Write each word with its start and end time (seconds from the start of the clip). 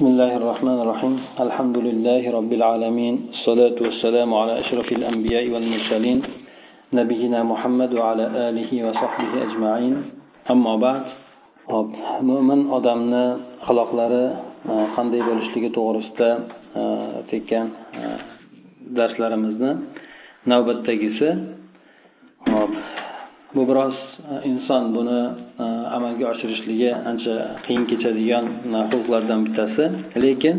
بسم 0.00 0.05
الله 0.05 0.31
الرحمن 0.37 0.77
الرحيم 0.83 1.15
الحمد 1.39 1.77
لله 1.77 2.21
رب 2.37 2.51
العالمين 2.53 3.15
الصلاة 3.33 3.77
والسلام 3.81 4.29
على 4.33 4.53
أشرف 4.59 4.87
الأنبياء 4.91 5.43
والمرسلين 5.53 6.19
نبينا 6.93 7.39
محمد 7.43 7.91
وعلى 7.93 8.25
آله 8.49 8.71
وصحبه 8.85 9.31
أجمعين 9.45 9.95
أما 10.51 10.73
بعد 10.85 11.03
mo'min 12.29 12.61
odamni 12.77 13.25
axloqlari 13.63 14.25
qanday 14.95 15.21
bo'lishligi 15.29 15.69
to'g'risida 15.77 16.29
tekkan 17.31 17.67
darslarimizni 18.97 19.71
navbatdagisi 20.51 21.29
hop 22.53 22.71
Bu 23.55 23.61
biroz 23.69 23.95
e, 24.31 24.47
inson 24.51 24.83
buni 24.95 25.21
e, 25.63 25.65
amalga 25.97 26.25
oshirishligi 26.33 26.91
ancha 27.09 27.35
qiyin 27.65 27.83
kechadigan 27.91 28.45
huquqlardan 28.91 29.39
bittasi. 29.45 29.83
Lekin 30.23 30.57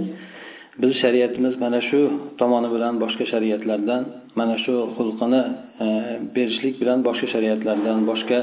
biz 0.83 0.93
shariatimiz 1.03 1.55
mana 1.65 1.81
shu 1.89 2.01
tomoni 2.41 2.69
bilan 2.75 2.95
boshqa 3.03 3.25
shariatlardan 3.33 4.03
mana 4.39 4.57
shu 4.65 4.75
xulqini 4.97 5.43
e, 5.85 5.87
berishlik 6.35 6.75
bilan 6.83 6.99
boshqa 7.09 7.27
shariatlardan 7.35 7.99
boshqa 8.11 8.39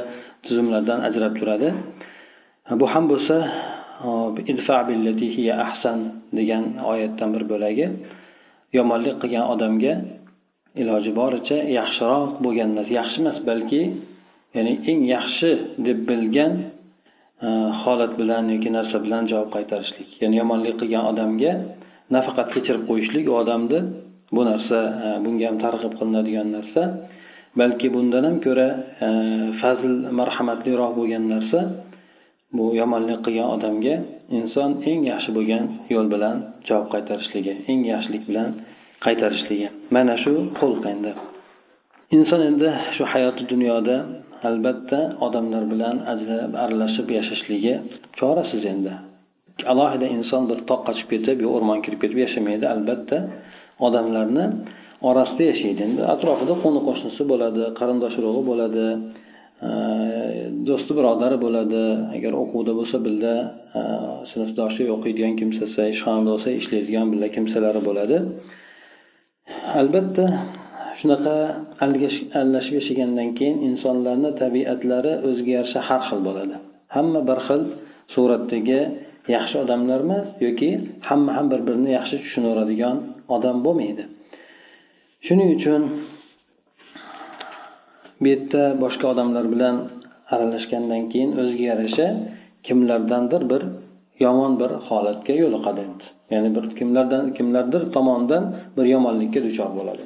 tuzumlardan 0.45 0.99
ajrab 1.09 1.33
turadi. 1.39 1.69
Bu 2.79 2.85
ham 2.93 3.05
bo'lsa 3.11 3.37
ahsan 5.67 5.99
degan 6.37 6.63
oyatdan 6.91 7.29
bir 7.35 7.43
bo'lagi. 7.51 7.85
Yomonlik 8.77 9.15
qilgan 9.21 9.45
odamga 9.53 9.93
iloji 10.81 11.11
boricha 11.19 11.57
yaxshiroq 11.79 12.29
bo'lgan 12.45 12.69
narsa 12.77 12.91
yaxshi 12.99 13.17
emas 13.23 13.37
balki 13.49 13.81
ya'ni 14.55 14.73
eng 14.91 15.01
yaxshi 15.15 15.49
deb 15.87 15.99
bilgan 16.09 16.53
e, 17.45 17.47
holat 17.81 18.13
bilan 18.19 18.43
yoki 18.53 18.69
narsa 18.77 18.97
bilan 19.05 19.23
javob 19.31 19.49
qaytarishlik. 19.55 20.09
Ya'ni 20.21 20.35
yomonlik 20.41 20.75
qilgan 20.81 21.03
odamga 21.11 21.51
nafaqat 22.15 22.47
kechirib 22.55 22.83
qo'yishlik 22.89 23.25
u 23.31 23.33
odamni 23.41 23.79
bu 24.35 24.41
narsa 24.51 24.77
e, 25.05 25.07
bunga 25.25 25.45
ham 25.49 25.57
targ'ib 25.65 25.93
qilinadigan 25.99 26.47
narsa 26.57 26.81
balki 27.59 27.87
bundan 27.95 28.23
ham 28.27 28.37
ko'ra 28.45 28.67
e, 29.05 29.07
fazl 29.61 29.93
marhamatliroq 30.19 30.91
bo'lgan 30.99 31.23
narsa 31.33 31.59
bu 32.57 32.65
yomonlik 32.81 33.19
qilgan 33.25 33.49
odamga 33.55 33.95
inson 34.39 34.71
eng 34.91 35.01
yaxshi 35.11 35.29
bo'lgan 35.37 35.63
yo'l 35.93 36.07
bilan 36.13 36.35
javob 36.67 36.87
qaytarishligi 36.93 37.53
eng 37.71 37.81
yaxshilik 37.93 38.23
bilan 38.29 38.49
qaytarishligi. 39.05 39.67
Mana 39.95 40.15
shu 40.23 40.33
xulq 40.59 40.83
endi. 40.93 41.11
Inson 42.17 42.41
endi 42.49 42.69
shu 42.95 43.03
hayoti 43.13 43.43
dunyoda 43.53 43.95
albatta 44.47 44.99
odamlar 45.25 45.63
bilan 45.73 45.95
ajrab 46.13 46.51
aralashib 46.63 47.07
yashashligi 47.17 47.73
chorasiz 48.19 48.63
endi. 48.73 48.93
Alohida 49.71 50.07
inson 50.17 50.43
bir 50.49 50.59
toq 50.69 50.81
qochib 50.87 51.07
ketib 51.13 51.37
yo 51.43 51.49
o'rmon 51.57 51.79
kirib 51.85 51.99
ketib 52.03 52.19
yashamaydi 52.25 52.65
albatta. 52.75 53.17
Odamlarni 53.87 54.45
orasida 55.09 55.43
yashaydi. 55.51 55.81
Endi 55.87 56.01
atrofida 56.13 56.55
qo'ni 56.63 56.81
qo'shnisi 56.87 57.23
bo'ladi 57.31 57.63
qarindosh 57.79 58.15
urug'i 58.19 58.43
bo'ladi 58.49 58.85
e, 59.67 59.69
do'sti 60.67 60.91
birodari 60.97 61.37
bo'ladi. 61.45 61.83
Agar 62.17 62.33
o'quvda 62.43 62.73
bo'lsa 62.79 62.97
birga 63.07 63.35
e, 63.79 63.81
sinfdoshi 64.31 64.83
o'qiydigan 64.95 65.33
kimsasi 65.41 65.81
ishxonada 65.93 66.29
bo'lsa 66.33 66.49
ishlaydigan 66.61 67.05
birga 67.11 67.29
kimsalari 67.35 67.81
bo'ladi. 67.89 68.17
Albatta 69.81 70.25
shunaqa 70.99 71.35
aralashib 71.83 72.73
yashagandan 72.79 73.29
keyin 73.37 73.57
insonlarni 73.69 74.31
tabiatlari 74.43 75.13
o'ziga 75.27 75.51
yarasha 75.57 75.79
har 75.89 76.01
xil 76.09 76.19
bo'ladi. 76.27 76.55
Hamma 76.95 77.19
bir 77.29 77.39
xil 77.47 77.61
suratdagi 78.13 78.81
yaxshi 79.35 79.55
odamlar 79.63 79.99
emas 80.05 80.27
yoki 80.45 80.69
hamma 81.09 81.31
ham 81.37 81.45
bir 81.51 81.61
birini 81.67 81.91
yaxshi 81.97 82.15
tushunaveradigan 82.23 82.95
odam 83.35 83.57
bo'lmaydi. 83.65 84.03
Shuning 85.25 85.49
uchun 85.57 85.81
bu 88.21 88.27
yerda 88.33 88.63
boshqa 88.83 89.05
odamlar 89.13 89.45
bilan 89.53 89.75
aralashgandan 90.33 91.03
keyin 91.11 91.31
o'ziga 91.41 91.65
yarasha 91.71 92.07
kimlardandir 92.67 93.41
bir 93.51 93.61
yomon 94.25 94.53
bir 94.61 94.71
holatga 94.87 95.33
yo'liqadi. 95.43 95.81
Endi 95.87 96.05
ya'ni 96.33 96.49
bir 96.55 96.65
kimlardan 96.79 97.23
kimlardir 97.37 97.81
tomonidan 97.95 98.43
bir 98.77 98.85
yomonlikka 98.93 99.39
duchor 99.47 99.69
bo'ladi. 99.79 100.03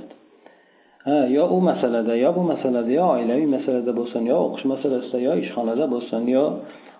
Ha 1.07 1.17
yo 1.35 1.43
u 1.55 1.59
masalada 1.69 2.13
yo 2.23 2.29
bu 2.37 2.43
masalada 2.53 2.91
yo 2.99 3.05
oilaviy 3.15 3.47
masalada 3.55 3.91
bo'lsin 3.99 4.21
yo 4.31 4.37
o'qish 4.45 4.65
masalasida 4.73 5.19
yo 5.27 5.33
ishxonada 5.43 5.85
bo'lsin 5.93 6.21
yo 6.35 6.43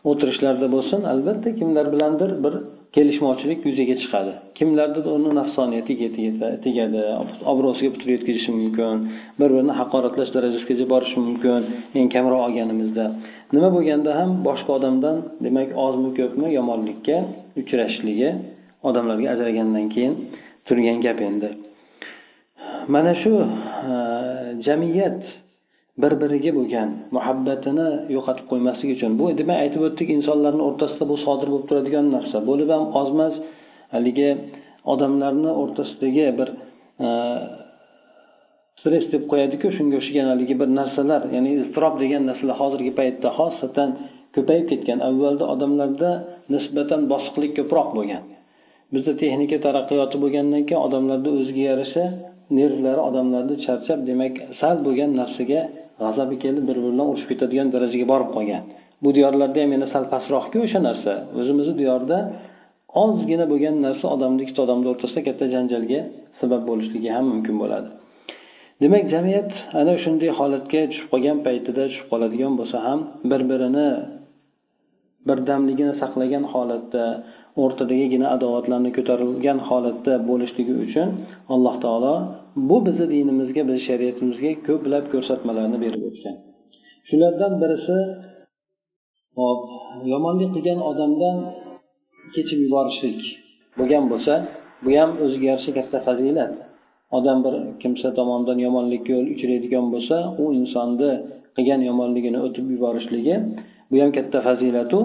o'tirishlarda 0.09 0.67
bo'lsin 0.75 1.01
albatta 1.13 1.49
kimlar 1.59 1.85
bilandir 1.93 2.31
bir 2.43 2.53
kelishmovchilik 2.95 3.59
yuzaga 3.67 3.95
chiqadi. 4.01 4.33
Kimlardir 4.57 5.05
uni 5.17 5.31
nafsoniyatiga 5.39 6.07
tegadi 6.65 7.01
obro'siga 7.51 7.89
putur 7.95 8.09
yetkazishi 8.15 8.51
mumkin 8.59 8.95
bir 9.39 9.49
birini 9.53 9.73
haqoratlash 9.79 10.31
darajasigacha 10.35 10.85
borishi 10.93 11.17
mumkin 11.27 11.61
eng 11.99 12.07
kamroq 12.15 12.41
olganimizda. 12.47 13.05
Nima 13.55 13.69
bo'lganda 13.75 14.11
ham 14.19 14.29
boshqa 14.47 14.71
odamdan 14.77 15.17
demak 15.45 15.69
ozmi 15.85 16.09
ko'pmi 16.19 16.47
yomonlikka 16.57 17.17
uchrashligi 17.61 18.29
odamlarga 18.89 19.27
ajragandan 19.35 19.85
keyin 19.93 20.13
turgan 20.67 20.97
gap 21.05 21.19
endi. 21.29 21.49
Mana 22.87 23.13
shu 23.21 23.33
e, 23.91 23.93
jamiyat 24.65 25.21
bir 26.01 26.13
biriga 26.21 26.51
bo'lgan 26.59 26.89
muhabbatini 27.15 27.87
yo'qotib 28.15 28.45
qo'ymaslik 28.51 28.89
uchun. 28.95 29.11
Bu 29.19 29.25
demak 29.39 29.57
aytib 29.63 29.81
o'tdik 29.87 30.09
insonlarni 30.17 30.63
o'rtasida 30.69 31.05
bu 31.11 31.17
sodir 31.25 31.47
bo'lib 31.53 31.67
turadigan 31.69 32.05
narsa. 32.15 32.37
Bo'lib 32.49 32.69
ham 32.75 32.83
ozmas 33.01 33.35
haligi 33.95 34.29
odamlarni 34.93 35.51
o'rtasidagi 35.61 36.25
bir 36.39 36.49
e, 37.05 37.07
stress 38.79 39.05
deb 39.13 39.23
qo'yadiku 39.31 39.67
shunga 39.77 39.95
o'xshagan 40.01 40.27
haligi 40.33 40.55
bir 40.61 40.69
narsalar 40.79 41.21
ya'ni 41.35 41.51
iztirob 41.61 41.95
degan 42.03 42.21
narsalar 42.29 42.55
hozirgi 42.63 42.91
paytda 42.99 43.29
xosatan 43.39 43.89
ko'payib 44.35 44.65
ketgan. 44.71 44.99
Avvalda 45.09 45.45
odamlarda 45.53 46.11
nisbatan 46.53 47.01
bosiqlik 47.11 47.51
ko'proq 47.59 47.89
bo'lgan. 47.97 48.23
Bizda 48.93 49.13
texnika 49.21 49.57
taraqqiyoti 49.65 50.17
bo'lgandan 50.23 50.63
keyin 50.67 50.81
odamlarda 50.87 51.29
o'ziga 51.39 51.63
yarasha 51.71 52.05
nervlari 52.59 53.01
odamlarni 53.09 53.55
charchab 53.65 53.99
demak 54.09 54.33
sal 54.59 54.75
bo'lgan 54.85 55.11
narsaga 55.21 55.61
g'azabi 56.01 56.35
kelib 56.43 56.63
bir 56.69 56.77
biri 56.77 56.91
bilan 56.93 57.07
urushib 57.11 57.29
ketadigan 57.31 57.67
darajaga 57.75 58.05
borib 58.13 58.29
qolgan. 58.35 58.63
Bu 59.03 59.09
diyorlarda 59.17 59.59
ham 59.63 59.71
yana 59.75 59.87
sal 59.93 60.03
pastroqku 60.13 60.57
o'sha 60.65 60.79
narsa. 60.87 61.13
O'zimizni 61.39 61.75
diyorda 61.81 62.17
ozgina 63.03 63.45
bo'lgan 63.51 63.75
narsa 63.85 64.05
odamni 64.15 64.39
ikkita 64.45 64.61
odamni 64.65 64.87
o'rtasida 64.93 65.21
katta 65.27 65.45
janjalga 65.55 65.99
sabab 66.41 66.61
bo'lishligi 66.69 67.09
ham 67.15 67.25
mumkin 67.33 67.55
bo'ladi. 67.63 67.89
Demak 68.81 69.05
jamiyat 69.13 69.51
ana 69.81 69.93
shunday 70.03 70.31
holatga 70.39 70.81
tushib 70.91 71.07
qolgan 71.13 71.37
paytida 71.47 71.83
tushib 71.89 72.07
qoladigan 72.11 72.53
bo'lsa 72.59 72.77
ham 72.87 72.99
bir 73.31 73.41
birini 73.51 73.89
birdamligini 75.27 75.93
saqlagan 76.01 76.43
holatda 76.53 77.05
o'rtadagigina 77.63 78.27
adovatlarni 78.35 78.91
ko'tarilgan 78.97 79.59
holatda 79.69 80.13
bo'lishligi 80.29 80.73
uchun 80.85 81.07
alloh 81.53 81.75
taolo 81.85 82.15
bu 82.69 82.77
bizni 82.85 83.05
dinimizga 83.13 83.61
bizni 83.67 83.81
shariatimizga 83.89 84.51
ko'plab 84.67 85.05
ko'rsatmalarni 85.13 85.77
berib 85.83 86.01
o'tgan. 86.09 86.35
Shulardan 87.09 87.53
birisi 87.61 87.97
hop 89.39 89.61
yomonlik 90.11 90.49
qilgan 90.55 90.79
odamdan 90.89 91.37
kechib 92.35 92.59
yuborishlik. 92.65 93.19
Bo'lgan 93.77 94.03
bo'lsa 94.11 94.33
bu 94.83 94.89
ham 94.99 95.09
o'ziga 95.23 95.45
yarasha 95.51 95.71
katta 95.77 95.97
fazilat. 96.07 96.53
Odam 97.17 97.37
bir 97.45 97.55
kimsa 97.81 98.07
tomonidan 98.17 98.57
yomonlikka 98.65 99.09
yo'l 99.15 99.27
uchraydigan 99.35 99.85
bo'lsa 99.93 100.17
u 100.41 100.45
insonni 100.59 101.11
qilgan 101.55 101.81
yomonligini 101.89 102.39
o'tib 102.45 102.65
yuborishligi 102.73 103.35
bu 103.93 103.95
ham 104.01 104.11
katta 104.17 104.39
fazilatu. 104.47 104.99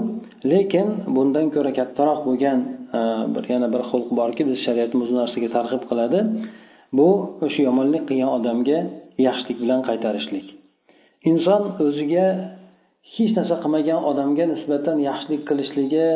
Lekin 0.52 0.88
bundan 1.16 1.46
ko'ra 1.54 1.72
kattaroq 1.78 2.20
bo'lgan 2.28 2.58
e, 2.98 3.00
bir 3.34 3.44
yana 3.52 3.68
bir 3.74 3.82
xulq 3.90 4.08
borki 4.20 4.42
biz 4.48 4.58
shariatimiz 4.66 5.08
bu 5.12 5.16
narsaga 5.22 5.48
targ'ib 5.56 5.82
qiladi. 5.90 6.18
Bu 6.98 7.08
o'sha 7.44 7.60
yomonlik 7.68 8.04
qilgan 8.08 8.30
odamga 8.38 8.78
yaxshilik 9.26 9.58
bilan 9.62 9.80
qaytarishlik. 9.88 10.46
Inson 11.30 11.62
o'ziga 11.86 12.26
hech 13.14 13.32
narsa 13.38 13.56
qilmagan 13.62 14.00
odamga 14.10 14.44
nisbatan 14.54 14.96
yaxshilik 15.08 15.42
qilishligi 15.48 16.06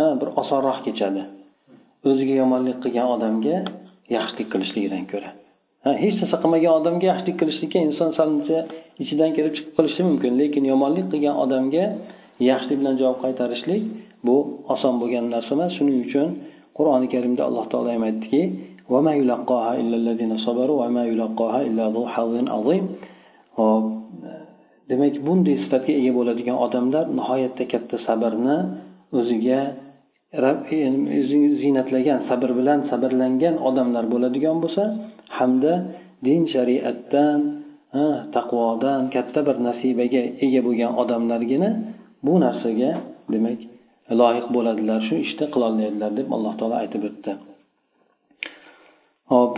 e, 0.00 0.02
bir 0.20 0.28
osonroq 0.42 0.78
kechadi. 0.86 1.22
O'ziga 2.10 2.34
yomonlik 2.42 2.78
qilgan 2.84 3.08
odamga 3.16 3.56
yaxshilik 4.16 4.48
qilishligidan 4.52 5.04
ko'ra. 5.12 5.30
Hech 6.02 6.16
narsa 6.20 6.36
qilmagan 6.42 6.72
odamga 6.80 7.06
yaxshilik 7.12 7.36
qilishlikka 7.40 7.78
inson 7.88 8.10
salcha 8.18 8.58
ichidan 9.02 9.30
kelib 9.36 9.52
chiqib 9.56 9.72
qilishi 9.78 10.02
mumkin. 10.08 10.32
Lekin 10.40 10.64
yomonlik 10.72 11.06
qilgan 11.12 11.36
odamga 11.44 11.84
yaxshilik 12.50 12.78
bilan 12.80 12.94
javob 13.00 13.18
qaytarishlik 13.24 13.82
bu 14.26 14.36
oson 14.74 14.94
bo'lgan 15.00 15.24
narsa 15.34 15.52
emas. 15.56 15.70
Shuning 15.76 15.98
uchun 16.06 16.28
qur'oni 16.76 17.06
karimda 17.14 17.42
alloh 17.48 17.64
taolo 17.72 17.88
ham 17.94 18.04
aytdiki 18.10 18.42
hop. 23.58 23.84
Demak 24.90 25.14
bunday 25.26 25.56
sifatga 25.64 25.92
ega 26.00 26.12
bo'ladigan 26.18 26.56
odamlar 26.66 27.04
nihoyatda 27.18 27.64
katta 27.72 27.96
sabrni 28.06 28.58
o'ziga 29.18 29.60
o'zingiz 30.34 31.52
e, 31.56 31.60
ziynatlagan 31.62 32.20
sabr 32.28 32.50
bilan 32.58 32.80
sabrlangan 32.90 33.56
odamlar 33.68 34.04
bo'ladigan 34.12 34.56
bo'lsa 34.64 34.84
hamda 35.38 35.72
din 36.26 36.40
shariatdan 36.54 37.40
taqvodan 38.36 39.02
katta 39.14 39.40
bir 39.48 39.56
nasibaga 39.68 40.22
ega 40.44 40.60
bo'lgan 40.66 40.92
odamlargina 41.02 41.70
bu 42.26 42.34
narsaga 42.44 42.90
demak 43.32 43.58
loyiq 44.20 44.46
bo'ladilar 44.56 45.00
shu 45.08 45.14
ishni 45.26 45.46
qilolmaydilar 45.54 46.10
deb 46.18 46.28
alloh 46.36 46.52
taolo 46.58 46.76
aytib 46.82 47.02
o'tdi. 47.08 47.32
Hop 49.32 49.54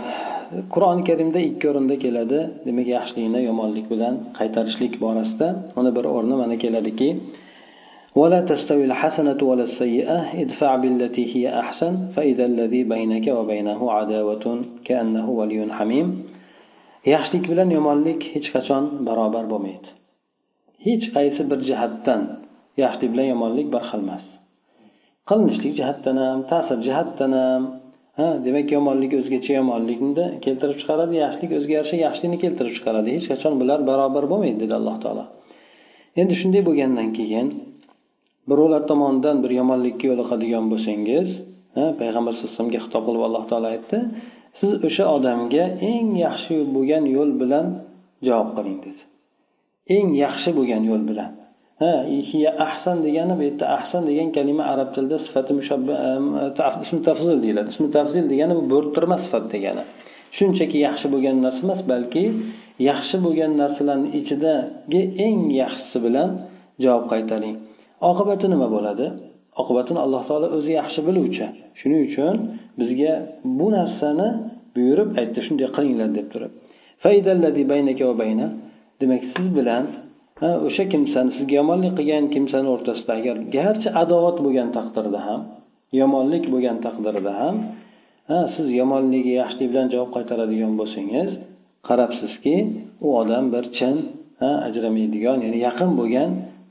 qur'oni 0.73 1.03
karimda 1.09 1.39
ikki 1.49 1.65
o'rinda 1.71 1.95
keladi. 2.05 2.39
Demak 2.67 2.87
yaxshilikni 2.95 3.39
yomonlik 3.49 3.85
bilan 3.93 4.13
qaytarishlik 4.39 4.93
borasida. 5.03 5.47
Uni 5.79 5.91
bir 5.97 6.05
o'rni 6.15 6.35
mana 6.41 6.55
keladiki 6.63 7.09
ولا 8.20 8.40
تستوي 8.40 8.84
الحسنة 8.84 9.40
ولا 9.42 9.64
السيئة 9.64 10.18
ادفع 10.42 10.76
بالتي 10.76 11.24
هي 11.34 11.60
أحسن 11.60 11.94
فإذا 12.16 12.44
الذي 12.44 12.82
بينك 12.94 13.26
وبينه 13.28 13.80
عداوة 13.92 14.46
كأنه 14.84 15.26
ولي 15.30 15.72
حميم 15.78 16.08
yaxshilik 17.12 17.44
bilan 17.52 17.68
yomonlik 17.76 18.20
hech 18.34 18.48
qachon 18.54 18.84
barobar 19.06 19.44
bo'lmaydi 19.52 19.88
hech 20.86 21.04
qaysi 21.16 21.42
bir 21.50 21.58
jihatdan 21.68 22.22
yaxshilik 22.82 23.10
bilan 23.14 23.26
yomonlik 23.32 23.68
bir 23.74 23.82
xil 23.88 24.00
emas 24.06 24.24
qilinishlik 25.28 25.72
jihatdan 25.78 26.16
ham 26.24 26.38
ta'sir 26.52 26.78
jihatdan 26.86 27.32
ham 27.40 27.62
ha 28.18 28.28
demak 28.46 28.68
yomonlik 28.76 29.12
o'zgacha 29.20 29.52
yomonlikni 29.60 30.26
keltirib 30.44 30.76
chiqaradi 30.80 31.14
yaxshilik 31.24 31.52
o'ziga 31.58 31.74
yarasha 31.78 31.96
yaxshilikni 32.06 32.38
keltirib 32.44 32.72
chiqaradi 32.78 33.08
hech 33.16 33.26
qachon 33.32 33.52
bular 33.60 33.78
barobar 33.90 34.24
bo'lmaydi 34.32 34.58
dedi 34.64 34.74
alloh 34.80 34.96
taolo 35.04 35.24
endi 36.20 36.34
shunday 36.40 36.62
bo'lgandan 36.68 37.08
keyin 37.18 37.48
birovlar 38.49 38.81
tomonidan 38.91 39.35
bir 39.43 39.51
yomonlikka 39.59 40.05
yo'liqadigan 40.11 40.65
bo'lsangiz 40.71 41.27
payg'ambar 41.99 42.31
sallallohu 42.33 42.49
alayhi 42.49 42.57
vasallamga 42.57 42.79
xitob 42.85 43.03
qilib 43.07 43.23
alloh 43.27 43.43
taolo 43.51 43.67
aytdi 43.75 43.97
siz 44.59 44.73
o'sha 44.87 45.05
odamga 45.17 45.65
eng 45.91 46.07
yaxshi 46.25 46.55
bo'lgan 46.75 47.03
yo'l 47.15 47.31
bilan 47.41 47.65
javob 48.27 48.49
qiling 48.57 48.77
dedi. 48.85 49.01
Eng 49.97 50.07
yaxshi 50.23 50.49
bo'lgan 50.57 50.83
yo'l 50.91 51.03
bilan. 51.09 51.31
Ha 51.81 51.93
ahsan 52.65 52.97
degani 53.05 53.33
bu 53.39 53.43
yerda 53.47 53.65
ahsan 53.77 54.01
degan 54.09 54.27
kalima 54.37 54.63
arab 54.73 54.89
tilida 54.95 55.17
sifati 55.25 55.51
ismi 56.85 56.99
tafzil 57.07 57.37
deyiladi. 57.43 57.69
Ismi 57.73 57.89
tafzil 57.97 58.25
degani 58.31 58.53
bu 58.59 58.63
bo'rttirma 58.73 59.17
sifat 59.25 59.45
degani. 59.53 59.83
Shunchaki 60.37 60.77
yaxshi 60.87 61.07
bo'lgan 61.13 61.35
narsa 61.45 61.61
emas 61.67 61.81
balki 61.91 62.23
yaxshi 62.89 63.17
bo'lgan 63.25 63.51
narsalarni 63.61 64.09
ichidagi 64.19 65.01
eng 65.25 65.39
yaxshisi 65.61 65.97
bilan 66.05 66.29
javob 66.83 67.05
qaytaring. 67.11 67.55
Oqibati 68.09 68.45
nima 68.53 68.67
bo'ladi? 68.75 69.05
Oqibatini 69.61 69.99
alloh 70.05 70.21
taolo 70.29 70.47
o'zi 70.57 70.71
yaxshi 70.79 70.99
biluvchi. 71.07 71.45
Shuning 71.79 72.01
uchun 72.09 72.35
bizga 72.79 73.13
bu 73.59 73.67
narsani 73.77 74.27
buyurib 74.75 75.09
aytdi 75.21 75.39
shunday 75.47 75.67
qilinglar 75.75 76.09
deb 76.17 76.27
turib. 76.33 76.51
Demak 79.01 79.21
siz 79.33 79.47
bilan 79.57 79.83
o'sha 80.67 80.83
kimsani 80.93 81.31
sizga 81.37 81.55
yomonlik 81.61 81.93
qilgan 81.99 82.25
kimsani 82.35 82.67
o'rtasida 82.75 83.11
agar 83.19 83.35
garchi 83.55 83.89
adovat 84.03 84.37
bo'lgan 84.45 84.69
taqdirda 84.77 85.19
ham 85.27 85.41
yomonlik 86.01 86.43
bo'lgan 86.53 86.77
taqdirda 86.85 87.31
ham 87.41 87.55
ha 88.29 88.39
siz 88.55 88.67
yomonligiga 88.79 89.33
yaxshilik 89.41 89.69
bilan 89.73 89.87
javob 89.93 90.09
qaytaradigan 90.15 90.73
bo'lsangiz 90.79 91.29
qarabsizki 91.87 92.55
u 93.05 93.07
odam 93.21 93.45
bir 93.53 93.65
chin 93.77 93.95
ajramaydigan 94.67 95.37
ya'ni 95.45 95.59
yaqin 95.67 95.91
bo'lgan 95.99 96.29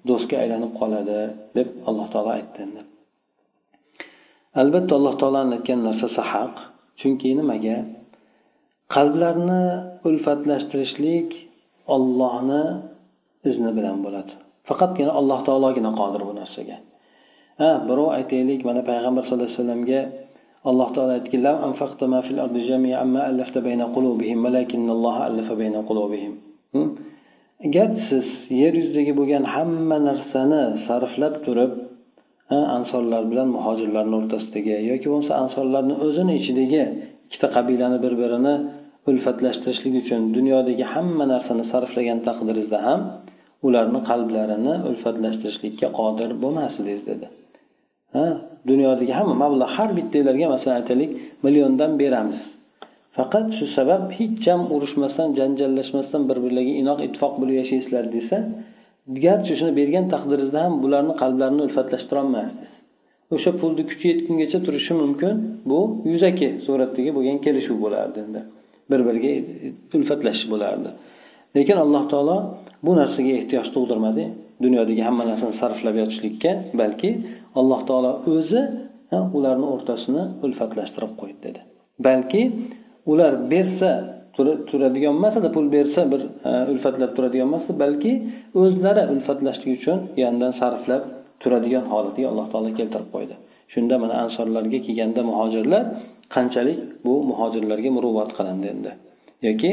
do'stga 0.08 0.36
aylanib 0.42 0.72
qoladi 0.80 1.20
deb 1.56 1.68
alloh 1.88 2.06
taolo 2.12 2.30
aytdi 2.38 2.58
endi. 2.66 2.82
Albatta 4.62 4.92
alloh 4.98 5.14
taoloni 5.20 5.52
aytgan 5.58 5.80
narsasi 5.88 6.22
haq 6.32 6.54
chunki 7.00 7.28
nimaga? 7.40 7.76
Qalblarni 8.94 9.62
ulfatlashtirishlik 10.08 11.30
ollohni 11.94 12.64
izni 13.50 13.70
bilan 13.78 13.98
bo'ladi. 14.04 14.32
Faqatgina 14.68 15.12
alloh 15.20 15.40
taologina 15.48 15.90
qodir 16.00 16.22
bu 16.28 16.32
narsaga. 16.40 16.76
Ha 17.60 17.70
birov 17.88 18.08
aytaylik 18.18 18.60
mana 18.68 18.82
payg'ambar 18.90 19.22
sallallohu 19.24 19.48
alayhi 19.48 19.60
vasallamga 19.60 20.00
alloh 20.70 20.88
taolo 20.94 21.12
aytdilar 21.18 21.54
agar 27.66 27.88
siz 28.08 28.26
yer 28.60 28.72
yuzidagi 28.80 29.12
bo'lgan 29.18 29.44
hamma 29.54 29.96
narsani 30.08 30.62
sarflab 30.86 31.34
turib 31.46 31.72
ansorlar 32.76 33.22
bilan 33.30 33.48
muhojirlarni 33.56 34.14
o'rtasidagi 34.20 34.74
yoki 34.90 35.06
bo'lmasa 35.12 35.34
ansorlarni 35.44 35.94
o'zini 36.06 36.32
ichidagi 36.40 36.82
ikkita 37.26 37.48
qabilani 37.56 37.98
bir 38.04 38.14
birini 38.22 38.54
ulfatlashtirishlik 39.10 39.94
uchun 40.02 40.20
dunyodagi 40.36 40.84
hamma 40.94 41.24
narsani 41.32 41.64
sarflagan 41.72 42.18
taqdiringizda 42.28 42.78
ham 42.86 43.00
ularni 43.66 44.00
qalblarini 44.10 44.74
ulfatlashtirishlikka 44.88 45.88
qodir 45.98 46.30
bo'lmasdingiz 46.42 47.00
dedi. 47.10 47.26
Ha 48.14 48.26
dunyodagi 48.70 49.12
hamma 49.18 49.34
mablag' 49.44 49.72
har 49.76 49.90
bittanglarga 49.98 50.46
masalan 50.54 50.76
aytaylik 50.80 51.10
milliondan 51.44 51.92
beramiz. 52.02 52.40
Faqat 53.18 53.46
shu 53.58 53.66
sabab 53.76 54.02
hech 54.18 54.46
ham 54.50 54.60
urushmasdan 54.74 55.28
janjallashmasdan 55.38 56.22
bir 56.30 56.38
birlariga 56.44 56.74
inoq 56.82 56.98
ittifoq 57.06 57.34
bo'lib 57.40 57.56
yashaysizlar 57.62 58.04
desa 58.16 58.36
garchi 59.24 59.52
shuni 59.58 59.72
bergan 59.80 60.04
taqdiringizda 60.14 60.58
ham 60.64 60.74
bularni 60.84 61.14
qalblarini 61.22 61.62
ulfatlashtirolmasdingiz 61.66 62.78
o'sha 63.34 63.50
pulni 63.60 63.82
kuchi 63.90 64.06
yetgungacha 64.12 64.58
turishi 64.66 64.92
mumkin. 65.02 65.34
Bu 65.70 65.80
yuzaki 66.12 66.48
suratdagi 66.66 67.10
bo'lgan 67.16 67.38
kelishuv 67.46 67.76
bo'lardi 67.84 68.18
endi. 68.24 68.40
Bir 68.90 69.00
biriga 69.08 69.32
ulfatlashish 69.96 70.46
bo'lardi. 70.52 70.90
Lekin 71.56 71.76
alloh 71.84 72.02
taolo 72.12 72.36
bu 72.86 72.92
narsaga 73.00 73.32
ehtiyoj 73.40 73.68
tug'dirmadi. 73.76 74.24
Dunyodagi 74.64 75.02
hamma 75.08 75.24
narsani 75.30 75.54
sarflab 75.62 75.96
yotishlikka 76.02 76.52
balki 76.80 77.10
alloh 77.60 77.80
taolo 77.88 78.12
o'zi 78.34 78.62
ularni 79.38 79.66
o'rtasini 79.74 80.22
ulfatlashtirib 80.46 81.12
qo'ydi 81.20 81.38
dedi. 81.46 81.60
Balki 82.06 82.42
ular 83.10 83.32
bersa 83.52 83.90
turadigan 84.70 85.14
emasdi 85.18 85.48
pul 85.56 85.66
bersa 85.76 86.00
bir 86.12 86.20
e, 86.48 86.50
ulfatlab 86.72 87.10
turadigan 87.16 87.48
emas 87.50 87.64
balki 87.82 88.12
o'zlari 88.62 89.02
ulfatlashlik 89.14 89.70
uchun 89.78 89.98
yonidan 90.22 90.52
sarflab 90.60 91.02
turadigan 91.42 91.84
holatga 91.92 92.26
alloh 92.30 92.46
taolo 92.52 92.70
keltirib 92.78 93.08
qo'ydi. 93.14 93.34
Shunda 93.72 93.94
mana 94.02 94.14
ansorlarga 94.24 94.78
kelganda 94.86 95.20
muhojirlar 95.30 95.82
qanchalik 96.34 96.78
bu 97.04 97.14
muhojirlarga 97.30 97.90
muruvvat 97.96 98.30
qilindi 98.38 98.66
endi. 98.74 98.92
Yoki 99.46 99.70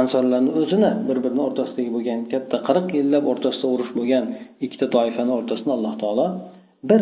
ansorlarni 0.00 0.50
o'zini 0.60 0.90
bir 1.08 1.18
birini 1.24 1.42
o'rtasidagi 1.48 1.90
bo'lgan 1.96 2.20
katta 2.32 2.56
qirq 2.68 2.88
yillab 2.98 3.24
o'rtasida 3.32 3.66
urush 3.74 3.92
bo'lgan 3.98 4.24
ikkita 4.64 4.86
toifani 4.96 5.32
o'rtasini 5.38 5.72
alloh 5.76 5.94
taolo 6.02 6.26
bir 6.90 7.00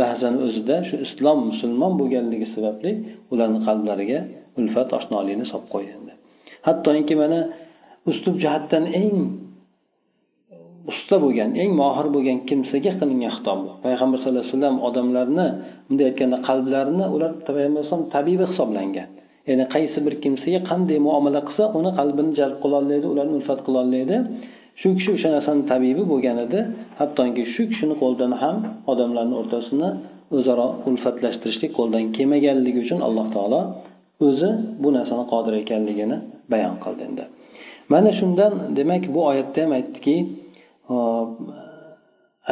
lahzani 0.00 0.38
o'zida 0.46 0.76
shu 0.88 0.94
islom 1.06 1.38
musulmon 1.50 1.92
bo'lganligi 2.00 2.46
sababli 2.54 2.90
ularni 3.32 3.60
qalblariga 3.68 4.18
ulfat 4.60 4.88
oshnolikni 4.98 5.46
solib 5.52 5.68
qo'ydi 5.74 5.92
endi 5.98 6.12
hattoki 6.66 7.14
mana 7.22 7.40
uslub 8.10 8.36
jihatdan 8.44 8.84
eng 9.00 9.16
usta 10.90 11.16
bo'lgan 11.24 11.50
eng 11.62 11.70
mohir 11.82 12.06
bo'lgan 12.14 12.38
kimsaga 12.48 12.92
qilingan 13.00 13.32
xitob 13.36 13.58
bu. 13.64 13.70
Payg'ambar 13.84 14.18
sallallohu 14.20 14.44
alayhi 14.44 14.54
vasallam 14.56 14.76
odamlarni 14.88 15.46
bunday 15.86 16.06
aytganda 16.10 16.38
qalblarini 16.48 17.06
ular 17.14 17.30
payg'ambar 17.46 17.84
tabibi 18.14 18.44
hisoblangan. 18.50 19.08
Ya'ni 19.48 19.64
qaysi 19.74 19.98
bir 20.06 20.14
kimsaga 20.24 20.60
qanday 20.70 20.98
muomala 21.06 21.40
qilsa 21.48 21.64
uni 21.78 21.90
qalbini 21.98 22.32
jalb 22.40 22.56
qilolmaydi 22.64 23.06
ularni 23.12 23.34
ulfat 23.38 23.60
qilolmaydi 23.66 24.16
shu 24.80 24.88
kishi 24.98 25.10
o'sha 25.16 25.28
narsani 25.36 25.62
tabibi 25.72 26.02
bo'lgan 26.12 26.36
edi. 26.46 26.60
Hattoki 27.00 27.42
shu 27.54 27.62
kishini 27.70 27.94
qo'lidan 28.02 28.32
ham 28.42 28.56
odamlarni 28.92 29.34
o'rtasini 29.40 29.88
o'zaro 30.36 30.66
ulfatlashtirishlik 30.88 31.72
qo'ldan 31.78 32.04
kelmaganligi 32.16 32.78
uchun 32.84 33.00
alloh 33.08 33.26
taolo 33.36 33.60
o'zi 34.26 34.50
bu 34.82 34.88
narsani 34.96 35.24
qodir 35.32 35.54
ekanligini 35.62 36.18
bayon 36.52 36.76
qildi 36.84 37.02
endi. 37.08 37.24
Mana 37.92 38.10
shundan 38.18 38.52
demak 38.78 39.02
bu 39.14 39.20
oyatda 39.30 39.58
ham 39.64 39.72
aytdiki 39.78 40.16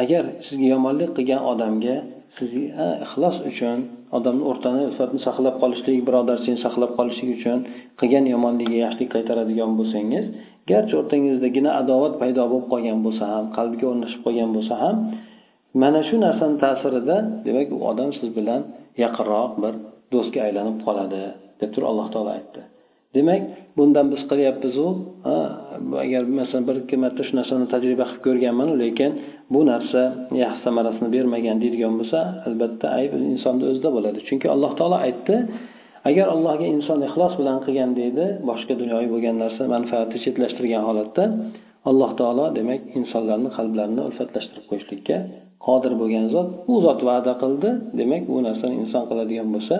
agar 0.01 0.23
sizga 0.47 0.67
yomonlik 0.75 1.11
qilgan 1.17 1.41
odamga 1.51 1.95
siz 2.37 2.51
ixlos 3.05 3.35
uchun 3.51 3.77
odamni 4.17 4.43
o'rtani 4.51 4.81
ulfatni 4.89 5.19
saqlab 5.27 5.55
qolishlik 5.63 5.97
birodarchilikni 6.07 6.61
saqlab 6.65 6.91
qolishlik 6.97 7.29
uchun 7.37 7.57
qilgan 7.99 8.25
yomonligiga 8.33 8.79
yaxshilik 8.85 9.09
qaytaradigan 9.15 9.71
bo'lsangiz 9.79 10.25
garchi 10.71 10.93
o'rtangizdagina 10.99 11.71
adovat 11.81 12.13
paydo 12.21 12.43
bo'lib 12.51 12.67
qolgan 12.73 12.99
bo'lsa 13.05 13.23
ham 13.33 13.45
qalbiga 13.57 13.85
o'rnashib 13.91 14.21
qolgan 14.25 14.49
bo'lsa 14.55 14.73
ham 14.83 14.95
mana 15.81 16.01
shu 16.07 16.15
narsani 16.25 16.55
ta'sirida 16.63 17.17
demak 17.45 17.67
u 17.75 17.77
odam 17.91 18.09
siz 18.19 18.29
bilan 18.37 18.61
yaqinroq 19.03 19.51
bir 19.63 19.73
do'stga 20.13 20.39
aylanib 20.47 20.77
qoladi. 20.85 21.21
Deb 21.61 21.69
turib 21.73 21.87
alloh 21.91 22.07
taolo 22.13 22.31
aytdi. 22.37 22.61
Demak 23.15 23.41
bundan 23.77 24.05
biz 24.13 24.21
qilyapmizu 24.31 24.87
agar 26.03 26.21
masalan 26.39 26.63
bir 26.69 26.75
ikki 26.81 26.97
marta 27.03 27.21
shu 27.27 27.33
narsani 27.39 27.65
tajriba 27.73 28.05
qilib 28.09 28.23
ko'rganman 28.27 28.69
lekin 28.83 29.11
bu 29.53 29.61
narsa 29.71 30.01
yaxshi 30.43 30.61
samarasini 30.65 31.09
bermagan 31.15 31.57
deydigan 31.63 31.93
bo'lsa 31.99 32.19
albatta 32.47 32.87
ayb 32.99 33.11
insonni 33.33 33.63
o'zida 33.71 33.89
bo'ladi. 33.95 34.19
Chunki 34.27 34.47
alloh 34.55 34.71
taolo 34.79 34.97
aytdi 35.07 35.35
agar 36.09 36.27
allohga 36.33 36.67
inson 36.75 36.99
ixlos 37.07 37.33
bilan 37.39 37.57
qilgan 37.65 37.91
deydi 37.99 38.25
boshqa 38.49 38.73
dunyoviy 38.81 39.09
bo'lgan 39.13 39.35
narsa 39.43 39.63
manfaatni 39.75 40.17
chetlashtirgan 40.25 40.83
holatda 40.89 41.23
alloh 41.89 42.11
taolo 42.19 42.45
demak 42.57 42.81
insonlarni 42.99 43.49
qalblarini 43.57 44.01
ulfatlashtirib 44.09 44.65
qo'yishlikka 44.69 45.17
qodir 45.65 45.93
bo'lgan 46.01 46.25
zot 46.33 46.49
u 46.71 46.73
zot 46.85 46.99
va'da 47.09 47.33
qildi. 47.43 47.69
Demak 47.99 48.23
bu 48.31 48.37
narsani 48.47 48.75
inson 48.83 49.03
qiladigan 49.09 49.47
bo'lsa 49.55 49.75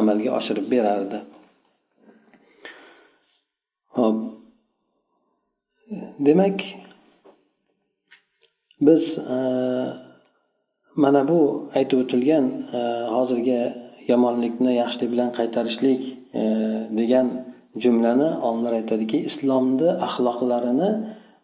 amalga 0.00 0.30
oshirib 0.38 0.66
berardi. 0.74 1.18
Ho'p 3.98 4.18
demak 6.26 6.56
biz 8.86 9.02
e, 9.36 9.38
mana 11.02 11.22
bu 11.28 11.40
aytib 11.78 11.98
o'tilgan 12.02 12.46
e, 12.78 12.80
hozirgi 13.16 13.60
yomonlikni 14.10 14.72
yaxshilik 14.82 15.10
bilan 15.14 15.30
qaytarishlik 15.38 16.00
e, 16.40 16.42
degan 16.98 17.26
jumlani 17.82 18.28
olimlar 18.46 18.72
aytadiki 18.80 19.18
islomni 19.30 19.90
axloqlarini 20.06 20.90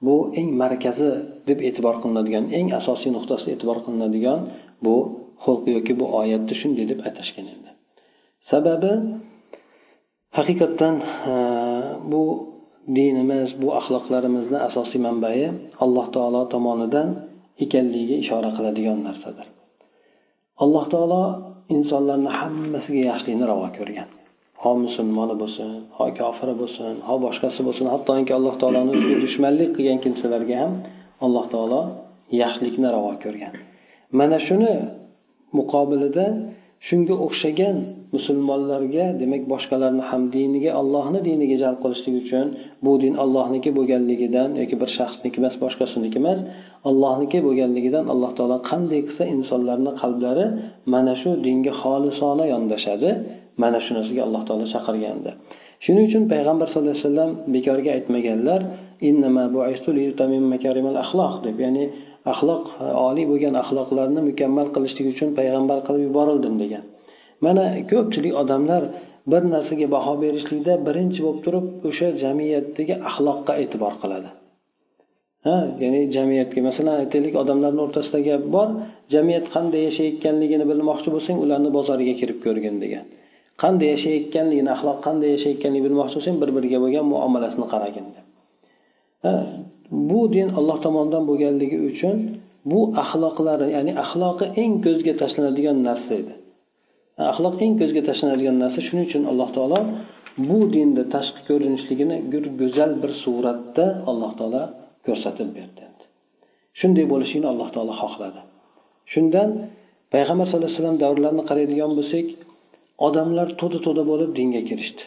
bu 0.06 0.14
eng 0.40 0.50
markazi 0.62 1.10
deb 1.48 1.58
e'tibor 1.68 1.96
qilinadigan 2.02 2.44
eng 2.58 2.66
asosiy 2.80 3.10
nuqtasi 3.16 3.46
e'tibor 3.54 3.78
qilinadigan 3.84 4.40
bu 4.84 4.94
xulq 5.44 5.64
yoki 5.76 5.92
bu 6.00 6.06
oyatni 6.20 6.54
shunday 6.60 6.86
deb 6.92 7.00
atashgan 7.08 7.46
endi 7.54 7.70
sababi 8.50 8.92
haqiqatdan 10.38 10.94
e, 11.32 11.34
bu 12.12 12.22
dinimiz 12.96 13.48
bu 13.62 13.68
axloqlarimizni 13.80 14.58
asosiy 14.68 15.00
manbai 15.06 15.40
alloh 15.84 16.06
taolo 16.14 16.42
tomonidan 16.54 17.08
ekanligiga 17.64 18.16
ishora 18.24 18.50
qiladigan 18.56 18.98
narsadir. 19.08 19.46
Alloh 20.62 20.84
taolo 20.92 21.22
insonlarni 21.76 22.30
hammasiga 22.38 23.02
yaxshilikni 23.10 23.44
ravo 23.50 23.66
ko'rgan. 23.78 24.08
Ho 24.62 24.70
musulmoni 24.84 25.34
bo'lsin 25.42 25.70
ho 25.96 26.04
kofiri 26.20 26.54
bo'lsin 26.62 26.94
ho 27.08 27.14
boshqasi 27.26 27.60
bo'lsin 27.66 27.86
hattoki 27.94 28.32
alloh 28.38 28.54
taoloni 28.62 28.90
o'ziga 28.96 29.16
dushmanlik 29.24 29.70
qilgan 29.76 29.98
kimsalarga 30.04 30.56
ham 30.62 30.72
alloh 31.26 31.44
taolo 31.54 31.80
yaxshilikni 32.42 32.88
ravo 32.96 33.12
ko'rgan. 33.24 33.52
Mana 34.18 34.38
shuni 34.46 34.72
muqobilida 35.58 36.26
shunga 36.88 37.14
o'xshagan 37.26 37.76
musulmonlarga 38.14 39.06
demak 39.20 39.42
boshqalarni 39.52 40.04
ham 40.10 40.22
diniga 40.36 40.70
allohni 40.80 41.20
diniga 41.28 41.56
jalb 41.62 41.78
qilishlik 41.84 42.14
uchun 42.22 42.46
bu 42.84 42.92
din 43.02 43.14
allohniki 43.24 43.70
bo'lganligidan 43.78 44.50
yoki 44.60 44.76
bir 44.82 44.90
shaxsniki 44.98 45.36
emas 45.42 45.54
boshqasiniki 45.64 46.16
emas 46.22 46.38
allohniki 46.90 47.38
bo'lganligidan 47.46 48.04
alloh 48.12 48.30
taolo 48.38 48.56
qanday 48.70 49.00
qilsa 49.08 49.24
insonlarni 49.36 49.92
qalblari 50.02 50.46
mana 50.92 51.14
shu 51.20 51.30
dinga 51.46 51.72
xolisona 51.82 52.44
yondashadi. 52.54 53.10
Mana 53.62 53.78
shu 53.84 53.90
narsaga 53.98 54.22
alloh 54.26 54.42
taolo 54.48 54.66
chaqirgandi. 54.74 55.30
Shuning 55.84 56.04
uchun 56.08 56.22
payg'ambar 56.32 56.66
sallallohu 56.68 56.96
alayhi 56.96 57.06
vasallam 57.06 57.30
bekorga 57.54 57.90
aytmaganlar 57.96 58.60
deb 61.46 61.56
ya'ni 61.64 61.84
axloq 62.32 62.64
e, 62.84 62.86
oliy 63.08 63.26
bo'lgan 63.30 63.54
axloqlarni 63.62 64.20
mukammal 64.30 64.68
qilishlik 64.74 65.06
uchun 65.14 65.28
payg'ambar 65.38 65.78
qilib 65.86 66.02
yuborildim 66.08 66.54
degan. 66.62 66.84
Mana 67.44 67.64
ko'pchilik 67.90 68.34
odamlar 68.42 68.82
bir 69.32 69.42
narsaga 69.54 69.86
baho 69.96 70.12
berishlikda 70.24 70.72
birinchi 70.86 71.20
bo'lib 71.24 71.40
turib 71.46 71.66
o'sha 71.88 72.08
jamiyatdagi 72.22 72.94
axloqqa 73.08 73.52
e'tibor 73.62 73.94
qiladi. 74.02 74.28
Ha 75.46 75.56
ya'ni 75.82 76.00
jamiyatga 76.16 76.60
masalan 76.68 76.94
aytaylik 77.02 77.34
odamlarni 77.42 77.80
o'rtasida 77.86 78.20
gap 78.28 78.42
bor 78.54 78.68
jamiyat 79.14 79.46
qanday 79.54 79.82
yashayotganligini 79.88 80.64
bilmoqchi 80.70 81.08
bo'lsang 81.14 81.36
ularni 81.44 81.70
bozoriga 81.78 82.14
kirib 82.20 82.38
ko'rgin 82.46 82.76
degan. 82.84 83.04
Qanday 83.62 83.88
yashayotganligini 83.94 84.70
axloq 84.76 84.98
qanday 85.06 85.28
yashayotganligini 85.36 85.86
bilmoqchi 85.86 86.14
bo'lsang 86.18 86.36
bir 86.42 86.50
biriga 86.56 86.78
bo'lgan 86.84 87.04
muomalasini 87.12 87.66
qaragin 87.74 88.06
bu 90.10 90.20
din 90.34 90.48
alloh 90.58 90.76
tomonidan 90.84 91.22
bo'lganligi 91.30 91.78
uchun 91.90 92.16
bu 92.70 92.80
axloqlari 93.02 93.66
ya'ni 93.76 93.92
axloqi 94.04 94.46
eng 94.62 94.72
ko'zga 94.86 95.12
tashlanadigan 95.22 95.76
narsa 95.88 96.12
edi. 96.20 96.34
Axloq 97.32 97.54
eng 97.64 97.74
ko'zga 97.80 98.02
tashlanadigan 98.08 98.56
narsa. 98.62 98.78
Shuning 98.86 99.04
uchun 99.08 99.22
alloh 99.30 99.48
taolo 99.56 99.78
bu 100.48 100.58
dinni 100.74 101.04
tashqi 101.14 101.40
ko'rinishligini 101.48 102.16
go'zal 102.60 102.90
bir 103.02 103.12
suratda 103.22 103.86
alloh 104.10 104.32
taolo 104.38 104.62
ko'rsatib 105.06 105.48
berdi. 105.56 105.82
Shunday 106.80 107.04
bo'lishini 107.12 107.46
alloh 107.52 107.68
taolo 107.74 107.94
xohladi. 108.02 108.40
Shundan 109.12 109.48
payg'ambar 110.14 110.44
sallallohu 110.46 110.68
alayhi 110.70 110.80
vasallam 110.80 110.98
davrlarini 111.04 111.44
qaraydigan 111.50 111.90
bo'lsak 111.98 112.26
odamlar 113.06 113.48
to'da 113.60 113.78
to'da 113.86 114.02
bo'lib 114.10 114.30
dinga 114.38 114.62
kirishdi. 114.68 115.02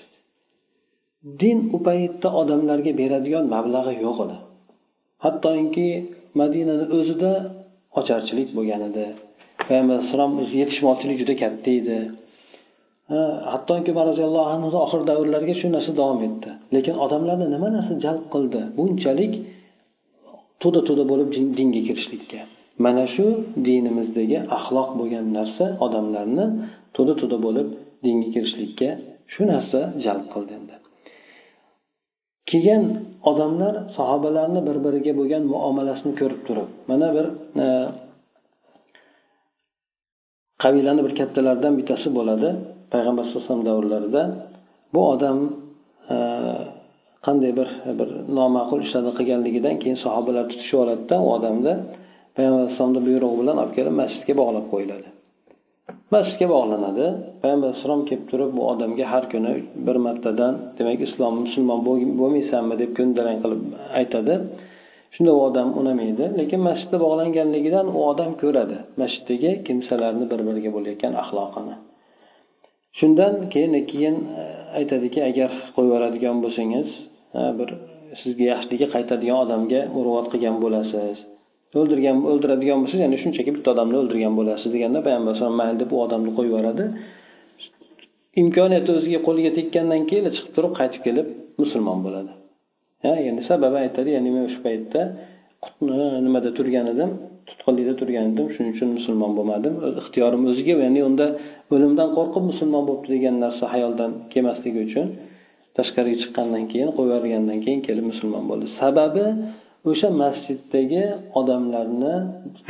Din 1.41 1.57
u 1.75 1.77
paytda 1.87 2.29
odamlarga 2.41 2.91
beradigan 3.01 3.45
mablag'i 3.55 3.95
yo'q 4.05 4.17
edi. 4.25 4.37
Hattoki 5.25 5.89
madinani 6.39 6.85
o'zida 6.97 7.31
ocharchilik 7.99 8.49
bo'lgan 8.57 8.81
edi 8.89 9.05
payg'ambar 9.69 9.95
alayhissalom 9.97 10.31
o'zi 10.41 10.55
yetishmovchilik 10.61 11.17
juda 11.21 11.35
katta 11.43 11.71
edi. 11.79 11.97
Hattoki 13.53 13.89
umar 13.93 14.05
roziyallohu 14.11 14.49
anhu 14.55 14.67
oxir 14.85 15.01
davrlarga 15.09 15.53
shu 15.61 15.67
narsa 15.75 15.91
davom 16.01 16.19
etdi. 16.27 16.49
Lekin 16.75 16.95
odamlarni 17.05 17.47
nima 17.55 17.69
narsa 17.77 17.93
jalb 18.05 18.23
qildi? 18.33 18.61
Bunchalik 18.77 19.33
to'da 20.61 20.79
to'da 20.87 21.03
bo'lib 21.11 21.29
dinga 21.59 21.81
kirishlikka. 21.87 22.39
Mana 22.85 23.05
shu 23.15 23.25
dinimizdagi 23.67 24.37
axloq 24.57 24.89
bo'lgan 24.99 25.25
narsa 25.37 25.65
odamlarni 25.85 26.45
to'da 26.95 27.13
to'da 27.21 27.37
bo'lib 27.45 27.67
dinga 28.05 28.27
kirishlikka 28.33 28.89
shu 29.33 29.41
narsa 29.53 29.79
jalb 30.05 30.25
qildi 30.33 30.53
endi. 30.59 30.75
Kelgan 32.49 32.83
odamlar 33.31 33.73
sahobalarni 33.97 34.61
bir 34.67 34.77
biriga 34.85 35.13
bo'lgan 35.19 35.43
muomalasini 35.53 36.13
ko'rib 36.21 36.41
turib 36.47 36.69
mana 36.89 37.07
bir 37.17 37.25
e, 37.63 37.67
qabilani 40.63 41.01
bir 41.05 41.13
kattalaridan 41.19 41.73
bittasi 41.79 42.07
bo'ladi 42.17 42.49
payg'ambar 42.93 43.23
sallallohu 43.25 43.43
alayhi 43.43 43.49
vasallam 43.49 43.67
davrlarida. 43.71 44.21
Bu 44.93 45.01
odam 45.13 45.37
e, 46.13 46.17
qanday 47.25 47.51
bir 47.59 47.69
bir 47.99 48.09
noma'qul 48.37 48.79
ishlarni 48.85 49.11
qilganligidan 49.19 49.75
keyin 49.81 49.97
sahobalar 50.05 50.45
tutishib 50.51 50.77
oladida 50.83 51.15
u 51.25 51.27
odamni 51.37 51.73
payg'ambar 52.35 52.61
alayhissalomni 52.61 53.01
buyrug'i 53.07 53.37
bilan 53.41 53.57
olib 53.61 53.73
kelib 53.77 53.95
masjidga 54.01 54.33
bog'lab 54.41 54.65
qo'yiladi. 54.73 55.07
Masjidga 56.15 56.47
bog'lanadi. 56.55 57.05
Payg'ambar 57.41 57.67
alayhissalom 57.69 58.01
kelib 58.09 58.25
turib 58.31 58.49
bu 58.57 58.61
odamga 58.71 59.05
har 59.13 59.23
kuni 59.33 59.53
bir 59.87 59.97
martadan 60.05 60.53
demak 60.77 60.99
islom 61.07 61.33
musulmon 61.43 61.79
bo'lmaysanmi 62.21 62.75
deb 62.81 62.91
ko'ndalang 62.99 63.37
qilib 63.43 63.61
aytadi. 63.99 64.33
Shunda 65.15 65.31
u 65.37 65.39
odam 65.47 65.69
unamaydi 65.81 66.25
lekin 66.39 66.59
masjidda 66.69 66.97
bog'langanligidan 67.05 67.87
u 67.97 67.99
odam 68.11 68.31
ko'radi. 68.41 68.77
Masjiddagi 69.01 69.51
kimsalarni 69.67 70.25
bir 70.31 70.39
biriga 70.47 70.71
bo'layotgan 70.75 71.13
axloqini. 71.23 71.75
Shundan 72.99 73.33
keyin 73.53 73.73
keyin 73.91 74.15
e, 74.41 74.43
aytadiki 74.79 75.19
agar 75.29 75.51
qo'yib 75.75 75.89
yuboradigan 75.89 76.37
bo'lsangiz 76.43 76.87
e, 77.39 77.41
bir 77.59 77.69
sizga 78.21 78.45
yaxshiligi 78.53 78.87
qaytadigan 78.95 79.37
odamga 79.45 79.81
muruvvat 79.95 80.27
qilgan 80.33 80.55
bo'lasiz. 80.63 81.17
O'ldirgan 81.79 82.17
o'ldiradigan 82.31 82.77
bo'lsa 82.83 82.97
ya'ni 83.03 83.17
shunchaki 83.23 83.51
bitta 83.55 83.69
odamni 83.73 83.97
o'ldirgan 84.01 84.33
bo'lasiz 84.39 84.69
deganda 84.75 84.99
payg'ambar 85.05 85.31
alayhisalom 85.31 85.57
mayli 85.61 85.75
deb 85.83 85.89
u 85.95 85.97
odamni 86.05 86.31
qo'yib 86.37 86.51
yuboradi. 86.53 86.85
Imkoniyati 88.41 88.89
o'ziga 88.97 89.19
qo'liga 89.27 89.51
tekkandan 89.59 90.01
keyin 90.09 90.25
chiqib 90.35 90.51
turib 90.55 90.73
qaytib 90.79 91.01
kelib 91.07 91.27
musulmon 91.61 91.99
bo'ladi. 92.05 92.31
Endi 93.29 93.41
sababi 93.51 93.77
aytadi 93.85 94.09
ya'ni 94.17 94.29
men 94.35 94.43
o'sha 94.49 94.59
paytda 94.67 95.01
nimada 96.25 96.49
turgan 96.57 96.85
edim 96.93 97.09
tutqunlikda 97.49 97.93
turgan 98.01 98.25
edim 98.31 98.47
shuning 98.55 98.71
uchun 98.75 98.89
musulmon 98.97 99.31
bo'lmadim. 99.37 99.73
Ixtiyorim 100.01 100.43
o'ziga 100.51 100.73
ya'ni 100.85 101.01
unda 101.09 101.25
o'limdan 101.73 102.09
qo'rqib 102.17 102.43
musulmon 102.51 102.83
bo'libdi 102.87 103.09
degan 103.15 103.35
narsa 103.45 103.63
hayoldan 103.73 104.11
kelmasligi 104.33 104.79
uchun 104.87 105.07
tashqariga 105.77 106.17
chiqqandan 106.23 106.63
keyin 106.71 106.89
qo'yib 106.97 107.11
yuborgandan 107.11 107.59
keyin 107.65 107.81
kelib 107.87 108.05
musulmon 108.11 108.43
bo'ldi. 108.49 108.65
Sababi 108.79 109.25
o'sha 109.89 110.09
masjiddagi 110.21 111.03
odamlarni 111.39 112.15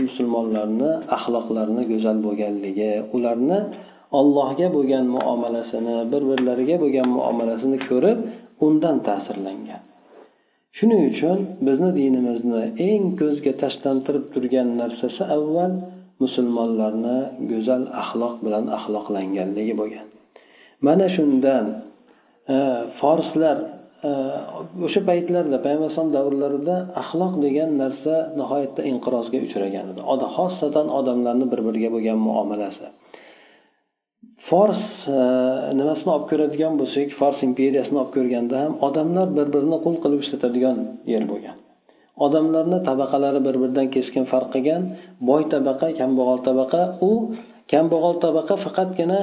musulmonlarni 0.04 0.92
axloqlarini 1.18 1.84
go'zal 1.92 2.18
bo'lganligi 2.26 2.92
ularni 3.16 3.60
allohga 4.20 4.68
bo'lgan 4.76 5.06
muomalasini 5.16 5.98
bir 6.12 6.22
birlariga 6.30 6.76
bo'lgan 6.84 7.08
muomalasini 7.18 7.78
ko'rib 7.90 8.18
undan 8.66 8.98
ta'sirlangan. 9.08 9.82
Shuning 10.78 11.02
uchun 11.12 11.38
bizni 11.68 11.92
dinimizni 12.00 12.64
eng 12.90 13.04
ko'zga 13.22 13.54
tashlantirib 13.64 14.26
turgan 14.34 14.68
narsasi 14.82 15.24
avval 15.38 15.74
musulmonlarni 16.24 17.18
go'zal 17.52 17.84
axloq 18.02 18.36
bilan 18.46 18.66
axloqlanganligi 18.78 19.74
bo'lgan. 19.82 20.08
Mana 20.86 21.08
shundan 21.16 21.66
e, 22.54 22.58
forslar 23.00 23.58
o'sha 24.04 25.02
paytlarda 25.10 25.58
payg'ambar 25.66 25.88
alayhisalom 25.88 26.14
davrlarida 26.18 26.76
axloq 27.02 27.34
degan 27.46 27.70
narsa 27.82 28.14
nihoyatda 28.40 28.82
inqirozga 28.92 29.38
uchragan 29.48 29.86
edi. 29.92 30.02
Xossatan 30.38 30.88
odamlarni 31.00 31.46
bir 31.52 31.60
biriga 31.68 31.90
bo'lgan 31.96 32.18
muomalasi. 32.28 32.88
Fors 34.50 34.84
e, 35.18 35.20
nimasini 35.80 36.12
olib 36.16 36.26
ko'radigan 36.32 36.74
bo'lsak 36.82 37.08
fors 37.20 37.40
imperiyasini 37.50 37.98
olib 38.02 38.14
ko'rganda 38.18 38.56
ham 38.64 38.74
odamlar 38.88 39.28
bir 39.38 39.48
birini 39.56 39.78
qul 39.86 39.96
qilib 40.04 40.20
ishlatadigan 40.26 40.78
yer 41.14 41.24
bo'lgan. 41.32 41.56
Odamlarni 42.26 42.80
tabaqalari 42.90 43.40
bir 43.48 43.56
biridan 43.62 43.88
keskin 43.96 44.24
farq 44.32 44.50
qilgan 44.56 44.84
boy 45.30 45.42
tabaqa 45.54 45.88
kambag'al 46.00 46.40
tabaqa 46.48 46.82
u 47.10 47.12
kambag'al 47.74 48.16
tabaqa 48.26 48.56
faqatgina 48.66 49.20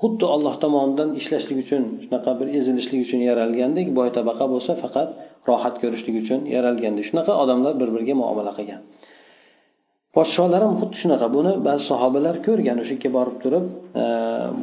xuddi 0.00 0.24
olloh 0.34 0.54
tomonidan 0.64 1.08
ishlashlik 1.20 1.58
uchun 1.64 1.82
shunaqa 2.04 2.30
bir 2.40 2.48
ezilishlik 2.58 3.00
uchun 3.06 3.20
yaralgandek 3.30 3.88
boy 3.98 4.08
tabaqa 4.18 4.44
bo'lsa 4.52 4.72
faqat 4.82 5.08
rohat 5.48 5.74
ko'rishlik 5.82 6.16
uchun 6.22 6.40
yaralgandek 6.54 7.04
shunaqa 7.10 7.32
odamlar 7.42 7.72
bir 7.80 7.88
biriga 7.94 8.14
muomala 8.22 8.52
qilgan. 8.58 8.80
Podsholar 10.16 10.60
ham 10.66 10.74
xuddi 10.80 10.96
shunaqa. 11.02 11.26
Buni 11.36 11.52
ba'zi 11.66 11.82
sahobalar 11.90 12.36
ko'rgan. 12.46 12.76
O'sha 12.82 12.94
yerga 12.96 13.10
borib 13.18 13.36
turib 13.42 13.64
e, 14.02 14.04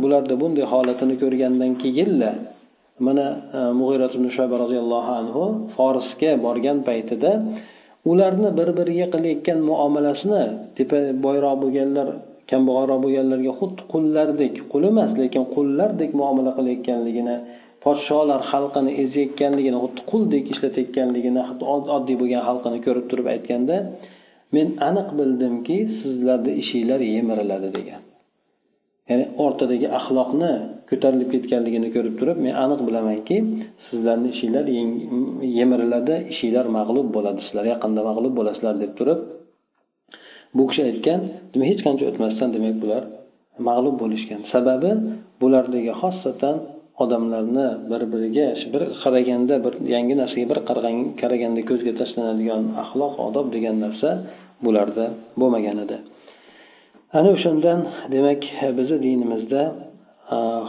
bularni 0.02 0.36
bunday 0.42 0.66
holatini 0.74 1.16
ko'rgandan 1.24 1.72
keyinla 1.84 2.32
mana 3.06 3.26
e, 3.58 3.60
mug'irat 3.80 4.12
ibn 4.18 4.28
shoba 4.38 4.56
roziyallohu 4.64 5.12
anhu 5.22 5.44
forsga 5.76 6.32
borgan 6.46 6.78
paytida 6.88 7.32
ularni 8.12 8.50
bir 8.60 8.70
biriga 8.80 9.08
qilayotgan 9.14 9.60
muomalasini 9.70 10.44
tepa 10.78 11.00
boyroq 11.26 11.56
bo'lganlar 11.64 12.08
kambag'alroq 12.52 13.00
bo'lganlarga 13.06 13.52
xuddi 13.60 13.82
qullardek 13.94 14.56
qul 14.72 14.84
emas 14.92 15.12
lekin 15.22 15.44
qullardek 15.56 16.12
muomala 16.20 16.52
qilayotganligini 16.58 17.36
podsholar 17.84 18.42
xalqini 18.52 18.92
ezayotganligini 19.04 19.78
xuddi 19.84 20.02
quldek 20.12 20.44
ishlatayotganligini 20.54 21.42
hatto 21.48 21.66
oddiy 21.98 22.16
bo'lgan 22.22 22.42
xalqini 22.50 22.80
ko'rib 22.86 23.06
turib 23.12 23.28
aytganda 23.34 23.78
men 24.56 24.68
aniq 24.90 25.08
bildimki 25.20 25.78
sizlarni 26.02 26.52
ishinglar 26.62 27.00
yemiriladi 27.16 27.70
degan. 27.78 28.02
Ya'ni 29.10 29.26
o'rtadagi 29.44 29.88
axloqni 30.00 30.52
ko'tarilib 30.90 31.30
ketganligini 31.34 31.90
ko'rib 31.96 32.16
turib 32.20 32.38
men 32.46 32.54
aniq 32.64 32.82
bilamanki 32.88 33.38
sizlarni 33.88 34.30
ishinglar 34.36 34.66
yemiriladi 35.60 36.16
ishinglar 36.34 36.66
mag'lub 36.78 37.08
bo'ladi 37.16 37.40
sizlar 37.46 37.66
yaqinda 37.74 38.02
mag'lub 38.10 38.34
bo'lasizlar 38.40 38.76
deb 38.84 38.92
turib 39.00 39.20
bu 40.58 40.64
kishi 40.70 40.82
aytgan 40.90 41.22
demak 41.54 41.68
hech 41.72 41.82
qancha 41.86 42.04
o'tmasdan 42.12 42.50
demak 42.56 42.76
bular 42.84 43.04
mag'lub 43.68 43.96
bo'lishgan. 44.04 44.42
Sababi 44.54 44.92
bulardagi 45.42 45.92
xosatan 46.02 46.56
odamlarni 47.04 47.68
bir 47.92 48.02
biriga 48.14 48.48
bir 48.74 48.84
qaraganda 49.04 49.56
bir 49.66 49.74
yangi 49.94 50.16
narsaga 50.22 50.46
bir 50.52 50.60
qaraganda 51.22 51.62
ko'zga 51.70 51.92
tashlanadigan 52.02 52.64
axloq 52.84 53.14
odob 53.28 53.48
degan 53.56 53.76
narsa 53.86 54.10
bularda 54.66 55.06
bo'lmagan 55.40 55.78
edi. 55.86 55.98
Ana 57.18 57.30
o'shandan 57.36 57.80
demak 58.16 58.42
bizni 58.78 58.98
dinimizda 59.06 59.62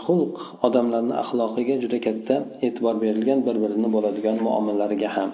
xulq 0.05 0.35
odamlarni 0.67 1.15
axloqiga 1.23 1.75
juda 1.83 1.99
katta 2.07 2.35
e'tibor 2.67 2.95
berilgan 3.05 3.39
bir 3.47 3.57
birini 3.63 3.89
bo'ladigan 3.95 4.37
muomalalariga 4.47 5.11
ham. 5.17 5.31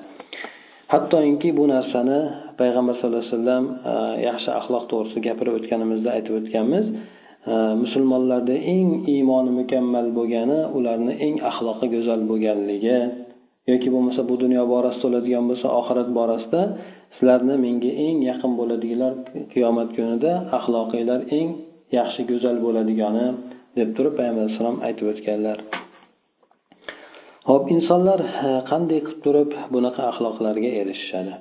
Hattoki 0.93 1.51
bu 1.59 1.65
narsani 1.75 2.19
payg'ambar 2.61 2.95
sallallohu 2.97 3.25
alayhi 3.25 3.35
vasallam 3.35 3.65
e, 3.93 3.95
yaxshi 4.29 4.51
axloq 4.61 4.85
to'g'risida 4.91 5.21
gapirib 5.29 5.55
o'tganimizda 5.59 6.09
aytib 6.17 6.35
o'tganmiz. 6.41 6.87
E, 7.53 7.55
musulmonlarda 7.83 8.57
eng 8.75 8.89
iymoni 9.15 9.51
mukammal 9.61 10.07
bo'lgani 10.19 10.59
ularni 10.79 11.15
eng 11.27 11.37
axloqi 11.51 11.87
go'zal 11.95 12.21
bo'lganligi. 12.31 12.99
Yoki 13.71 13.89
bo'lmasa 13.95 14.21
bu 14.31 14.35
dunyo 14.45 14.63
borasida 14.73 15.07
bo'ladigan 15.07 15.45
bo'lsa 15.51 15.67
oxirat 15.81 16.09
borasida 16.19 16.63
sizlarni 17.17 17.55
menga 17.65 17.93
eng 18.07 18.19
yaqin 18.31 18.53
bo'ladiganlar 18.61 19.13
qiyomat 19.53 19.89
kunida 19.97 20.33
axloqinglar 20.59 21.21
eng 21.39 21.49
yaxshi 21.99 22.21
go'zal 22.31 22.57
bo'ladigani 22.67 23.27
deb 23.79 23.89
turib 23.97 24.15
payg'ambar 24.19 24.43
alayhissalom 24.45 24.77
aytib 24.87 25.07
o'tganlar. 25.13 25.59
Ho'p 27.49 27.65
insonlar 27.75 28.21
qanday 28.71 29.01
qilib 29.07 29.21
turib 29.25 29.51
bunaqa 29.75 30.03
axloqlarga 30.11 30.71
erishishadi? 30.81 31.35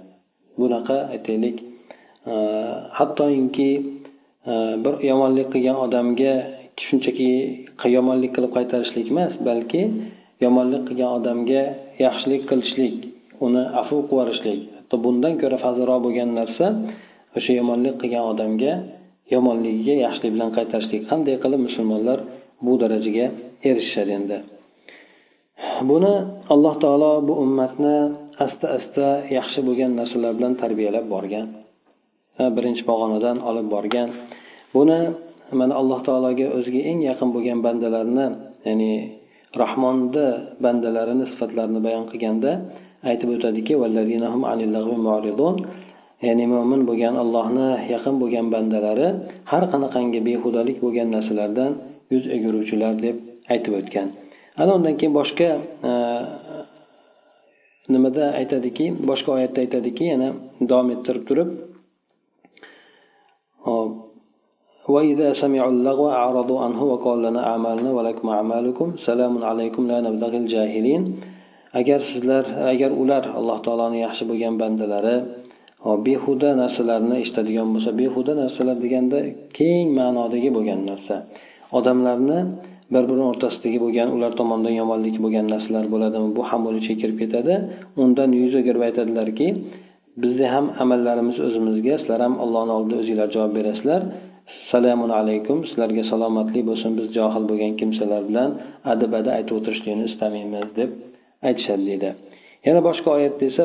Bunaqa 0.61 0.97
aytaylik 1.13 1.57
hattoki 2.97 3.71
bir 4.83 4.93
yomonlik 5.09 5.47
qilgan 5.53 5.77
odamga 5.85 6.33
shunchaki 6.85 7.31
yomonlik 7.95 8.31
qilib 8.35 8.51
qaytarishlik 8.57 9.07
emas 9.13 9.33
balki 9.49 9.81
yomonlik 10.45 10.83
qilgan 10.89 11.11
odamga 11.19 11.61
yaxshilik 12.05 12.43
qilishlik 12.49 12.95
uni 13.45 13.63
afu 13.81 13.95
qilib 13.95 14.11
yuborishlik. 14.11 14.59
Hatto 14.77 14.95
bundan 15.05 15.33
ko'ra 15.41 15.57
fazilroq 15.65 15.99
bo'lgan 16.05 16.29
narsa 16.39 16.65
o'sha 17.37 17.51
yomonlik 17.59 17.95
qilgan 18.01 18.25
odamga 18.33 18.73
yomonligiga 19.33 19.95
yaxshilik 20.05 20.31
bilan 20.35 20.51
qaytarishlik. 20.57 21.01
Qanday 21.11 21.35
qilib 21.43 21.61
musulmonlar 21.67 22.19
bu 22.65 22.73
darajaga 22.83 23.25
erishishadi 23.69 24.13
endi? 24.21 24.39
Buni 25.89 26.13
alloh 26.53 26.73
taolo 26.83 27.11
bu 27.27 27.33
ummatni 27.43 27.97
asta 28.45 28.67
asta 28.77 29.07
yaxshi 29.37 29.59
bo'lgan 29.67 29.91
narsalar 29.99 30.31
bilan 30.37 30.53
tarbiyalab 30.61 31.05
borgan 31.15 31.47
birinchi 32.55 32.83
pog'onadan 32.89 33.37
olib 33.49 33.67
borgan. 33.75 34.09
Buni 34.75 34.99
mana 35.59 35.73
alloh 35.81 35.99
taologa 36.07 36.47
o'ziga 36.57 36.81
eng 36.89 36.99
yaqin 37.09 37.29
bo'lgan 37.35 37.59
bandalarni 37.65 38.27
ya'ni 38.67 38.91
rahmonni 39.61 40.27
bandalarini 40.63 41.25
sifatlarini 41.31 41.79
bayon 41.87 42.05
qilganda 42.11 42.51
aytib 43.09 43.29
o'tadiki 43.35 43.73
ya'ni 46.27 46.45
mo'min 46.53 46.81
bo'lgan 46.89 47.13
allohni 47.23 47.69
yaqin 47.93 48.15
bo'lgan 48.21 48.45
bandalari 48.53 49.07
har 49.51 49.63
qanaqangi 49.73 50.19
behudalik 50.27 50.77
bo'lgan 50.85 51.07
narsalardan 51.15 51.71
yuz 52.13 52.23
o'giruvchilar 52.35 52.93
deb 53.05 53.15
aytib 53.53 53.73
o'tgan. 53.79 54.07
ana 54.60 54.70
undan 54.78 54.94
keyin 54.98 55.14
boshqa 55.20 55.48
e, 55.90 55.92
nimada 57.94 58.24
aytadiki 58.40 58.86
boshqa 59.10 59.30
oyatda 59.36 59.58
aytadiki 59.64 60.04
yana 60.12 60.28
davom 60.70 60.88
ettirib 60.94 61.24
turib 61.28 61.48
hop 63.66 63.90
وإذا 64.94 65.28
سمعوا 65.42 65.72
اللغو 65.76 66.06
أعرضوا 66.10 66.58
عنه 66.64 66.80
وقال 66.92 67.18
لنا 67.22 67.40
أعمالنا 67.50 67.90
ولكم 67.98 68.26
أعمالكم 68.28 68.86
سلام 69.08 69.34
عليكم 69.50 69.82
لا 69.90 69.98
نبتغي 70.06 70.38
الجاهلين 70.44 71.02
agar 71.72 72.00
sizlar 72.12 72.44
agar 72.72 72.90
ular 73.02 73.24
alloh 73.38 73.58
taoloni 73.64 73.98
yaxshi 74.04 74.24
bo'lgan 74.30 74.54
bandalari 74.62 75.16
behuda 76.06 76.50
narsalarni 76.62 77.16
eshitadigan 77.22 77.68
bo'lsa 77.74 77.90
behuda 78.00 78.32
narsalar 78.42 78.76
deganda 78.84 79.18
keng 79.58 79.86
ma'nodagi 79.98 80.50
bo'lgan 80.56 80.80
narsa 80.90 81.16
odamlarni 81.78 82.38
bir 82.93 83.03
biri 83.09 83.23
o'rtasidagi 83.31 83.79
bo'lgan 83.85 84.09
ular 84.15 84.31
tomonidan 84.39 84.75
yomonlik 84.81 85.15
bo'lgan 85.23 85.45
narsalar 85.53 85.85
bo'ladimi? 85.93 86.29
Bu 86.37 86.41
ham 86.49 86.61
buni 86.67 86.79
kirib 87.01 87.17
ketadi. 87.23 87.53
Undan 88.03 88.29
yuz 88.41 88.53
o'girib 88.59 88.81
aytadilarki 88.87 89.47
bizni 90.23 90.47
ham 90.53 90.65
amallarimiz 90.83 91.37
o'zimizga 91.47 91.95
sizlar 92.01 92.19
ham 92.25 92.35
allohni 92.43 92.73
oldida 92.77 92.95
o'zinglar 93.01 93.29
javob 93.35 93.51
berasizlar. 93.59 94.01
Assalomu 94.53 95.05
alaykum 95.21 95.57
sizlarga 95.69 96.03
salomatlik 96.11 96.63
bo'lsin. 96.69 96.91
Biz 96.99 97.07
johil 97.17 97.43
bo'lgan 97.51 97.73
kimsalar 97.81 98.21
bilan 98.29 98.49
adabada 98.93 99.29
aytib 99.37 99.53
o'tirishlikni 99.59 100.05
istamaymiz 100.11 100.67
deb 100.79 100.89
aytishadi 101.47 101.83
deydi. 101.89 102.09
Yana 102.67 102.81
boshqa 102.87 103.09
oyatda 103.17 103.43
esa 103.51 103.63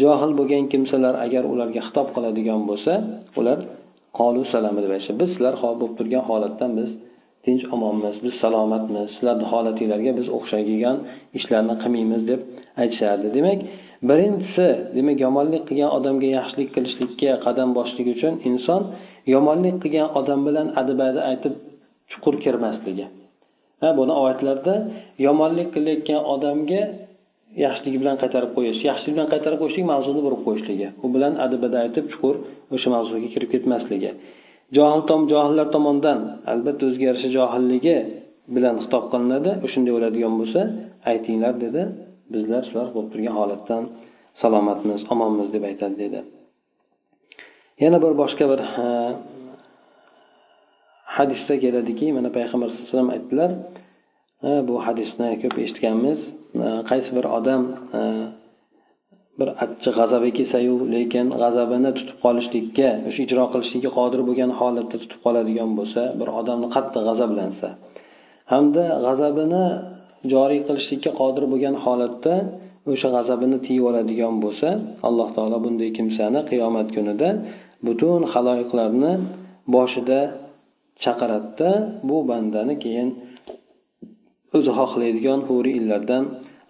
johil 0.00 0.32
bo'lgan 0.38 0.64
kimsalar 0.72 1.14
agar 1.26 1.44
ularga 1.52 1.80
xitob 1.86 2.08
qiladigan 2.16 2.60
bo'lsa 2.70 2.92
ular 3.40 3.58
qolu 4.18 4.42
salama 4.52 4.80
deb 4.84 4.90
aytishadi. 4.96 5.18
Biz 5.22 5.30
sizlar 5.34 5.54
bo'lib 5.62 5.94
turgan 5.98 6.24
holatdan 6.30 6.70
biz 6.78 6.90
tinch 7.44 7.64
omonmiz 7.74 8.16
biz 8.24 8.34
salomatmiz. 8.42 9.06
Sizlarni 9.14 9.46
holatinglarga 9.52 10.12
biz 10.18 10.26
o'xshagan 10.36 10.96
ishlarni 11.38 11.74
qilmaymiz 11.82 12.22
deb 12.30 12.40
aytishardi. 12.82 13.26
Demak 13.36 13.58
birinchisi 14.08 14.66
demak 14.96 15.18
yomonlik 15.26 15.62
qilgan 15.68 15.90
odamga 15.98 16.28
yaxshilik 16.38 16.68
qilishlikka 16.76 17.32
qadam 17.46 17.68
bosishlik 17.76 18.08
uchun 18.14 18.34
inson 18.50 18.82
yomonlik 19.34 19.76
qilgan 19.84 20.08
odam 20.20 20.40
bilan 20.46 20.66
adibada 20.80 21.20
aytib 21.30 21.54
chuqur 22.10 22.34
kirmasligi. 22.44 23.06
Ha 23.82 23.88
buni 23.98 24.12
oyatlarda 24.22 24.74
yomonlik 25.26 25.68
qilayotgan 25.74 26.20
odamga 26.34 26.82
yaxshilik 27.64 27.94
bilan 28.02 28.16
qaytarib 28.22 28.50
qo'yish. 28.56 28.80
Yaxshilik 28.90 29.14
bilan 29.16 29.28
qaytarib 29.32 29.58
qo'yishlik 29.62 29.86
mavzuni 29.92 30.20
burib 30.26 30.40
qo'yishligi. 30.46 30.88
U 31.04 31.06
bilan 31.14 31.32
adabida 31.44 31.78
aytib 31.84 32.04
chuqur 32.12 32.34
o'sha 32.74 32.88
mavzuga 32.94 33.28
kirib 33.34 33.50
ketmasligi. 33.54 34.10
Johil 34.76 35.02
tom 35.10 35.20
johillar 35.32 35.68
tomonidan 35.76 36.18
albatta 36.52 36.82
o'ziga 36.88 37.04
yarasha 37.10 37.28
johilligi 37.38 37.96
bilan 38.54 38.74
xitob 38.82 39.04
qilinadi. 39.12 39.50
Shunday 39.72 39.92
bo'ladigan 39.96 40.34
bo'lsa 40.40 40.60
aytinglar 41.10 41.54
dedi 41.64 41.82
bizlar 42.34 42.62
shular 42.68 42.88
bo'lib 42.94 43.10
turgan 43.12 43.34
holatdan 43.40 43.82
salomatmiz 44.42 45.00
omonmiz 45.12 45.48
deb 45.54 45.64
aytadi 45.70 45.96
dedi. 46.04 46.20
Yana 47.82 47.98
bir 48.04 48.12
boshqa 48.22 48.44
bir 48.52 48.60
hadisda 51.16 51.54
keladiki 51.64 52.06
mana 52.16 52.28
payg'ambar 52.36 52.68
sallallohu 52.68 52.84
alayhi 52.84 52.92
vasallam 52.92 53.10
aytdilar. 53.16 53.50
Bu 54.68 54.74
hadisni 54.86 55.28
ko'p 55.42 55.56
eshitganmiz. 55.64 56.20
Э, 56.54 56.84
qaysi 56.90 57.10
bir 57.16 57.24
odam 57.38 57.62
э, 57.98 58.00
bir 59.38 59.48
achchiq 59.64 59.94
g'azabi 60.00 60.30
kelsayu 60.38 60.74
lekin 60.94 61.26
g'azabini 61.42 61.90
tutib 61.98 62.18
qolishlikka 62.24 62.88
o'sha 63.08 63.20
ijro 63.26 63.44
qilishlikka 63.52 63.90
qodir 63.98 64.20
bo'lgan 64.28 64.50
holatda 64.60 64.96
tutib 65.02 65.20
qoladigan 65.24 65.70
bo'lsa 65.78 66.02
bir 66.20 66.28
odamni 66.40 66.68
qattiq 66.74 67.02
g'azablansa 67.08 67.68
hamda 68.52 68.84
g'azabini 69.06 69.64
joriy 70.32 70.60
qilishlikka 70.68 71.10
qodir 71.20 71.44
bo'lgan 71.52 71.76
holatda 71.84 72.34
o'sha 72.92 73.08
g'azabini 73.16 73.58
tiyib 73.66 73.84
oladigan 73.90 74.34
bo'lsa 74.44 74.68
alloh 75.08 75.28
taolo 75.36 75.58
bunday 75.64 75.90
kimsani 75.98 76.40
qiyomat 76.50 76.88
kunida 76.96 77.28
butun 77.86 78.20
haloyiqlarni 78.32 79.12
boshida 79.74 80.20
chaqiradida 81.04 81.70
bu 82.08 82.16
bandani 82.30 82.74
keyin 82.84 83.08
o'zi 84.56 84.70
xohlaydigan 84.78 85.40
huri 85.48 85.70
illardan 85.78 86.24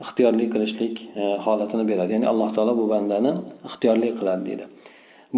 ixtiyorli 0.04 0.46
qilishlik 0.54 0.94
e, 1.22 1.24
holatini 1.44 1.84
beradi. 1.90 2.10
Ya'ni 2.16 2.26
alloh 2.32 2.48
taolo 2.56 2.72
bu 2.80 2.86
bandani 2.92 3.32
ixtiyorli 3.68 4.08
qiladi 4.18 4.42
deydi. 4.48 4.64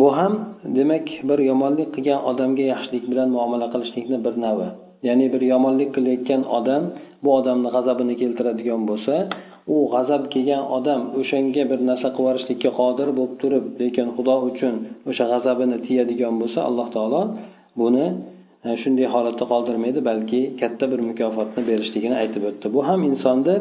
Bu 0.00 0.07
ham 0.18 0.33
demak 0.78 1.07
bir 1.28 1.38
yomonlik 1.50 1.88
qilgan 1.96 2.20
odamga 2.30 2.64
yaxshilik 2.72 3.04
bilan 3.11 3.28
muomala 3.37 3.66
qilishlikni 3.74 4.18
bir 4.26 4.35
navi. 4.44 4.68
Ya'ni 5.09 5.26
bir 5.35 5.42
yomonlik 5.52 5.90
qilayotgan 5.96 6.42
odam 6.59 6.83
bu 7.24 7.30
odamni 7.38 7.68
g'azabini 7.74 8.14
keltiradigan 8.20 8.83
bo'lsa 8.90 9.14
u 9.74 9.76
g'azab 9.94 10.22
kelgan 10.35 10.64
odam 10.76 11.00
o'shanga 11.20 11.62
bir 11.70 11.80
narsa 11.88 12.09
qilib 12.16 12.20
yuborishlikka 12.24 12.70
qodir 12.80 13.09
bo'lib 13.18 13.35
turib 13.42 13.64
lekin 13.80 14.07
xudo 14.16 14.37
uchun 14.50 14.74
o'sha 15.11 15.24
g'azabini 15.33 15.78
tiyadigan 15.87 16.35
bo'lsa 16.40 16.61
alloh 16.68 16.88
taolo 16.96 17.22
buni 17.80 18.07
shunday 18.83 19.07
holatda 19.14 19.44
qoldirmaydi 19.53 20.00
balki 20.11 20.40
katta 20.61 20.85
bir 20.92 21.00
mukofotni 21.11 21.62
berishligini 21.70 22.16
aytib 22.22 22.42
o'tdi. 22.50 22.66
Bu 22.77 22.81
ham 22.88 23.00
insonni 23.11 23.57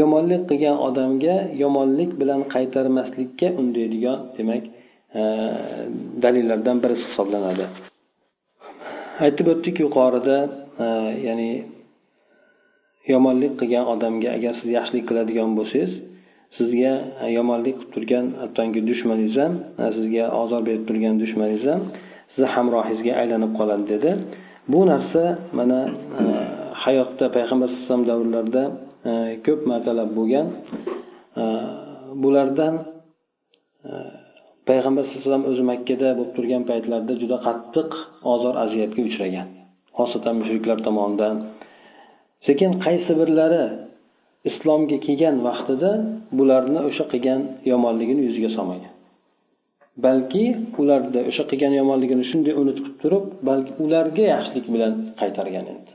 yomonlik 0.00 0.42
qilgan 0.50 0.76
odamga 0.88 1.36
yomonlik 1.62 2.10
bilan 2.20 2.40
qaytarmaslikka 2.54 3.48
undaydigan 3.60 4.18
demak 4.38 4.64
dalillardan 6.24 6.76
birisi 6.82 7.04
hisoblanadi. 7.10 7.64
Aytib 9.24 9.46
o'tdik 9.52 9.76
yuqorida 9.84 10.38
ya'ni 11.28 11.50
yomonlik 13.12 13.52
qilgan 13.60 13.84
odamga 13.94 14.28
agar 14.36 14.52
siz 14.60 14.68
yaxshilik 14.78 15.04
qiladigan 15.10 15.50
bo'lsangiz 15.58 15.92
sizga 16.58 16.92
yomonlik 17.36 17.76
qilib 17.78 17.92
turgan 17.94 18.26
hattoki 18.42 18.80
dushmaningiz 18.90 19.36
ham 19.42 19.54
sizga 19.96 20.24
ozor 20.42 20.60
berib 20.68 20.84
turgan 20.88 21.14
dushmaningiz 21.22 21.64
ham 21.72 21.82
sizni 22.32 22.48
hamrohingizga 22.56 23.12
aylanib 23.22 23.52
qoladi 23.58 23.84
dedi. 23.94 24.10
Bu 24.72 24.80
narsa 24.90 25.38
mana 25.58 25.80
e, 26.20 26.24
hayotda 26.84 27.26
payg'ambar 27.36 27.66
alayhi 27.68 27.82
vasallam 27.82 28.04
davrlarida 28.10 28.64
e, 29.08 29.10
ko'p 29.46 29.60
martalab 29.70 30.10
bo'lgan. 30.18 30.46
E, 31.42 31.44
bulardan 32.22 32.74
e, 33.88 33.90
payg'ambar 34.68 35.02
alayhi 35.04 35.18
vasallam 35.18 35.44
o'zi 35.50 35.62
makkada 35.72 36.08
bo'lib 36.18 36.32
turgan 36.36 36.62
paytlarida 36.70 37.14
juda 37.22 37.36
qattiq 37.46 37.90
ozor 38.32 38.54
aziyatga 38.64 39.02
uchragan. 39.10 39.48
Xosatan 39.98 40.34
mushriklar 40.40 40.78
tomonidan. 40.86 41.36
Sekin 42.46 42.70
qaysi 42.84 43.12
birlari 43.20 43.64
islomga 44.50 44.98
kelgan 45.06 45.36
vaqtida 45.48 45.90
bularni 46.38 46.80
o'sha 46.88 47.04
qilgan 47.12 47.40
yomonligini 47.70 48.22
yuziga 48.28 48.50
solmagan. 48.56 48.93
Balki 50.02 50.44
ularda 50.78 51.20
o'sha 51.30 51.44
qilgan 51.50 51.72
yomonligini 51.80 52.24
shunday 52.30 52.54
unutib 52.62 52.86
turib 53.02 53.24
balki 53.48 53.72
ularga 53.84 54.24
yaxshilik 54.34 54.66
bilan 54.74 54.92
qaytargan 55.20 55.66
edi. 55.74 55.90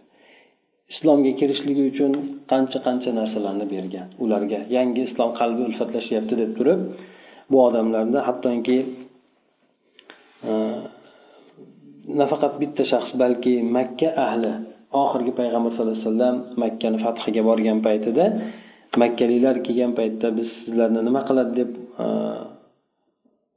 Islomga 0.93 1.31
kirishligi 1.39 1.83
uchun 1.91 2.11
qancha 2.51 2.79
qancha 2.87 3.11
narsalarni 3.19 3.65
bergan. 3.73 4.07
Ularga 4.23 4.59
yangi 4.77 5.01
islom 5.09 5.31
qalbi 5.39 5.61
ulfatlashyapti 5.69 6.35
deb 6.41 6.51
turib 6.59 6.79
bu 7.51 7.57
odamlarni 7.67 8.19
hattoki 8.27 8.77
e, 10.49 10.51
nafaqat 12.21 12.53
bitta 12.61 12.83
shaxs 12.91 13.11
balki 13.23 13.53
makka 13.77 14.09
ahli 14.25 14.51
oxirgi 15.03 15.31
payg'ambar 15.39 15.71
sallallohu 15.71 15.97
alayhi 15.97 16.09
vasallam 16.09 16.35
makkani 16.63 16.97
fathiga 17.05 17.41
borgan 17.49 17.79
paytida 17.87 18.25
makkaliklar 19.01 19.55
kelgan 19.65 19.91
paytda 19.99 20.27
biz 20.37 20.49
sizlarni 20.63 21.01
nima 21.07 21.21
qiladi 21.29 21.51
deb 21.59 21.69
e, 22.03 22.05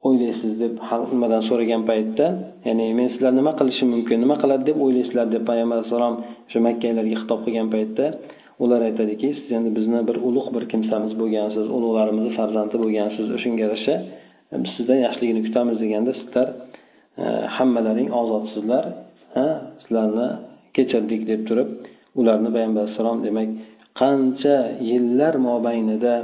o'ylaysiz 0.09 0.53
deb 0.63 0.75
nimadan 1.15 1.43
so'ragan 1.49 1.83
paytda 1.91 2.27
ya'ni 2.69 2.87
men 2.99 3.09
sizlar 3.15 3.33
nima 3.41 3.53
qilishim 3.61 3.89
mumkin 3.95 4.17
nima 4.25 4.37
qiladi 4.43 4.65
deb 4.71 4.79
o'ylaysizlar 4.85 5.27
deb 5.35 5.43
payg'ambar 5.51 5.77
alayhissalom 5.79 6.15
o'sha 6.47 6.61
makkalarga 6.69 7.17
xitob 7.23 7.41
qilgan 7.47 7.69
paytda 7.75 8.07
ular 8.63 8.81
aytadiki 8.89 9.29
siz 9.39 9.51
endi 9.59 9.71
bizni 9.79 10.01
bir 10.09 10.17
ulug' 10.29 10.49
bir 10.57 10.65
kimsamiz 10.73 11.13
bo'lgansiz 11.21 11.67
ulug'larimizni 11.77 12.33
farzandi 12.39 12.77
bo'lgansiz 12.85 13.27
o'shanga 13.37 13.61
yarasha 13.67 13.95
biz 14.63 14.71
sizdan 14.77 14.99
yaxshiligini 15.07 15.41
kutamiz 15.47 15.77
deganda 15.85 16.13
sizlar 16.21 16.49
e, 17.23 17.25
hammalaring 17.57 18.11
ozodsizlar 18.21 18.85
sizlarni 19.83 20.29
kechirdik 20.77 21.23
deb 21.31 21.41
turib 21.49 21.69
ularni 22.21 22.51
payg'ambar 22.55 22.81
alayhissalom 22.83 23.19
demak 23.27 23.49
qancha 24.01 24.57
yillar 24.91 25.35
mobaynida 25.49 26.15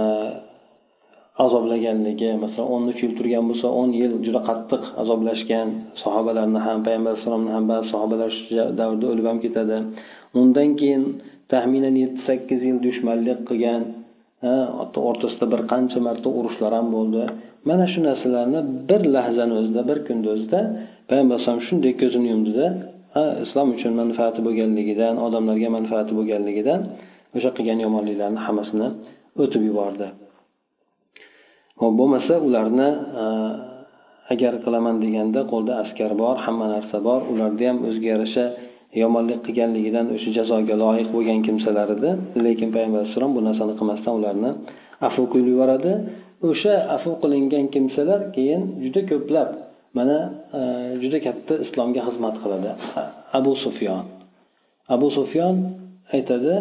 azoblaganligi 1.42 2.30
masalan 2.44 2.68
o'nni 2.74 2.90
uch 2.94 3.00
yil 3.04 3.12
turgan 3.18 3.44
bo'lsa 3.50 3.66
o'n 3.80 3.90
yil 4.00 4.12
juda 4.26 4.40
qattiq 4.48 4.82
azoblashgan 5.02 5.68
sahobalarni 6.02 6.60
ham 6.66 6.78
payg'ambar 6.86 7.10
alayhissalomni 7.12 7.50
ham 7.56 7.64
ba'zi 7.70 7.86
sahobalar 7.94 8.30
shu 8.36 8.52
davrda 8.80 9.06
o'lib 9.12 9.26
ham 9.30 9.38
ketadi. 9.44 9.76
Undan 10.40 10.68
keyin 10.80 11.02
taxminan 11.52 11.94
yetti 12.02 12.20
sakkiz 12.28 12.60
yil 12.68 12.78
dushmanlik 12.86 13.38
qilgan 13.48 13.82
o'rtasida 15.08 15.46
bir 15.52 15.60
qancha 15.72 15.98
marta 16.06 16.28
urushlar 16.38 16.72
ham 16.78 16.88
bo'ldi. 16.96 17.22
Mana 17.68 17.86
shu 17.92 18.00
narsalarni 18.08 18.60
bir 18.90 19.02
lahzani 19.16 19.54
o'zida 19.60 19.82
bir 19.90 19.98
kunni 20.06 20.26
o'zida 20.34 20.60
payg'ambar 21.08 21.34
alayhisalom 21.36 21.62
shunday 21.68 21.92
ko'zini 22.02 22.26
yumdida 22.34 22.66
islom 23.44 23.68
uchun 23.76 23.92
manfaati 24.02 24.40
bo'lganligidan 24.46 25.14
odamlarga 25.26 25.68
manfaati 25.78 26.12
bo'lganligidan 26.18 26.80
o'sha 27.36 27.50
qilgan 27.56 27.78
yomonliklarni 27.86 28.40
hammasini 28.46 28.88
o'tib 29.42 29.62
yubordi. 29.70 30.08
Bo'lmasa 31.80 32.34
ularni 32.46 32.90
e, 33.22 33.24
agar 34.32 34.54
qilaman 34.64 34.96
deganda 35.04 35.40
qo'lda 35.52 35.72
askar 35.82 36.10
bor 36.22 36.36
hamma 36.44 36.66
narsa 36.74 36.96
bor 37.08 37.20
ularda 37.32 37.64
ham 37.70 37.78
o'ziga 37.88 38.08
yarasha 38.14 38.44
yomonlik 39.02 39.40
qilganligidan 39.46 40.06
o'sha 40.16 40.30
jazoga 40.38 40.74
loyiq 40.84 41.08
bo'lgan 41.14 41.40
kimsalar 41.46 41.88
edi 41.96 42.10
lekin 42.46 42.68
payg'ambar 42.74 43.00
alayhissalom 43.00 43.32
bu 43.36 43.40
narsani 43.48 43.74
qilmasdan 43.80 44.14
ularni 44.20 44.50
afu 45.08 45.22
qilib 45.32 45.48
yuboradi. 45.54 45.92
O'sha 46.48 46.74
afu 46.96 47.10
qilingan 47.22 47.66
kimsalar 47.74 48.20
keyin 48.36 48.62
juda 48.84 49.00
ko'plab 49.10 49.48
mana 49.96 50.18
e, 50.58 50.60
juda 51.02 51.18
katta 51.26 51.54
islomga 51.64 52.00
xizmat 52.08 52.36
qiladi. 52.42 52.70
Abu 53.38 53.52
sufyon. 53.64 54.04
Abu 54.94 55.08
sufyon 55.18 55.54
aytadi 56.16 56.54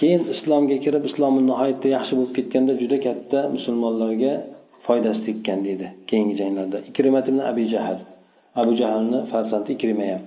keyin 0.00 0.22
islomga 0.34 0.76
kirib 0.84 1.04
islomi 1.10 1.40
nihoyatda 1.50 1.88
yaxshi 1.96 2.12
bo'lib 2.18 2.32
ketganda 2.38 2.72
juda 2.82 2.98
katta 3.06 3.38
musulmonlarga 3.56 4.32
foydasi 4.86 5.20
tekkan 5.28 5.58
deydi 5.66 5.86
keyingi 6.10 6.34
janglarda. 6.40 6.78
Ikrimat 6.90 7.24
ibn 7.30 7.40
abi 7.50 7.64
jahl 7.74 7.98
abu 8.60 8.72
jahlni 8.80 9.18
farzandi 9.32 9.70
ikrima 9.76 10.06
ham 10.12 10.22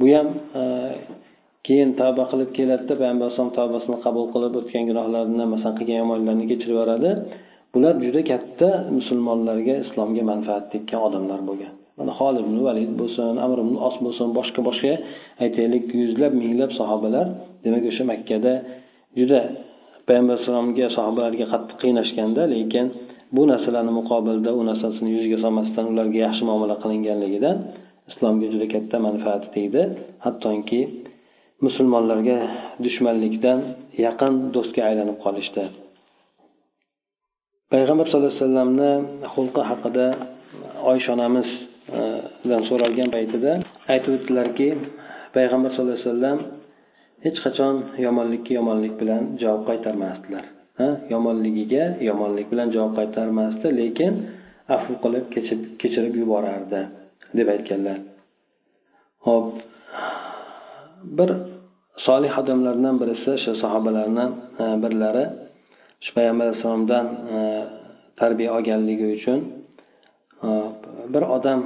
bu 0.00 0.04
ham 0.16 0.28
e, 0.60 0.62
keyin 1.66 1.90
tavba 2.00 2.24
qilib 2.32 2.50
keladida 2.58 2.94
payg'ambar 3.00 3.24
alayhisalom 3.26 3.52
tavbasini 3.60 3.98
qabul 4.06 4.26
qilib 4.34 4.52
o'tgan 4.60 4.84
gunohlarini 4.90 5.44
masalan 5.54 5.74
qilgan 5.78 5.98
yomonliklarni 6.02 6.46
kechirib 6.50 6.74
yuboradi. 6.74 7.10
Bular 7.74 7.94
juda 8.04 8.20
katta 8.32 8.68
musulmonlarga 8.98 9.74
islomga 9.84 10.22
manfaat 10.32 10.64
tekkan 10.72 11.00
odamlar 11.06 11.40
bo'lgan. 11.48 11.72
Mana 11.98 12.12
holid 12.18 12.44
ibn 12.46 12.56
valid 12.66 12.90
bo'lsin 13.00 13.34
amr 13.44 13.58
ibn 13.64 13.74
os 13.88 13.96
bo'lsin 14.04 14.28
boshqa 14.38 14.60
boshqa 14.68 14.92
aytaylik 15.44 15.84
yuzlab 16.00 16.32
minglab 16.42 16.70
sahobalar. 16.80 17.26
Demak 17.64 17.84
o'sha 17.90 18.04
makkada 18.12 18.52
juda 19.18 19.40
payg'ambar 20.08 20.34
alayhissalomga 20.36 20.86
sahobalarga 20.96 21.46
qattiq 21.52 21.76
qiynashganda 21.82 22.42
lekin 22.54 22.86
bu 23.36 23.42
narsalarni 23.52 23.92
muqobilda 24.00 24.50
u 24.58 24.60
narsasini 24.70 25.10
yuziga 25.16 25.38
solmasdan 25.44 25.84
ularga 25.92 26.18
yaxshi 26.26 26.42
muomala 26.48 26.76
qilinganligidan 26.82 27.56
islomga 28.10 28.46
juda 28.52 28.66
katta 28.74 28.96
manfaati 29.06 29.48
tegdi. 29.56 29.82
Hattoki 30.24 30.80
musulmonlarga 31.66 32.38
dushmanlikdan 32.84 33.58
yaqin 34.06 34.32
do'stga 34.54 34.80
aylanib 34.88 35.16
qolishdi. 35.24 35.64
Payg'ambar 37.72 38.04
sallallohu 38.06 38.32
alayhi 38.32 38.44
vasallamni 38.44 38.92
xulqi 39.34 39.62
haqida 39.70 40.06
oysha 40.90 41.10
onamiz 41.16 41.48
dan 42.50 42.62
so'ralgan 42.68 43.08
paytida 43.16 43.52
aytib 43.92 44.10
o'tdilarki 44.16 44.68
payg'ambar 45.36 45.70
sallallohu 45.72 45.96
alayhi 45.96 46.08
vasallam 46.10 46.38
hech 47.24 47.38
qachon 47.44 47.74
yomonlikka 48.06 48.52
yomonlik 48.58 48.94
bilan 49.00 49.22
javob 49.42 49.62
qaytarmasdilar. 49.70 50.44
Ha? 50.80 50.88
Yomonligiga 51.12 51.84
yomonlik 52.08 52.46
bilan 52.52 52.68
javob 52.76 52.92
qaytarmasdi 52.98 53.68
lekin 53.80 54.12
afv 54.76 54.90
qilib 55.04 55.24
kechirib 55.80 56.14
yuborardi 56.22 56.80
deb 57.38 57.48
aytganlar. 57.54 57.98
Ho'p 59.26 59.48
bir 61.18 61.30
solih 62.06 62.32
odamlardan 62.40 62.94
birisi 63.02 63.32
shu 63.44 63.52
sahobalardan 63.62 64.30
e, 64.62 64.64
birlari 64.82 65.24
shu 66.04 66.10
payg'ambar 66.16 66.44
alayhissalomdan 66.46 67.06
e, 67.34 67.38
tarbiya 68.20 68.50
olganligi 68.56 69.06
uchun 69.16 69.38
e, 70.46 70.48
bir 71.14 71.22
odam 71.36 71.60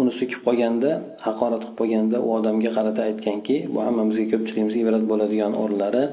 uni 0.00 0.12
so'kib 0.18 0.40
qolganda 0.46 0.90
haqorat 1.26 1.62
qilib 1.62 1.76
qolganda 1.80 2.16
u 2.26 2.28
odamga 2.38 2.70
qarata 2.76 3.00
aytganki 3.10 3.56
bu 3.72 3.78
hammamizga 3.86 4.24
ko'pchiligimizga 4.32 4.80
ibrat 4.84 5.04
bo'ladigan 5.10 5.52
o'rinlari. 5.62 6.04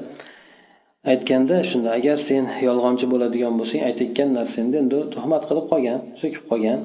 Aytganda 1.12 1.56
shunda 1.70 1.88
agar 1.98 2.18
sen 2.28 2.44
yolg'onchi 2.68 3.06
bo'ladigan 3.12 3.54
bo'lsang 3.60 3.82
aytayotgan 3.88 4.28
narsangni 4.38 4.76
endi 4.82 4.98
tuhmat 5.14 5.42
qilib 5.48 5.66
qolgan 5.72 5.98
so'kib 6.20 6.44
qolgan. 6.50 6.80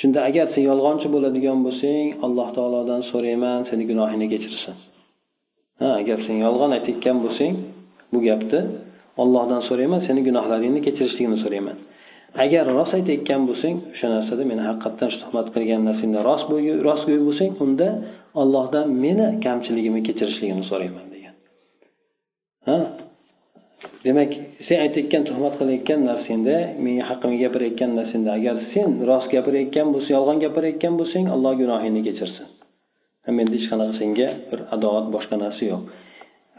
Shunda 0.00 0.18
agar 0.28 0.46
sen 0.54 0.62
yolg'onchi 0.70 1.08
bo'ladigan 1.14 1.58
bo'lsang 1.66 2.04
alloh 2.26 2.48
taolodan 2.56 3.00
so'rayman 3.10 3.58
seni 3.70 3.84
gunohingni 3.90 4.26
kechirsin. 4.32 4.74
Ha 5.80 5.88
agar 6.00 6.18
sen 6.26 6.36
yolg'on 6.46 6.70
aytayotgan 6.76 7.16
bo'lsang 7.24 7.54
bu 8.12 8.18
gapni 8.28 8.60
ollohdan 9.22 9.62
so'rayman 9.68 10.00
seni 10.06 10.20
gunohlaringni 10.28 10.80
kechirishligini 10.86 11.38
so'rayman. 11.44 11.76
Agar 12.44 12.64
rost 12.78 12.92
aytayotgan 12.98 13.42
bo'lsang 13.48 13.76
o'sha 13.92 14.08
narsada 14.14 14.42
meni 14.50 14.62
haqiqatdan 14.68 15.10
tuhmat 15.22 15.46
qilgan 15.54 15.82
narsangda 15.88 16.20
rost 16.28 16.44
rostgo'y 16.88 17.20
bo'lsang 17.28 17.52
unda 17.64 17.88
ollohdan 18.42 18.86
meni 19.04 19.26
kamchiligimni 19.44 20.02
kechirishligini 20.08 20.64
so'rayman 20.70 21.06
degan. 21.14 21.34
Ha? 22.68 22.78
Demak 24.06 24.30
sen 24.66 24.78
aytayotgan 24.86 25.22
tuhmat 25.28 25.54
qilayotgan 25.60 26.00
narsangda 26.10 26.56
menga 26.84 27.04
haqqimga 27.10 27.38
gapirayotgan 27.44 27.90
narsangda 27.98 28.30
agar 28.38 28.56
sen 28.72 28.90
rost 29.08 29.28
gapirayotgan 29.34 29.86
bo'lsang 29.94 30.14
yolg'on 30.18 30.38
gapirayotgan 30.44 30.94
bo'lsang 31.00 31.24
alloh 31.34 31.52
gunohingni 31.62 32.02
kechirsin. 32.08 32.46
Menda 33.38 33.54
hech 33.56 33.66
qanaqa 33.72 33.94
senga 34.00 34.28
bir 34.50 34.60
adovat 34.74 35.06
boshqa 35.14 35.36
narsa 35.44 35.64
yo'q. 35.72 35.82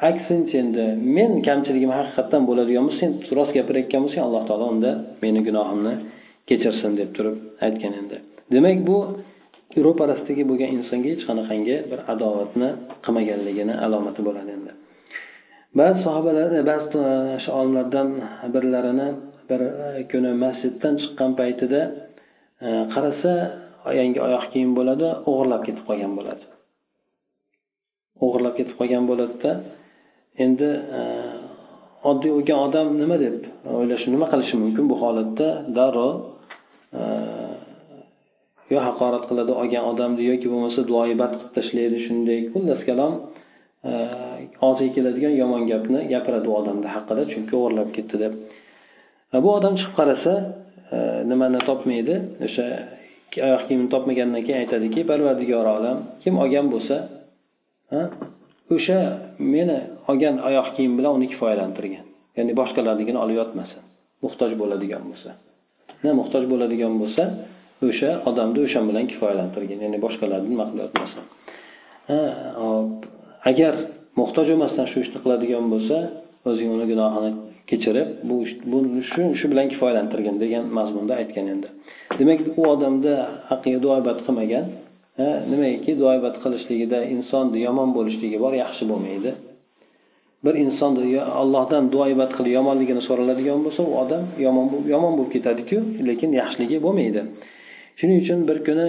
Aksincha 0.08 0.58
endi 0.64 0.86
men 1.18 1.32
kamchiligim 1.48 1.92
haqiqatdan 2.00 2.42
bo'ladigan 2.50 2.84
bo'lsa 2.88 3.00
sen 3.02 3.12
rost 3.38 3.52
gapirayotgan 3.58 4.02
bo'lsang 4.06 4.24
alloh 4.28 4.44
taolo 4.50 4.66
unda 4.74 4.92
meni 5.24 5.40
gunohimni 5.48 5.94
kechirsin 6.50 6.92
deb 7.00 7.10
turib 7.16 7.36
aytgan 7.66 7.94
endi. 8.02 8.18
Demak 8.54 8.78
bu 8.90 8.98
ro'parasidagi 9.88 10.44
bo'lgan 10.50 10.70
insonga 10.78 11.10
hech 11.14 11.24
qanaqangi 11.30 11.76
bir 11.92 12.00
adovatni 12.14 12.70
qilmaganligini 13.06 13.76
alomati 13.86 14.22
bo'ladi 14.28 14.52
endi. 14.58 14.72
Ba'zi 15.80 15.98
sahobalar 16.06 16.50
ba'zi 16.72 16.88
shu 17.44 17.50
olimlardan 17.60 18.08
birlarini 18.54 19.10
bir 19.50 19.62
e, 19.86 19.90
kuni 20.12 20.32
masjiddan 20.44 20.94
chiqqan 21.02 21.32
paytida 21.40 21.82
e, 22.66 22.68
qarasa 22.94 23.32
yangi 24.00 24.20
oyoq 24.28 24.46
kiyim 24.54 24.72
bo'ladi 24.80 25.08
o'g'irlab 25.30 25.62
ketib 25.68 25.84
qolgan 25.90 26.14
bo'ladi. 26.20 26.46
O'g'irlab 28.26 28.54
ketib 28.60 28.76
qolgan 28.80 29.04
bo'ladida 29.12 29.52
endi 30.44 30.70
e, 31.00 31.02
oddiy 32.10 32.32
o'lgan 32.38 32.60
odam 32.68 32.88
nima 33.02 33.18
deb 33.26 33.38
o'ylashi 33.78 34.08
nima 34.16 34.28
qilishi 34.34 34.56
mumkin 34.64 34.86
bu 34.92 34.96
holatda? 35.04 35.48
Darrov 35.78 36.14
e, 37.00 37.04
yo 38.74 38.80
haqorat 38.88 39.24
qiladi 39.30 39.52
olgan 39.62 39.84
odamni 39.92 40.24
yoki 40.32 40.48
bo'lmasa 40.54 40.86
duoibat 40.92 41.32
qilib 41.36 41.52
tashlaydi 41.58 41.98
shunday. 42.06 42.40
Xullas 42.54 42.82
kalom 42.90 43.14
e, 43.90 43.92
og'ziga 44.68 44.92
keladigan 44.96 45.34
yomon 45.42 45.64
gapni 45.72 46.00
gapiradi 46.14 46.48
u 46.52 46.54
odamni 46.62 46.88
haqida 46.96 47.24
chunki 47.34 47.54
o'g'irlab 47.60 47.90
ketdi 47.98 48.16
deb. 48.24 48.34
Bu 49.44 49.50
odam 49.58 49.74
chiqib 49.80 49.96
qarasa 50.00 50.34
nimani 51.32 51.60
topmaydi? 51.70 52.16
O'sha 52.48 52.66
oyoq 53.48 53.64
kiyimini 53.68 53.90
topmagandan 53.94 54.42
keyin 54.46 54.60
aytadiki 54.64 55.02
parvardigor 55.12 55.66
olam 55.78 55.98
kim 56.24 56.34
olgan 56.44 56.66
bo'lsa 56.74 56.96
o'sha 58.76 59.00
meni 59.54 59.80
olgan 60.10 60.36
oyoq 60.48 60.68
kiyim 60.76 60.94
bilan 61.00 61.12
uni 61.18 61.28
kifoyalantirgan. 61.34 62.06
Ya'ni 62.38 62.54
boshqalarnikini 62.60 63.20
olib 63.24 63.38
yotmasin. 63.42 63.82
Muhtoj 64.26 64.52
bo'ladigan 64.62 65.04
bo'lsa. 65.10 65.30
Na 66.04 66.12
muhtoj 66.20 66.44
bo'ladigan 66.52 66.94
bo'lsa 67.02 67.24
o'sha 67.88 68.12
odamni 68.30 68.60
o'sha 68.66 68.80
bilan 68.90 69.06
kifoyalantirgan 69.12 69.80
ya'ni 69.86 70.00
boshqalarni 70.06 70.50
nima 70.54 70.66
qilib 70.70 70.84
yotmasin 70.86 71.24
agar 73.52 73.74
muhtoj 74.20 74.46
bo'lmasdan 74.52 74.86
shu 74.92 74.98
ishni 75.06 75.20
qiladigan 75.24 75.66
bo'lsa 75.74 75.98
o'zing 76.50 76.70
uni 76.76 76.86
gunohini 76.92 77.32
kechirib 77.70 78.08
bu 78.30 78.38
buni 78.72 79.02
shu 79.12 79.22
shu 79.40 79.46
bilan 79.52 79.68
kifoyalantirgin 79.74 80.36
degan 80.44 80.64
mazmunda 80.78 81.14
aytgan 81.22 81.46
endi. 81.54 81.70
Demak 82.20 82.40
u 82.60 82.62
odamda 82.74 83.14
haqqiga 83.50 83.80
duoibat 83.86 84.18
qilmagan 84.26 84.66
nimaiki 85.52 85.92
duoibat 86.02 86.36
qilishligida 86.44 87.00
insonni 87.16 87.60
yomon 87.68 87.90
bo'lishligi 87.98 88.38
bor 88.46 88.54
yaxshi 88.64 88.84
bo'lmaydi. 88.92 89.32
Bir 90.46 90.56
inson 90.64 90.92
allohdan 91.42 91.84
duoibat 91.94 92.32
qilib 92.38 92.54
yomonligini 92.60 93.02
so'raladigan 93.08 93.60
bo'lsa 93.66 93.82
u 93.90 93.92
odam 94.04 94.24
yomon 94.46 94.66
yomon 94.94 95.14
bo'lib 95.18 95.32
ketadiku 95.36 95.78
lekin 96.10 96.30
yaxshiligi 96.42 96.78
bo'lmaydi. 96.86 97.22
Shuning 98.00 98.18
uchun 98.24 98.40
bir 98.50 98.58
kuni 98.68 98.88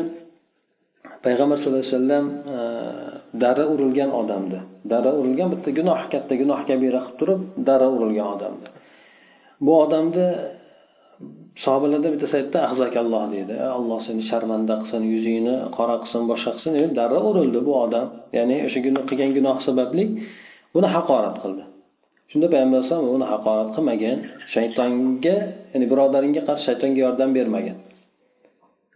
payg'ambar 1.24 1.56
sallallohu 1.58 1.82
alayhi 1.82 1.94
vasallam 1.96 2.26
darra 3.42 3.64
dara 3.64 3.64
urilgan 3.74 4.10
odamni 4.20 4.60
dara 4.92 5.10
urilgan 5.20 5.48
bitta 5.54 5.70
gunoh 5.78 6.00
katta 6.12 6.34
gunoh 6.42 6.60
kabira 6.68 7.00
qilib 7.06 7.18
turib 7.20 7.40
dara 7.68 7.86
urilgan 7.96 8.28
odamni 8.34 8.68
bu 9.64 9.72
odamni 9.84 10.28
sahobalarda 11.64 12.08
bittasi 12.14 12.34
aytdi 12.40 12.58
ahzakalloh 12.68 13.24
deydi. 13.34 13.54
Alloh 13.78 13.98
seni 14.06 14.22
sharmanda 14.30 14.74
qilsin 14.82 15.02
yuzingni 15.14 15.56
qora 15.76 15.96
qilsin 16.02 16.22
boshqa 16.30 16.50
qilsin 16.56 16.72
deb 16.82 16.92
darrov 17.00 17.24
urildi 17.32 17.60
bu 17.68 17.72
odam. 17.84 18.06
Ya'ni 18.38 18.56
o'sha 18.66 18.78
qilgan 19.10 19.30
gunoh 19.38 19.56
sababli 19.68 20.04
buni 20.74 20.88
haqorat 20.96 21.36
qildi. 21.42 21.62
Shunda 22.30 22.46
payg'ambar 22.52 22.78
alayhisalom 22.78 23.06
uni 23.16 23.26
haqorat 23.32 23.68
qilmagan 23.76 24.18
shaytonga 24.54 25.36
ya'ni 25.72 25.86
birodaringga 25.92 26.42
qarshi 26.48 26.64
shaytonga 26.68 27.00
yordam 27.06 27.30
bermagan. 27.38 27.78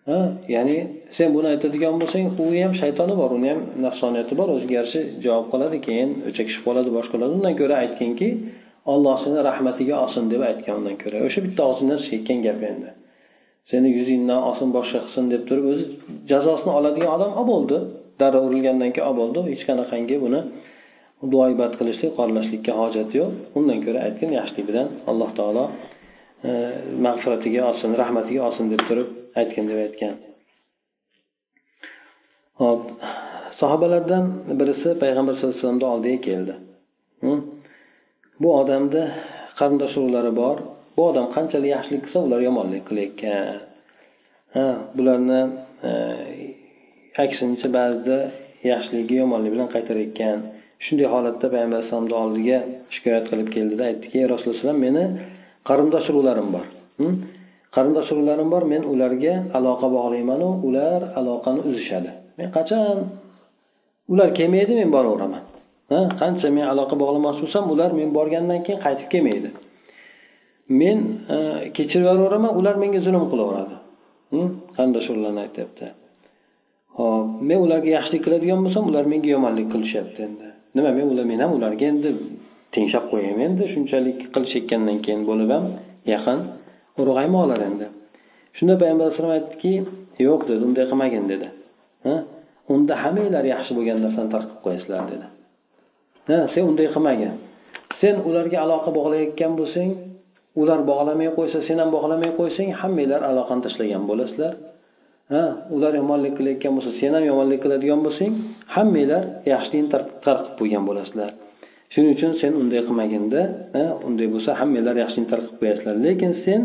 Ha 0.08 0.18
ya'ni 0.54 0.76
sen 1.16 1.28
buni 1.37 1.48
aytadigan 1.54 1.94
bo'lsang 2.02 2.24
u 2.42 2.46
ham 2.64 2.72
shaytoni 2.82 3.14
bor 3.22 3.30
uni 3.38 3.48
ham 3.52 3.60
nafsoniyati 3.87 4.34
bor 4.40 4.48
o'ziga 4.54 4.74
yarasha 4.78 5.00
javob 5.24 5.46
qiladi 5.52 5.78
keyin 5.87 6.10
o'chakishib 6.28 6.62
qoladi 6.66 6.90
boshqa 6.96 7.12
qiladi 7.14 7.32
undan 7.38 7.54
ko'ra 7.60 7.74
aytginki 7.84 8.28
olloh 8.92 9.16
seni 9.24 9.40
rahmatiga 9.48 9.94
olsin 10.04 10.24
deb 10.32 10.42
aytgan 10.50 10.74
undan 10.80 10.96
ko'ra. 11.02 11.16
O'sha 11.26 11.40
bitta 11.46 11.62
og'zingdan 11.70 11.98
chiqayotgan 12.04 12.38
gap 12.46 12.60
endi. 12.70 12.90
Seni 13.70 13.88
yuzingdan 13.98 14.40
olsin 14.48 14.68
boshqa 14.76 14.98
qilsin 15.04 15.24
deb 15.34 15.42
turib 15.48 15.66
o'zi 15.72 15.84
jazosini 16.30 16.72
oladigan 16.78 17.10
odam 17.16 17.30
olib 17.40 17.48
bo'ldi. 17.52 17.78
Darrov 18.20 18.42
urilgandan 18.48 18.90
keyin 18.94 19.06
olib 19.08 19.18
bo'ldi. 19.22 19.40
Hech 19.52 19.62
qanaqangi 19.68 20.16
buni 20.24 20.40
duoibat 21.32 21.72
qilishlik 21.80 22.12
qoralashlikka 22.18 22.72
hojati 22.80 23.14
yo'q. 23.20 23.32
Undan 23.58 23.78
ko'ra 23.87 24.00
aytgan 24.06 24.30
yaxshilik 24.38 24.66
bilan 24.70 24.88
alloh 25.10 25.30
taolo 25.38 25.64
e, 26.48 26.50
mag'firatiga 27.06 27.60
olsin 27.70 27.90
rahmatiga 28.02 28.40
olsin 28.48 28.66
deb 28.72 28.82
turib 28.88 29.08
aytgin 29.40 29.64
deb 29.70 29.78
aytgan. 29.87 30.14
Hop. 32.60 32.82
Sahobalardan 33.60 34.24
birisi 34.60 34.88
payg'ambar 35.02 35.34
sallallohu 35.34 35.56
alayhi 35.56 35.62
vasallamni 35.62 35.87
oldiga 35.94 36.20
keldi. 36.28 36.54
Bu 38.42 38.48
odamda 38.60 39.02
qarindosh 39.58 39.94
urug'lari 39.98 40.32
bor. 40.42 40.56
Bu 40.96 41.02
odam 41.10 41.26
qanchalik 41.37 41.70
yaxshilik 41.76 42.02
qilsa 42.04 42.18
ular 42.26 42.40
yomonlik 42.48 42.82
qilayotgan. 42.88 43.56
Ha 44.56 44.66
bularni 44.96 45.40
e, 45.88 45.92
aksincha 47.24 47.68
ba'zida 47.78 48.18
yaxshiligi 48.70 49.14
yomonlik 49.22 49.50
bilan 49.54 49.68
qaytarayotgan. 49.74 50.38
Shunday 50.86 51.06
holatda 51.14 51.46
payg'ambar 51.52 51.76
alayhissalomni 51.78 52.16
oldiga 52.24 52.58
shikoyat 52.94 53.24
qilib 53.30 53.48
keldida 53.56 53.82
aytdiki 53.90 54.16
ey 54.22 54.26
rasululloh 54.34 54.76
meni 54.86 55.04
qarindosh 55.68 56.06
urug'larim 56.12 56.48
bor 56.54 56.66
hm? 57.00 57.14
qarindosh 57.74 58.08
urug'larim 58.14 58.48
bor 58.54 58.62
men 58.72 58.82
ularga 58.92 59.34
aloqa 59.58 59.86
bog'laymanu 59.96 60.48
ular 60.68 61.00
aloqani 61.20 61.60
uzishadi. 61.68 62.10
Men 62.38 62.48
qachon? 62.56 62.98
Ular 64.12 64.28
kelmaydi 64.38 64.72
men 64.80 64.88
boraveraman 64.96 65.42
qancha 66.20 66.48
men 66.56 66.66
aloqa 66.72 66.94
bog'lamoqchi 67.02 67.40
bo'lsam 67.44 67.64
ular 67.74 67.90
men 68.00 68.08
borgandan 68.18 68.60
keyin 68.66 68.80
qaytib 68.86 69.08
kelmaydi. 69.14 69.50
Men 70.80 70.98
e, 71.34 71.36
kechirib 71.76 72.04
yuboraveraman 72.06 72.52
ular 72.60 72.74
menga 72.82 73.00
zulm 73.06 73.24
qilaveradi 73.32 73.76
hm? 74.32 74.48
qarindosh 74.76 75.06
urug'larni 75.12 75.40
aytyapti. 75.46 75.86
Hop 76.98 77.26
men 77.48 77.58
ularga 77.66 77.90
yaxshilik 77.96 78.22
qiladigan 78.26 78.60
bo'lsam 78.64 78.84
ular 78.90 79.04
menga 79.12 79.28
yomonlik 79.34 79.68
qilishyapti 79.74 80.20
endi. 80.28 80.48
Nima 80.74 80.90
men 80.98 81.06
ular 81.12 81.24
men 81.32 81.40
ham 81.44 81.50
ularga 81.58 81.87
endi 81.92 82.10
tengshab 82.74 83.04
qo'yaymi 83.12 83.42
endi? 83.48 83.64
Shunchalik 83.74 84.18
qilishayotgandan 84.34 84.98
keyin 85.04 85.22
bo'lib 85.30 85.50
ham 85.54 85.64
yaqin 86.14 86.38
urug'aymoqlar 87.00 87.60
endi. 87.68 87.87
Shunda 88.56 88.74
payg'ambar 88.80 89.04
alayhisalom 89.06 89.32
aytdiki 89.38 89.72
yo'q 90.26 90.40
dedi 90.50 90.62
unday 90.68 90.84
qilmagin 90.90 91.24
dedi. 91.32 91.46
Unda 92.74 92.94
hammanglar 93.02 93.44
yaxshi 93.54 93.72
bo'lgan 93.76 93.98
narsani 94.04 94.28
tark 94.34 94.46
qilib 94.48 94.62
qo'yasizlar 94.66 95.02
dedi. 95.12 95.26
Ha 96.28 96.38
sen 96.54 96.62
unday 96.70 96.88
qilmagin. 96.94 97.32
Sen 98.00 98.14
ularga 98.28 98.58
aloqa 98.64 98.90
bog'layotgan 98.98 99.52
bo'lsang 99.60 99.90
ular 100.60 100.80
bog'lamay 100.90 101.28
qo'ysa 101.38 101.58
sen 101.68 101.76
ham 101.82 101.90
bog'lamay 101.96 102.30
qo'ysang 102.38 102.68
hammanglar 102.80 103.20
aloqani 103.30 103.62
tashlagan 103.66 104.02
bo'lasizlar. 104.10 104.52
Ha 105.32 105.42
ular 105.74 105.92
yomonlik 106.00 106.32
qilayotgan 106.38 106.72
bo'lsa 106.76 106.90
sen 107.00 107.12
ham 107.16 107.24
yomonlik 107.30 107.60
qiladigan 107.64 108.00
bo'lsang 108.06 108.32
hammanglar 108.76 109.22
yaxshilikni 109.52 109.88
tarqib 110.26 110.54
qo'ygan 110.58 110.82
bo'lasizlar. 110.88 111.30
Shuning 111.92 112.10
uchun 112.16 112.32
sen 112.40 112.52
unday 112.60 112.80
qilmaginda 112.88 113.40
unday 114.08 114.28
bo'lsa 114.34 114.50
hammanglar 114.60 114.94
yaxshilikni 115.02 115.30
tarqib 115.32 115.48
qilib 115.50 115.60
qo'yasizlar. 115.62 115.94
Lekin 116.06 116.32
sen 116.44 116.60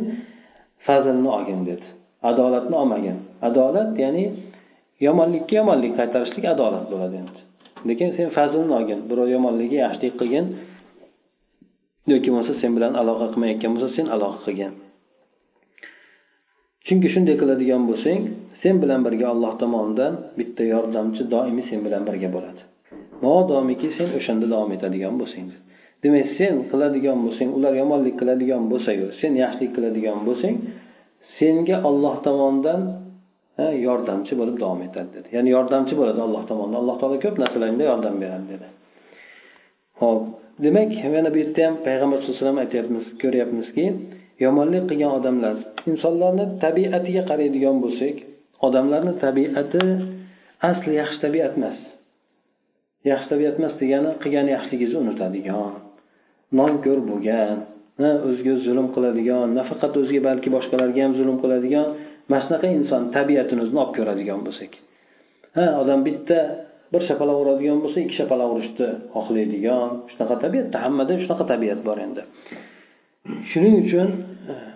fazlni 0.85 1.29
olgin 1.37 1.61
dedi. 1.69 1.85
Adolatni 2.29 2.75
olmagin. 2.81 3.17
Adolat 3.47 3.89
ya'ni 4.03 4.25
yomonlikka 5.07 5.53
yomonlik 5.59 5.93
qaytarishlik 5.99 6.45
adolat 6.53 6.85
bo'ladi 6.91 7.15
endi. 7.23 7.39
Lekin 7.89 8.09
sen 8.17 8.27
fazlni 8.37 8.73
olgin 8.79 8.99
birov 9.09 9.27
yomonligiga 9.35 9.79
yaxshilik 9.85 10.15
qilgin 10.21 10.45
yoki 12.11 12.27
bo'lmasa 12.31 12.53
sen 12.61 12.71
bilan 12.77 12.93
aloqa 13.01 13.25
qilmayotgan 13.33 13.71
bo'lsa 13.75 13.89
sen 13.97 14.05
aloqa 14.15 14.39
qilgin. 14.45 14.73
Chunki 16.87 17.07
shunday 17.13 17.35
qiladigan 17.41 17.83
bo'lsang 17.89 18.21
sen 18.61 18.75
bilan 18.83 19.01
birga 19.07 19.27
alloh 19.33 19.53
tomonidan 19.61 20.13
bitta 20.39 20.63
yordamchi 20.73 21.23
doimiy 21.33 21.65
sen 21.71 21.79
bilan 21.85 22.03
birga 22.09 22.29
bo'ladi. 22.35 22.61
Modomiki 23.25 23.89
sen 23.97 24.09
o'shanda 24.19 24.45
davom 24.53 24.71
etadigan 24.77 25.15
bo'lsang 25.21 25.47
demak 26.03 26.27
sen 26.37 26.55
qiladigan 26.71 27.17
bo'lsang 27.25 27.49
ular 27.57 27.73
yomonlik 27.81 28.15
qiladigan 28.21 28.63
bo'lsayu 28.71 29.05
sen 29.21 29.31
yaxshilik 29.43 29.71
qiladigan 29.77 30.19
bo'lsang 30.27 30.55
senga 31.37 31.77
olloh 31.89 32.15
tomonidan 32.27 32.81
yordamchi 33.87 34.33
bo'lib 34.39 34.57
davom 34.63 34.81
etadi 34.87 35.09
dedi. 35.15 35.27
Ya'ni 35.35 35.49
yordamchi 35.55 35.93
bo'ladi 35.99 36.19
alloh 36.27 36.43
tomonidan. 36.49 36.79
Alloh 36.83 36.95
taolo 37.01 37.17
ko'p 37.25 37.35
narsalarga 37.43 37.85
yordam 37.91 38.15
beradi 38.23 38.45
dedi. 38.53 38.67
Ho'p 40.01 40.21
demak 40.65 40.91
mana 41.15 41.29
bu 41.33 41.37
yerda 41.43 41.61
ham 41.67 41.75
payg'ambar 41.87 42.17
sallallohu 42.17 42.35
alayhi 42.35 42.45
vasallam 42.45 42.59
aytyapmiz 42.65 43.05
ko'ryapmizki 43.21 43.85
yomonlik 44.45 44.83
qilgan 44.89 45.11
odamlar 45.19 45.55
insonlarni 45.91 46.45
tabiatiga 46.63 47.23
qaraydigan 47.29 47.77
bo'lsak 47.85 48.15
odamlarni 48.67 49.13
tabiati 49.23 49.83
asli 50.69 50.93
yaxshi 51.01 51.17
tabiat 51.25 51.53
emas. 51.59 51.79
Yaxshi 53.11 53.27
tabiat 53.33 53.55
emas 53.59 53.73
degani 53.81 54.11
qilgan 54.23 54.47
yaxshiligingizni 54.55 54.99
unutadigan 55.03 55.73
nonko'r 56.59 56.99
bo'lgan 57.09 57.57
o'ziga 58.29 58.55
zulm 58.65 58.87
qiladigan 58.95 59.47
nafaqat 59.59 59.93
o'ziga 60.01 60.21
balki 60.29 60.49
boshqalarga 60.55 61.01
ham 61.05 61.13
zulm 61.19 61.35
qiladigan 61.43 61.87
mana 62.29 62.41
shunaqa 62.45 62.67
inson 62.77 63.03
tabiatini 63.17 63.61
olib 63.65 63.91
ko'radigan 63.97 64.39
bo'lsak. 64.47 64.71
Ha 65.57 65.65
odam 65.81 65.99
bitta 66.07 66.39
bir 66.93 67.01
shapaloq 67.09 67.37
uradigan 67.43 67.77
bo'lsa 67.83 67.97
ikki 68.03 68.15
shapaloq 68.21 68.49
urishni 68.55 68.89
xohlaydigan. 69.15 69.89
Shunaqa 70.11 70.35
tabiatda 70.43 70.77
hammada 70.85 71.13
shunaqa 71.23 71.45
tabiat 71.53 71.79
bor 71.87 71.97
endi. 72.05 72.21
Shuning 73.51 73.75
uchun 73.83 74.07
eh, 74.51 74.67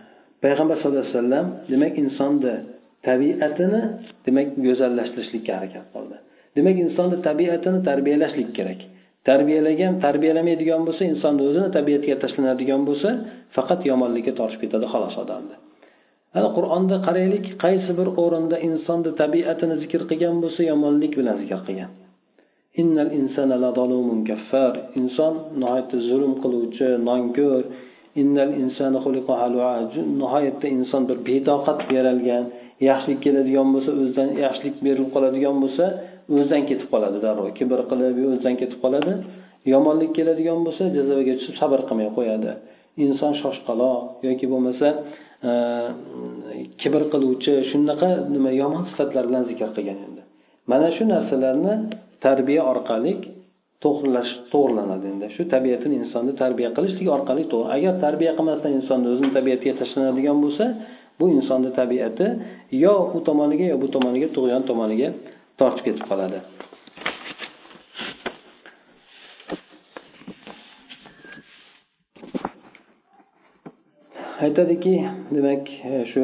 payg'ambar 0.44 0.76
sallallohu 0.80 1.04
alayhi 1.06 1.18
vasallam 1.18 1.46
demak 1.72 1.94
insonni 2.04 2.54
tabiatini 3.08 3.82
demak 4.26 4.48
go'zallashtirishlikka 4.66 5.52
harakat 5.58 5.86
qildi. 5.94 6.18
Demak 6.58 6.76
insonni 6.86 7.18
tabiatini 7.30 7.80
tarbiyalashlik 7.90 8.50
kerak. 8.58 8.80
Tarbiyalagan 9.30 9.94
tarbiyalamaydigan 10.06 10.82
bo'lsa 10.88 11.04
insonni 11.12 11.42
o'zini 11.50 11.70
tabiatiga 11.78 12.16
tashlanadigan 12.24 12.82
bo'lsa 12.90 13.10
faqat 13.56 13.80
yomonlikka 13.92 14.34
tortib 14.40 14.60
ketadi 14.64 14.86
xolos 14.94 15.16
odamni 15.24 15.56
ana 16.38 16.50
qur'onda 16.58 16.96
qaraylik 17.08 17.46
qaysi 17.64 17.92
bir 18.00 18.08
o'rinda 18.24 18.58
insonni 18.68 19.12
tabiatini 19.22 19.76
zikr 19.84 20.02
qilgan 20.10 20.36
bo'lsa 20.44 20.62
yomonlik 20.72 21.14
bilan 21.20 21.36
zikr 21.42 21.60
qilgan. 21.68 21.92
Innal 22.82 23.10
insana 23.20 23.56
inson 25.00 25.34
nihoyatda 25.62 25.98
zulm 26.10 26.34
qiluvchi 26.44 26.88
nonko'r 27.10 27.64
nihoyatda 30.22 30.68
inson 30.78 31.02
bir 31.10 31.18
betoqat 31.30 31.80
yaralgan 31.98 32.44
yaxshilik 32.90 33.20
keladigan 33.26 33.68
bo'lsa 33.74 33.92
o'zidan 34.02 34.30
yaxshilik 34.46 34.76
berilib 34.86 35.10
qoladigan 35.16 35.56
bo'lsa 35.64 35.86
o'zidan 36.36 36.64
ketib 36.70 36.88
qoladi 36.94 37.18
darrov. 37.26 37.48
Kibr 37.60 37.80
qilib 37.90 38.16
o'zidan 38.34 38.56
ketib 38.62 38.80
qoladi. 38.84 39.14
Yomonlik 39.74 40.12
keladigan 40.18 40.60
bo'lsa 40.66 40.84
jazavaga 40.98 41.34
tushib 41.40 41.56
sabr 41.62 41.80
qilmay 41.90 42.10
qo'yadi. 42.18 42.52
Inson 43.06 43.34
shoshqaloq 43.42 44.02
yoki 44.28 44.46
bo'lmasa 44.54 44.88
e, 45.50 45.52
kibr 46.82 47.02
qiluvchi 47.14 47.54
shunaqa 47.72 48.10
nima 48.36 48.52
yomon 48.62 48.84
sifatlar 48.90 49.24
bilan 49.30 49.44
zikr 49.50 49.70
qilgan 49.78 50.00
endi. 50.08 50.22
Mana 50.72 50.88
shu 50.96 51.04
narsalarni 51.14 51.74
tarbiya 52.26 52.62
orqali 52.72 53.14
to'g'rilash 53.84 54.32
to'g'rilanadi. 54.54 55.06
Endi 55.14 55.28
shu 55.36 55.44
tabiatini 55.54 55.96
insonni 56.04 56.34
tarbiya 56.42 56.70
qilishlik 56.78 57.08
orqali 57.18 57.44
to'g'ri. 57.54 57.70
Agar 57.78 57.94
tarbiya 58.06 58.32
qilmasdan 58.38 58.72
insonni 58.80 59.08
o'zini 59.14 59.32
tabiatiga 59.38 59.74
tashlanadigan 59.82 60.38
bo'lsa 60.44 60.66
bu 61.20 61.26
insonni 61.38 61.70
tabiati 61.80 62.28
yo 62.84 62.94
u 63.18 63.20
tomoniga 63.28 63.66
yo 63.72 63.78
bu 63.84 63.88
tomoniga 63.96 64.28
tug'yon 64.36 64.64
tomoniga 64.70 65.10
tortib 65.60 65.84
ketib 65.88 66.06
qoladi. 66.12 66.40
Aytadiki 74.46 74.96
demak 75.36 75.70
e, 75.92 75.92
shu 76.12 76.24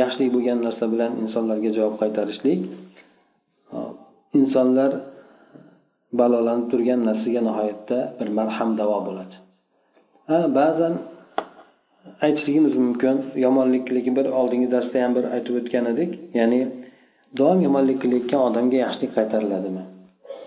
yaxshilik 0.00 0.30
bo'lgan 0.34 0.58
narsa 0.66 0.84
bilan 0.92 1.12
insonlarga 1.24 1.70
javob 1.78 1.96
qaytarishlik. 2.02 2.60
Insonlar 4.40 4.90
balolanib 6.18 6.66
turgan 6.72 7.00
narsaga 7.08 7.40
nihoyatda 7.48 7.98
bir 8.18 8.28
marham 8.38 8.70
davo 8.80 8.98
bo'ladi. 9.08 9.34
Ha 10.30 10.38
ba'zan 10.58 10.94
aytishligimiz 12.26 12.74
mumkin 12.84 13.16
yomonlikligi 13.44 14.10
bir 14.18 14.26
oldingi 14.40 14.68
darsda 14.74 14.96
ham 15.04 15.12
bir 15.18 15.24
aytib 15.34 15.54
o'tgan 15.60 15.84
edik 15.92 16.10
ya'ni 16.38 16.60
doim 17.40 17.60
yomonlik 17.66 17.98
qilayotgan 18.02 18.40
odamga 18.48 18.78
yaxshilik 18.84 19.12
qaytariladimi? 19.18 19.82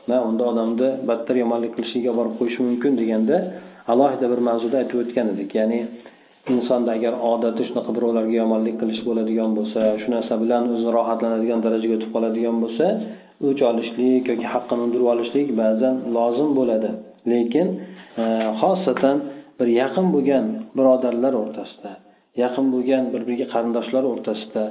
Va 0.09 0.17
unda 0.29 0.43
odamni 0.51 0.89
battar 1.09 1.35
yomonlik 1.43 1.71
qilishiga 1.77 2.11
borib 2.19 2.33
qo'yishi 2.39 2.61
mumkin 2.67 2.93
deganda 3.01 3.37
alohida 3.93 4.25
bir 4.33 4.39
mavzuda 4.49 4.75
aytib 4.81 4.97
o'tgan 5.03 5.27
edik. 5.33 5.49
Ya'ni 5.59 5.79
insonda 6.53 6.91
agar 6.97 7.13
odati 7.31 7.61
shunaqa 7.69 7.91
birovlarga 7.97 8.35
yomonlik 8.43 8.75
qilish 8.81 9.01
bo'ladigan 9.07 9.51
bo'lsa 9.57 9.81
shu 10.01 10.07
narsa 10.15 10.33
bilan 10.43 10.63
o'zi 10.75 10.89
rohatlanadigan 10.97 11.59
darajaga 11.65 11.93
o'tib 11.97 12.11
qoladigan 12.15 12.57
bo'lsa 12.63 12.85
o'ch 13.47 13.61
olishlik 13.71 14.23
yoki 14.31 14.47
haqqini 14.53 14.81
undirib 14.85 15.07
olishlik 15.13 15.47
ba'zan 15.61 15.95
lozim 16.15 16.49
bo'ladi. 16.59 16.91
Lekin 17.31 17.67
e, 18.21 18.23
xosatan 18.61 19.17
bir 19.59 19.67
yaqin 19.81 20.05
bo'lgan 20.15 20.45
birodarlar 20.77 21.33
o'rtasida 21.43 21.91
yaqin 22.43 22.65
bo'lgan 22.73 23.03
bir 23.13 23.21
biriga 23.27 23.47
qarindoshlar 23.53 24.03
o'rtasida 24.13 24.63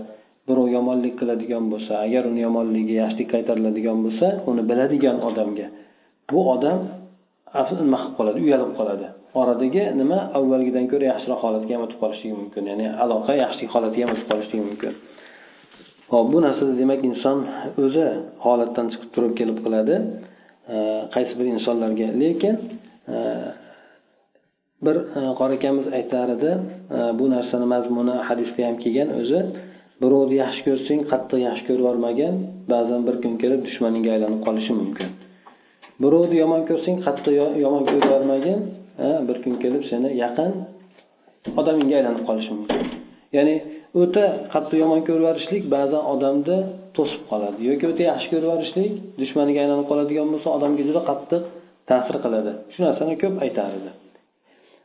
birov 0.48 0.66
yomonlik 0.76 1.14
qiladigan 1.20 1.64
bo'lsa 1.72 1.92
agar 2.06 2.22
uni 2.30 2.40
yomonligiga 2.46 2.94
yaxshilik 3.02 3.28
qaytariladigan 3.34 3.98
bo'lsa 4.04 4.26
uni 4.50 4.62
biladigan 4.70 5.16
odamga 5.28 5.66
bu 6.30 6.40
odam 6.54 6.78
nima 7.54 7.98
qilib 8.02 8.16
qoladi 8.18 8.38
uyalib 8.46 8.72
qoladi. 8.78 9.06
Oradagi 9.40 9.82
nima? 10.00 10.18
Avvalgidan 10.38 10.86
ko'ra 10.92 11.04
yaxshiroq 11.12 11.40
holatga 11.44 11.72
ham 11.76 11.82
o'tib 11.86 11.98
qolishligi 12.02 12.34
mumkin 12.42 12.62
ya'ni 12.70 12.86
aloqa 13.04 13.32
yaxshilik 13.44 13.70
holatiga 13.74 14.02
ham 14.04 14.12
o'tib 14.14 14.28
qolishligi 14.32 14.64
mumkin. 14.68 14.92
Hop 16.12 16.26
bu 16.32 16.38
narsada 16.46 16.72
demak 16.82 17.00
inson 17.10 17.38
o'zi 17.84 18.06
holatdan 18.44 18.86
chiqib 18.92 19.10
turib 19.14 19.32
kelib 19.40 19.58
qiladi 19.64 19.96
qaysi 21.14 21.32
bir 21.38 21.46
insonlarga? 21.54 22.08
Lekin 22.22 22.54
e, 23.14 23.16
bir 24.84 24.96
e, 25.18 25.20
qori 25.38 25.54
akamiz 25.58 25.86
aytar 25.98 26.28
edi 26.36 26.52
bu 27.18 27.24
narsani 27.34 27.66
mazmuni 27.74 28.14
hadisda 28.28 28.60
ham 28.68 28.76
kelgan 28.84 29.08
o'zi 29.20 29.40
birovni 30.02 30.36
yaxshi 30.44 30.62
ko'rsang 30.68 31.00
qattiq 31.12 31.40
yaxshi 31.48 31.64
ko'rib 31.68 31.82
yubormagin 31.82 32.34
ba'zan 32.72 33.00
bir 33.08 33.16
kun 33.22 33.34
kelib 33.42 33.60
dushmaningga 33.66 34.10
aylanib 34.16 34.40
qolishi 34.46 34.72
mumkin. 34.80 35.08
Birovni 36.02 36.36
yomon 36.42 36.62
ko'rsang 36.70 36.96
qattiq 37.06 37.34
yomon 37.64 37.82
ko'rib 37.88 38.04
yubormagin 38.06 38.58
e, 39.06 39.08
bir 39.28 39.36
kun 39.44 39.54
kelib 39.62 39.82
seni 39.90 40.08
yaqin 40.24 40.50
odamingga 41.60 41.94
aylanib 42.00 42.22
qolishi 42.28 42.52
mumkin. 42.56 42.80
Ya'ni 43.36 43.54
o'ta 44.00 44.24
qattiq 44.52 44.78
yomon 44.82 45.00
ko'rib 45.08 45.64
ba'zan 45.76 46.02
odamni 46.14 46.58
to'sib 46.96 47.22
qoladi 47.30 47.58
yoki 47.70 47.84
o'ta 47.92 48.02
yaxshi 48.10 48.28
ko'rib 48.32 48.50
dushmaniga 49.20 49.58
aylanib 49.64 49.86
qoladigan 49.90 50.26
bo'lsa 50.32 50.48
odamga 50.56 50.82
juda 50.88 51.02
qattiq 51.10 51.42
ta'sir 51.90 52.16
qiladi. 52.24 52.52
Shu 52.72 52.78
narsani 52.86 53.14
ko'p 53.22 53.34
aytar 53.44 53.70
edi. 53.78 53.90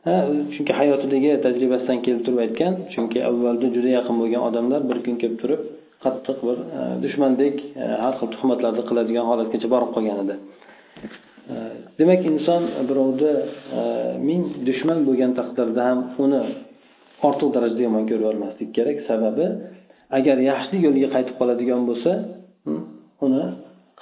Ha 0.06 0.14
chunki 0.54 0.72
hayotidagi 0.80 1.30
tajribasidan 1.44 1.98
kelib 2.04 2.22
turib 2.26 2.40
aytgan 2.46 2.72
chunki 2.94 3.18
avvalda 3.30 3.66
juda 3.76 3.90
yaqin 3.98 4.14
bo'lgan 4.20 4.42
odamlar 4.48 4.80
bir 4.90 4.98
kun 5.06 5.16
kelib 5.22 5.38
turib 5.42 5.60
qattiq 6.04 6.38
bir 6.48 6.58
e, 6.78 6.80
dushmandek 7.04 7.56
e, 7.82 7.84
har 8.02 8.14
xil 8.18 8.28
tuhmatlarni 8.34 8.82
qiladigan 8.90 9.26
holatgacha 9.30 9.68
borib 9.74 9.90
qolgan 9.96 10.18
edi. 10.24 10.36
E, 11.52 11.56
demak 12.00 12.20
inson 12.32 12.62
birovni 12.88 13.32
ming 14.28 14.42
dushman 14.68 14.98
bo'lgan 15.08 15.32
taqdirda 15.38 15.80
ham 15.88 16.00
uni 16.24 16.42
ortiq 17.26 17.48
darajada 17.56 17.82
yomon 17.86 18.04
ko'rib 18.10 18.22
yubormaslik 18.24 18.70
kerak. 18.76 18.98
Sababi 19.10 19.46
agar 20.18 20.36
yaxshilik 20.50 20.82
yo'liga 20.86 21.08
qaytib 21.14 21.34
qoladigan 21.40 21.82
bo'lsa 21.88 22.12
uni 23.26 23.44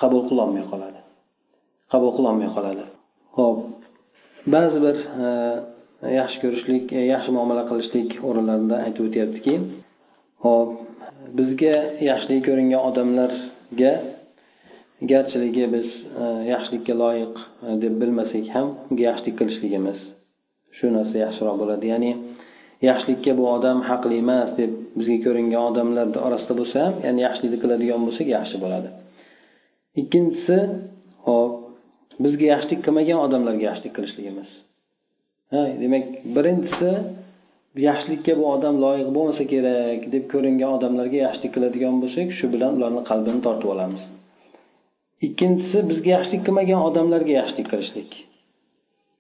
qabul 0.01 0.23
qilolmay 0.29 0.65
qoladi. 0.73 1.01
Qabul 1.93 2.11
qilolmay 2.19 2.51
qoladi. 2.57 2.85
Ho'p 3.37 3.59
ba'zi 4.55 4.79
bir 4.87 4.97
e, 5.25 5.29
yaxshi 6.19 6.39
ko'rishlik 6.43 6.85
e, 6.99 7.01
yaxshi 7.15 7.31
muomala 7.37 7.65
qilishlik 7.71 8.11
o'rinlarida 8.29 8.77
aytib 8.87 9.03
o'tyaptiki 9.09 9.55
hop 10.45 10.71
bizga 11.39 11.77
yaxshilik 12.11 12.43
ko'ringan 12.49 12.83
odamlarga 12.89 13.93
garchiligi 15.13 15.65
biz 15.75 15.89
e, 16.23 16.25
yaxshilikka 16.53 16.95
loyiq 17.03 17.35
e, 17.67 17.69
deb 17.83 17.95
bilmasak 18.03 18.47
ham 18.55 18.69
unga 18.91 19.03
yaxshilik 19.11 19.37
qilishligimiz 19.41 19.99
shu 20.77 20.87
narsa 20.97 21.17
yaxshiroq 21.25 21.57
bo'ladi. 21.63 21.85
Ya'ni 21.93 22.11
yaxshilikka 22.89 23.33
bu 23.39 23.45
odam 23.57 23.79
haqli 23.89 24.17
emas 24.25 24.49
deb 24.61 24.73
bizga 24.99 25.19
ko'ringan 25.27 25.63
odamlar 25.71 26.07
orasida 26.27 26.55
bo'lsa 26.61 26.77
ham 26.85 26.95
ya'ni 27.07 27.21
yaxshilikni 27.27 27.59
qiladigan 27.63 28.01
bo'lsak 28.07 28.29
yaxshi 28.37 28.57
bo'ladi. 28.65 28.89
Ikkinchisi 30.01 30.59
hop 31.27 31.53
bizga 32.25 32.47
yaxshilik 32.55 32.81
qilmagan 32.87 33.19
odamlarga 33.27 33.65
yaxshilik 33.71 33.93
qilishligimiz. 33.97 34.51
Ha 35.53 35.63
demak 35.83 36.05
birinchisi 36.37 36.91
yaxshilikka 37.89 38.33
bu 38.41 38.45
odam 38.55 38.75
loyiq 38.85 39.09
bo'lmasa 39.17 39.45
kerak 39.53 40.01
deb 40.15 40.25
ko'ringan 40.33 40.71
odamlarga 40.77 41.19
yaxshilik 41.27 41.53
qiladigan 41.57 41.95
bo'lsak 42.03 42.29
shu 42.39 42.47
bilan 42.55 42.71
ularni 42.79 43.03
qalbini 43.11 43.41
tortib 43.47 43.69
olamiz. 43.75 44.03
Ikkinchisi 45.27 45.79
bizga 45.91 46.11
yaxshilik 46.17 46.43
qilmagan 46.47 46.81
odamlarga 46.89 47.33
yaxshilik 47.41 47.69
qilishlik. 47.73 48.11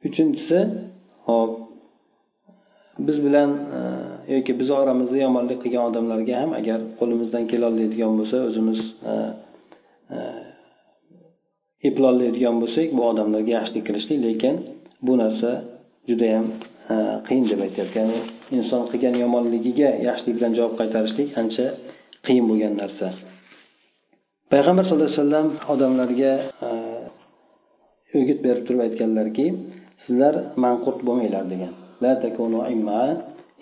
Uchinchisi 0.09 0.59
hop 1.29 1.53
biz 2.99 3.25
bilan 3.25 3.51
e, 4.29 4.35
yoki 4.35 4.61
biz 4.61 4.71
oramizda 4.71 5.17
yomonlik 5.17 5.59
qilgan 5.65 5.85
odamlarga 5.91 6.35
ham 6.43 6.53
agar 6.61 6.79
qo'limizdan 7.01 7.45
kelolmaydigan 7.53 8.13
bo'lsa 8.19 8.37
o'zimiz 8.49 8.81
e, 9.11 9.13
e 10.17 10.19
eplolmaydigan 11.89 12.57
bo'lsak 12.63 12.89
bu 12.97 13.03
odamlarga 13.11 13.53
yaxshilik 13.59 13.85
qilishlik 13.89 14.21
lekin 14.27 14.55
bu 15.07 15.13
narsa 15.23 15.51
judayam 16.09 16.47
e, 16.93 16.97
qiyin 17.27 17.45
deb 17.51 17.61
aytyapti. 17.67 17.97
Ya'ni 18.01 18.19
inson 18.59 18.83
qilgan 18.91 19.15
yomonligiga 19.25 19.91
yaxshilik 20.09 20.35
bilan 20.39 20.53
javob 20.59 20.75
qaytarishlik 20.81 21.29
ancha 21.43 21.67
qiyin 22.27 22.45
bo'lgan 22.51 22.75
narsa. 22.83 23.07
Payg'ambar 24.53 24.85
sallallohu 24.85 25.09
alayhi 25.11 25.23
vasallam 25.23 25.49
odamlarga 25.75 26.33
o'git 28.19 28.39
berib 28.47 28.63
turib 28.67 28.81
aytganlarki 28.87 29.47
sizlar 30.05 30.35
manqurt 30.65 31.01
bo'lmanglar 31.07 31.45
degan. 31.55 31.75
La 32.03 32.13
takunu 32.25 32.61
imma 32.75 33.01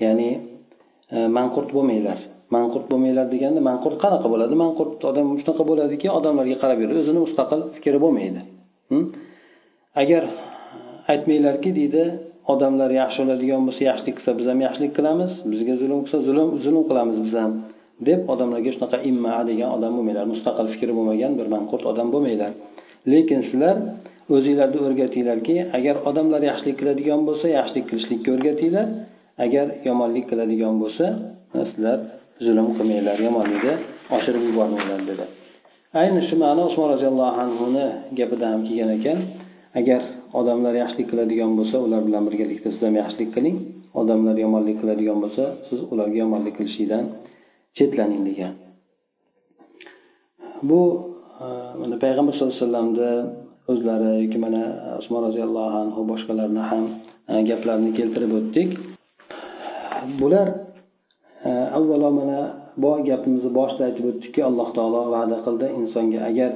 ya'ni 0.04 0.30
e, 1.14 1.16
manqurt 1.38 1.70
bo'lmanglar. 1.76 2.18
Manqurt 2.56 2.86
bo'lmanglar 2.90 3.26
deganda 3.34 3.60
manqurt 3.70 3.96
qanaqa 4.04 4.26
bo'ladi? 4.32 4.54
Manqurt 4.64 4.98
odam 5.10 5.26
shunaqa 5.40 5.64
bo'ladiki 5.70 6.08
odamlarga 6.18 6.56
qarab 6.62 6.78
yuradi 6.82 6.98
o'zini 7.02 7.20
mustaqil 7.26 7.60
fikri 7.76 7.98
bo'lmaydi. 8.04 8.40
Hm? 8.90 9.04
Agar 10.02 10.22
aytmanglarki 11.12 11.70
deydi 11.78 12.04
odamlar 12.52 12.90
yaxshi 13.00 13.18
bo'ladigan 13.22 13.62
bo'lsa 13.66 13.82
yaxshilik 13.90 14.14
qilsa 14.18 14.32
biz 14.38 14.46
ham 14.50 14.58
yaxshilik 14.66 14.92
qilamiz 14.98 15.32
bizga 15.52 15.74
zulm 15.82 16.00
qilsa 16.04 16.18
zulm 16.28 16.48
zulm 16.64 16.82
qilamiz 16.90 17.18
biz 17.26 17.34
ham 17.42 17.52
deb 18.08 18.20
odamlarga 18.32 18.70
shunaqa 18.76 18.98
imma 19.10 19.36
degan 19.50 19.68
odam 19.76 19.92
bo'lmanglar 19.96 20.26
mustaqil 20.34 20.66
fikri 20.74 20.92
bo'lmagan 20.98 21.32
bir 21.38 21.46
manqurt 21.54 21.84
odam 21.92 22.08
bo'lmanglar. 22.14 22.52
Lekin 23.12 23.40
sizlar 23.48 23.76
o'zinglarni 24.32 24.78
o'rgatinglarki 24.86 25.56
agar 25.78 25.96
odamlar 26.08 26.40
yaxshilik 26.50 26.76
qiladigan 26.80 27.20
bo'lsa 27.28 27.46
yaxshilik 27.58 27.84
qilishlikka 27.90 28.28
o'rgatinglar. 28.36 28.86
Agar 29.44 29.66
yomonlik 29.88 30.24
qiladigan 30.30 30.74
bo'lsa 30.82 31.06
sizlar 31.70 31.98
zulm 32.44 32.68
qilmanglar 32.78 33.16
yomonlikni 33.26 33.74
oshirib 34.16 34.42
yubormanglar 34.48 35.00
dedi. 35.10 35.24
Ayni 36.00 36.20
shu 36.28 36.34
ma'no 36.44 36.62
usmon 36.70 36.88
roziyallohu 36.94 37.32
anhuni 37.44 37.86
gapidan 38.18 38.50
ham 38.54 38.62
kelgan 38.68 38.90
ekan. 38.98 39.18
Agar 39.80 40.00
odamlar 40.40 40.74
yaxshilik 40.82 41.06
qiladigan 41.12 41.50
bo'lsa 41.58 41.76
ular 41.86 42.00
bilan 42.08 42.22
birgalikda 42.28 42.68
siz 42.74 42.82
ham 42.86 42.96
yaxshilik 43.02 43.30
qiling. 43.36 43.56
Odamlar 44.00 44.36
yomonlik 44.44 44.76
qiladigan 44.82 45.18
bo'lsa 45.24 45.44
siz 45.68 45.80
ularga 45.92 46.18
yomonlik 46.24 46.54
qilishlikdan 46.58 47.04
chetlaning 47.78 48.22
degan. 48.28 48.52
Bu 50.68 50.80
e, 51.44 51.46
mana 51.80 51.96
payg'ambar 52.04 52.32
sallallohu 52.34 52.54
alayhi 52.56 52.66
vasallamni 52.66 53.43
o'zlari 53.72 54.10
yoki 54.24 54.38
mana 54.44 54.62
usmon 55.00 55.22
roziyallohu 55.28 55.76
anhu 55.84 56.00
boshqalarni 56.10 56.62
ham 56.70 56.84
e, 57.32 57.34
gaplarini 57.50 57.90
keltirib 57.98 58.32
o'tdik. 58.38 58.68
Bular 60.20 60.46
e, 61.48 61.50
avvalo 61.78 62.10
mana 62.20 62.38
bu 62.82 62.90
gapimizni 63.08 63.50
boshida 63.58 63.82
aytib 63.88 64.04
o'tdikki 64.10 64.40
alloh 64.48 64.68
taolo 64.76 65.00
va'da 65.14 65.36
qildi 65.46 65.66
insonga 65.80 66.20
agar 66.30 66.50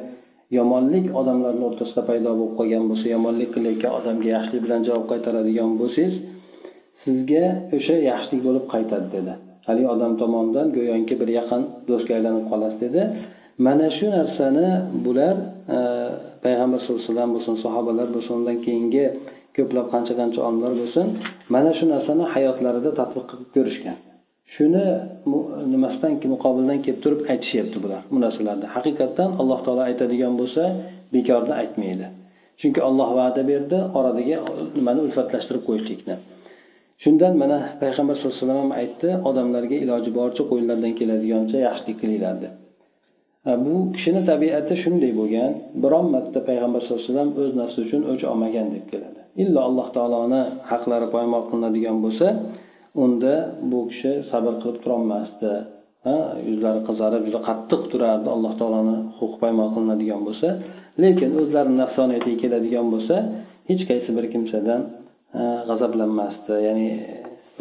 yomonlik 0.58 1.06
odamlarni 1.20 1.64
o'rtasida 1.68 2.02
paydo 2.10 2.30
bo'lib 2.38 2.54
qolgan 2.58 2.84
bo'lsa 2.90 3.06
yomonlik 3.14 3.50
qilayotgan 3.54 3.92
odamga 3.98 4.28
yaxshilik 4.36 4.62
bilan 4.66 4.80
javob 4.88 5.06
qaytaradigan 5.12 5.70
bo'lsangiz 5.80 6.14
sizga 7.04 7.44
o'sha 7.76 7.96
yaxshilik 8.10 8.40
bo'lib 8.46 8.64
qaytadi 8.74 9.08
dedi. 9.16 9.32
Haligi 9.68 9.88
odam 9.94 10.12
tomonidan 10.22 10.66
go'yoki 10.76 11.14
bir 11.20 11.28
yaqin 11.38 11.62
do'stga 11.88 12.12
aylanib 12.18 12.44
qolasiz 12.50 12.80
dedi. 12.86 13.02
Mana 13.66 13.86
shu 13.98 14.06
narsani 14.16 14.68
bular 15.04 15.34
payg'ambar 16.44 16.78
sallallohu 16.80 17.02
alayhi 17.02 17.12
vasallam 17.12 17.30
bo'lsin 17.36 17.54
sahobalar 17.64 18.08
bo'lsin 18.14 18.32
undan 18.40 18.58
keyingi 18.66 19.04
ko'plab 19.56 19.86
qancha 19.94 20.12
qancha 20.20 20.40
olimlar 20.48 20.72
bo'lsin 20.80 21.06
mana 21.54 21.70
shu 21.78 21.84
narsani 21.94 22.24
hayotlarida 22.34 22.90
tadbiq 23.00 23.24
qilib 23.30 23.50
ko'rishgan. 23.56 23.96
Shuni 24.54 24.84
nimasidan 25.72 26.12
muqobildan 26.34 26.78
kelib 26.84 27.00
turib 27.04 27.20
aytishyapti 27.32 27.78
bular 27.84 28.02
bu 28.12 28.18
narsalarni. 28.24 28.66
Haqiqatdan 28.76 29.30
alloh 29.40 29.58
taolo 29.66 29.82
aytadigan 29.90 30.34
bo'lsa 30.40 30.62
bekorni 31.14 31.54
aytmaydi. 31.62 32.06
Chunki 32.60 32.80
olloh 32.88 33.10
va'da 33.18 33.42
berdi 33.50 33.78
oradagi 33.98 34.34
nimani 34.78 35.00
ulfatlashtirib 35.06 35.62
qo'yishlikni. 35.68 36.16
Shundan 37.02 37.32
mana 37.42 37.58
payg'ambar 37.82 38.14
sallallohu 38.16 38.36
alayhi 38.36 38.46
vasallam 38.46 38.62
ham 38.64 38.72
aytdi 38.82 39.08
odamlarga 39.28 39.76
iloji 39.84 40.10
boricha 40.18 40.42
qo'llaridan 40.50 40.92
keladigancha 41.00 41.58
yaxshilik 41.66 41.96
qilinglar 42.02 42.36
deb 42.44 42.54
bu 43.64 43.74
kishini 43.94 44.20
tabiati 44.30 44.74
shunday 44.82 45.12
bo'lgan 45.20 45.52
biron 45.82 46.06
marta 46.14 46.40
payg'ambar 46.48 46.80
sallallohu 46.82 47.02
alayhi 47.02 47.12
vasallam 47.12 47.30
o'z 47.42 47.52
nafsi 47.60 47.78
uchun 47.86 48.02
o'ch 48.12 48.22
olmagan 48.30 48.66
deb 48.74 48.84
keladi. 48.92 49.20
Illo 49.42 49.60
alloh 49.68 49.86
taoloni 49.96 50.42
haqlari 50.70 51.06
poymol 51.14 51.42
qilinadigan 51.48 51.96
bo'lsa 52.04 52.26
unda 53.04 53.34
bu 53.70 53.78
kishi 53.90 54.12
sabr 54.30 54.52
qilib 54.62 54.78
turolmasdi. 54.84 55.52
Yuzlari 56.48 56.80
qizarib 56.88 57.22
juda 57.28 57.40
qattiq 57.48 57.82
turardi 57.92 58.28
alloh 58.36 58.52
taoloni 58.60 58.96
huquqi 59.18 59.38
poymol 59.42 59.68
qilinadigan 59.74 60.20
bo'lsa. 60.28 60.48
Lekin 61.02 61.30
o'zlarini 61.40 61.76
nafsoniyatiga 61.82 62.36
keladigan 62.42 62.86
bo'lsa 62.94 63.16
hech 63.70 63.82
qaysi 63.90 64.10
bir 64.16 64.24
kimsadan 64.34 64.80
g'azablanmasdi 65.68 66.54
ya'ni 66.66 66.88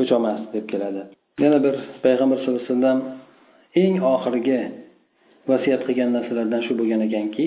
o'ch 0.02 0.12
olmasdi 0.18 0.48
deb 0.58 0.66
keladi. 0.74 1.02
Yana 1.46 1.58
bir 1.66 1.76
payg'ambar 2.06 2.38
sallallohu 2.40 2.64
alayhi 2.64 2.74
vasallam 2.76 3.00
eng 3.84 3.96
oxirgi 4.16 4.60
vasiyat 5.52 5.82
qilgan 5.88 6.10
narsalardan 6.18 6.62
shu 6.68 6.74
bo'lgan 6.80 7.02
ekanki 7.08 7.46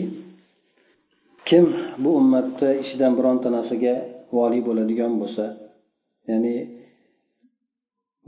kim 1.48 1.64
bu 2.02 2.10
ummatni 2.20 2.70
ishidan 2.82 3.12
bironta 3.18 3.48
narsaga 3.56 3.94
voliy 4.36 4.62
bo'ladigan 4.68 5.12
bo'lsa 5.20 5.44
ya'ni 6.30 6.54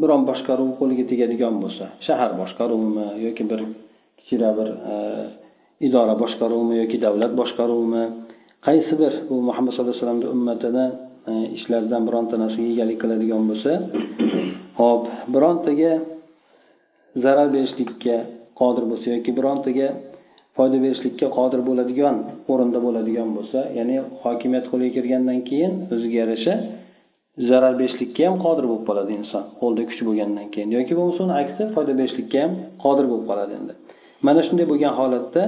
biron 0.00 0.22
boshqaruv 0.30 0.70
qo'liga 0.80 1.04
tegadigan 1.10 1.54
bo'lsa 1.62 1.84
shahar 2.06 2.30
boshqaruvimi 2.40 3.06
yoki 3.26 3.44
bir 3.50 3.60
kichkina 4.18 4.50
bir 4.58 4.68
e, 4.92 4.94
idora 5.86 6.14
boshqaruvimi 6.22 6.74
yoki 6.82 6.96
davlat 7.06 7.32
boshqaruvimi 7.40 8.04
qaysi 8.66 8.94
bir 9.02 9.12
bu 9.28 9.36
muhammad 9.48 9.70
sallallohu 9.72 9.92
alayhi 9.94 10.02
vasallamni 10.04 10.28
ummatini 10.36 10.86
e, 11.30 11.32
ishlaridan 11.56 12.02
bironta 12.08 12.34
narsaga 12.42 12.68
egalik 12.74 12.98
qiladigan 13.02 13.42
bo'lsa 13.50 13.72
hop 14.80 15.02
birontaga 15.34 15.92
zarar 17.24 17.48
berishlikka 17.54 18.16
qodir 18.62 18.84
bo'lsa 18.90 19.06
yoki 19.14 19.30
birontaga 19.38 19.88
foyda 20.56 20.76
berishlikka 20.84 21.26
qodir 21.38 21.60
bo'ladigan 21.68 22.16
o'rinda 22.52 22.78
bo'ladigan 22.86 23.28
bo'lsa 23.36 23.58
ya'ni 23.78 23.96
hokimiyat 24.24 24.64
qo'liga 24.72 24.92
kirgandan 24.96 25.38
keyin 25.48 25.72
o'ziga 25.94 26.16
yarasha 26.22 26.54
zarar 27.48 27.74
berishlikka 27.80 28.22
ham 28.28 28.36
qodir 28.44 28.64
bo'lib 28.70 28.84
qoladi 28.88 29.12
inson 29.20 29.44
qo'lda 29.60 29.82
kuch 29.90 30.00
bo'lgandan 30.08 30.46
keyin. 30.54 30.68
Yoki 30.78 30.92
bo'lmasa 30.98 31.20
uni 31.26 31.34
aksi 31.42 31.62
foyda 31.74 31.92
berishlikka 32.00 32.38
ham 32.44 32.52
qodir 32.84 33.04
bo'lib 33.10 33.26
qoladi 33.30 33.52
endi. 33.60 33.72
Mana 34.26 34.40
shunday 34.46 34.66
bo'lgan 34.72 34.92
holatda 35.00 35.42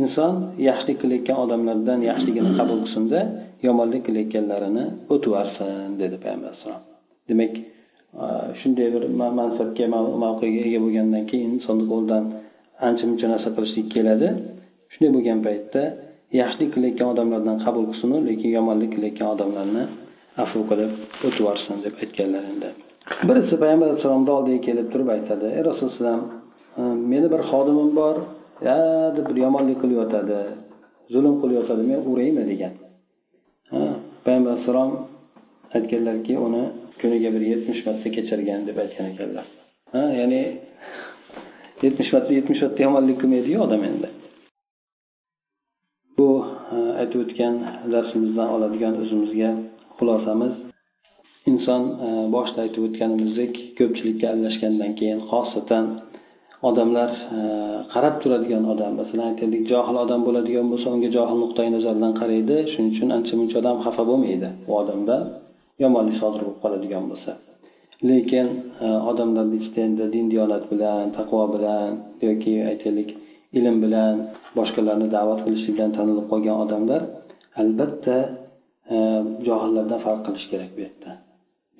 inson 0.00 0.34
yaxshilik 0.68 0.96
qilayotgan 1.02 1.36
odamlardan 1.44 2.00
yaxshiligini 2.10 2.50
qabul 2.58 2.78
qilsinda 2.84 3.20
yomonlik 3.66 4.02
qilayotganlarini 4.08 4.84
o'tiversin 5.14 5.90
dedi 6.02 6.16
payg'ambar 6.22 6.48
alayhisalom 6.50 6.82
demak 7.30 7.52
shunday 8.60 8.88
bir 8.94 9.02
mansabga 9.40 9.86
mavqega 10.24 10.60
ega 10.68 10.78
bo'lgandan 10.84 11.24
keyin 11.30 11.50
insonni 11.56 11.84
qo'lidan 11.92 12.24
ancha 12.88 13.04
muncha 13.10 13.26
narsa 13.32 13.48
qilishlik 13.56 13.86
keladi. 13.94 14.28
Shunday 14.92 15.10
bo'lgan 15.16 15.38
paytda 15.46 15.82
yaxshilik 16.40 16.70
qilayotgan 16.74 17.08
odamlardan 17.14 17.56
qabul 17.64 17.84
qilsinu 17.90 18.16
lekin 18.28 18.50
yomonlik 18.58 18.90
qilayotgan 18.94 19.28
odamlarni 19.34 19.84
afu 20.42 20.58
qilib 20.70 20.92
o'tib 21.26 21.40
yuborsin 21.40 21.76
deb 21.84 21.94
aytganlar 22.04 22.42
endi. 22.52 22.68
Birisi 23.28 23.54
payg'ambar 23.62 23.86
alayhissalomni 23.88 24.32
oldiga 24.38 24.60
kelib 24.68 24.86
turib 24.92 25.08
aytadi 25.16 25.46
ey 25.58 25.62
rasululloh 25.70 26.18
e, 26.80 26.82
meni 27.12 27.26
bir 27.32 27.42
xodimim 27.50 27.90
bor 28.00 28.16
ya 28.68 28.78
deb 29.16 29.24
bir 29.30 29.36
yomonlik 29.44 29.78
qilyotadi 29.82 30.40
zulm 31.14 31.34
qilyotadi 31.42 31.82
men 31.90 32.00
uraymi? 32.10 32.42
degan. 32.50 32.74
Payg'ambar 34.24 34.50
alayhissalom 34.52 34.90
aytganlarki 35.76 36.34
uni 36.46 36.64
kuniga 37.00 37.28
bir 37.34 37.42
yetmish 37.52 37.80
marta 37.86 38.08
kechirgan 38.16 38.60
deb 38.68 38.76
aytgan 38.84 39.06
ekanlar. 39.12 39.46
Ha 39.94 40.04
ya'ni 40.20 40.42
yetmish 41.84 42.10
marta 42.14 42.30
yetmish 42.38 42.60
marta 42.64 42.80
yomonlik 42.86 43.16
qilmaydiyu 43.22 43.58
odam 43.66 43.82
endi. 43.90 44.08
Bu 46.18 46.28
e, 46.74 46.76
aytib 47.00 47.20
o'tgan 47.24 47.54
darsimizdan 47.92 48.48
oladigan 48.56 48.94
o'zimizga 49.02 49.50
xulosamiz. 49.98 50.54
Inson 51.50 51.82
e, 52.06 52.08
boshida 52.34 52.60
aytib 52.66 52.82
o'tganimizdek 52.88 53.52
ko'pchilikka 53.78 54.26
aralashgandan 54.32 54.92
keyin 54.98 55.20
xosatan 55.30 55.84
odamlar 56.68 57.10
e, 57.38 57.40
qarab 57.92 58.14
turadigan 58.22 58.64
odam. 58.72 58.92
Masalan 59.00 59.26
aytaylik 59.32 59.62
johil 59.72 59.96
odam 60.04 60.20
bo'ladigan 60.28 60.66
bo'lsa 60.72 60.86
unga 60.94 61.10
johil 61.16 61.38
nuqtai 61.44 61.68
nazardan 61.76 62.12
qaraydi. 62.20 62.56
Shuning 62.72 62.90
uchun 62.94 63.08
ancha 63.16 63.34
muncha 63.40 63.56
odam 63.62 63.76
xafa 63.84 64.02
bo'lmaydi 64.10 64.48
u 64.70 64.72
odamda 64.82 65.16
yomonlik 65.82 66.16
sodir 66.22 66.40
bo'lib 66.44 66.58
qoladigan 66.64 67.04
bo'lsa. 67.10 67.32
Lekin 68.08 68.48
e, 68.84 68.86
odamlarni 69.10 69.56
ichida 69.60 69.80
endi 69.88 70.04
din 70.14 70.26
diyonat 70.32 70.64
bilan 70.72 71.04
taqvo 71.18 71.42
bilan 71.54 71.90
yoki 72.26 72.54
aytaylik 72.70 73.08
ilm 73.58 73.76
bilan 73.84 74.14
boshqalarni 74.58 75.08
da'vat 75.16 75.40
qilishlik 75.44 75.74
bilan 75.76 75.92
tanilib 75.98 76.26
qolgan 76.32 76.56
odamlar 76.64 77.02
albatta 77.62 78.16
e, 78.94 78.96
johillardan 79.46 80.00
farq 80.06 80.20
qilish 80.26 80.46
kerak 80.52 80.70
bu 80.76 80.80
yerda. 80.86 81.10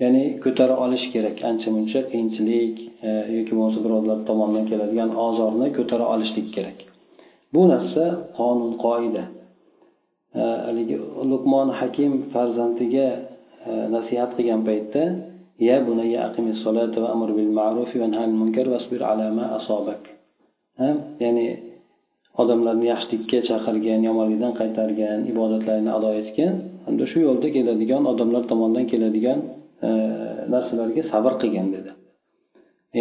Ya'ni 0.03 0.23
ko'tara 0.45 0.75
olish 0.85 1.07
kerak 1.15 1.37
ancha 1.51 1.69
muncha 1.77 2.01
qiyinchilik 2.11 2.75
e, 3.09 3.11
yoki 3.37 3.53
bo'lmasa 3.57 3.81
birovlar 3.87 4.19
tomonidan 4.29 4.67
keladigan 4.71 5.11
ozorni 5.27 5.69
ko'tara 5.79 6.05
olishlik 6.15 6.49
kerak. 6.57 6.79
Bu 7.55 7.63
narsa 7.73 8.05
qonun 8.39 8.73
qoida. 8.87 9.25
Haligi 10.67 10.97
luqmon 11.31 11.69
hakim 11.81 12.13
farzandiga 12.33 13.09
Э, 13.67 13.71
nasihat 13.91 14.31
qilgan 14.39 14.63
paytda 14.69 15.05
ya 15.59 15.77
bunayya 15.87 16.31
aqimis 16.31 16.59
solata 16.63 16.99
va 17.03 17.09
amr 17.15 17.31
bil 17.39 17.51
ma'ruf 17.59 17.91
va 18.01 18.07
nahy 18.07 18.31
munkar 18.43 18.67
vasbir 18.75 19.01
ala 19.11 19.27
ma 19.39 19.45
asabak. 19.59 20.03
Ya'ni 21.23 21.47
odamlarni 22.43 22.87
yaxshilikka 22.93 23.39
chaqirgan 23.51 24.01
yomonlikdan 24.09 24.53
qaytargan 24.61 25.19
ibodatlarini 25.33 25.91
ado 25.99 26.11
etgan 26.21 26.53
hamda 26.87 27.05
shu 27.13 27.19
yo'lda 27.27 27.49
keladigan 27.57 28.03
odamlar 28.13 28.43
tomonidan 28.51 28.85
keladigan 28.93 29.39
e, 29.87 29.91
narsalarga 30.53 31.03
sabr 31.13 31.33
qilgin 31.43 31.67
dedi. 31.75 31.91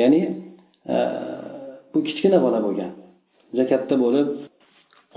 Ya'ni 0.02 0.22
e, 0.94 0.96
bu 1.92 2.00
kichkina 2.08 2.38
bola 2.46 2.60
bo'lgan. 2.66 2.92
Juda 3.50 3.66
katta 3.72 3.96
bo'lib 4.04 4.28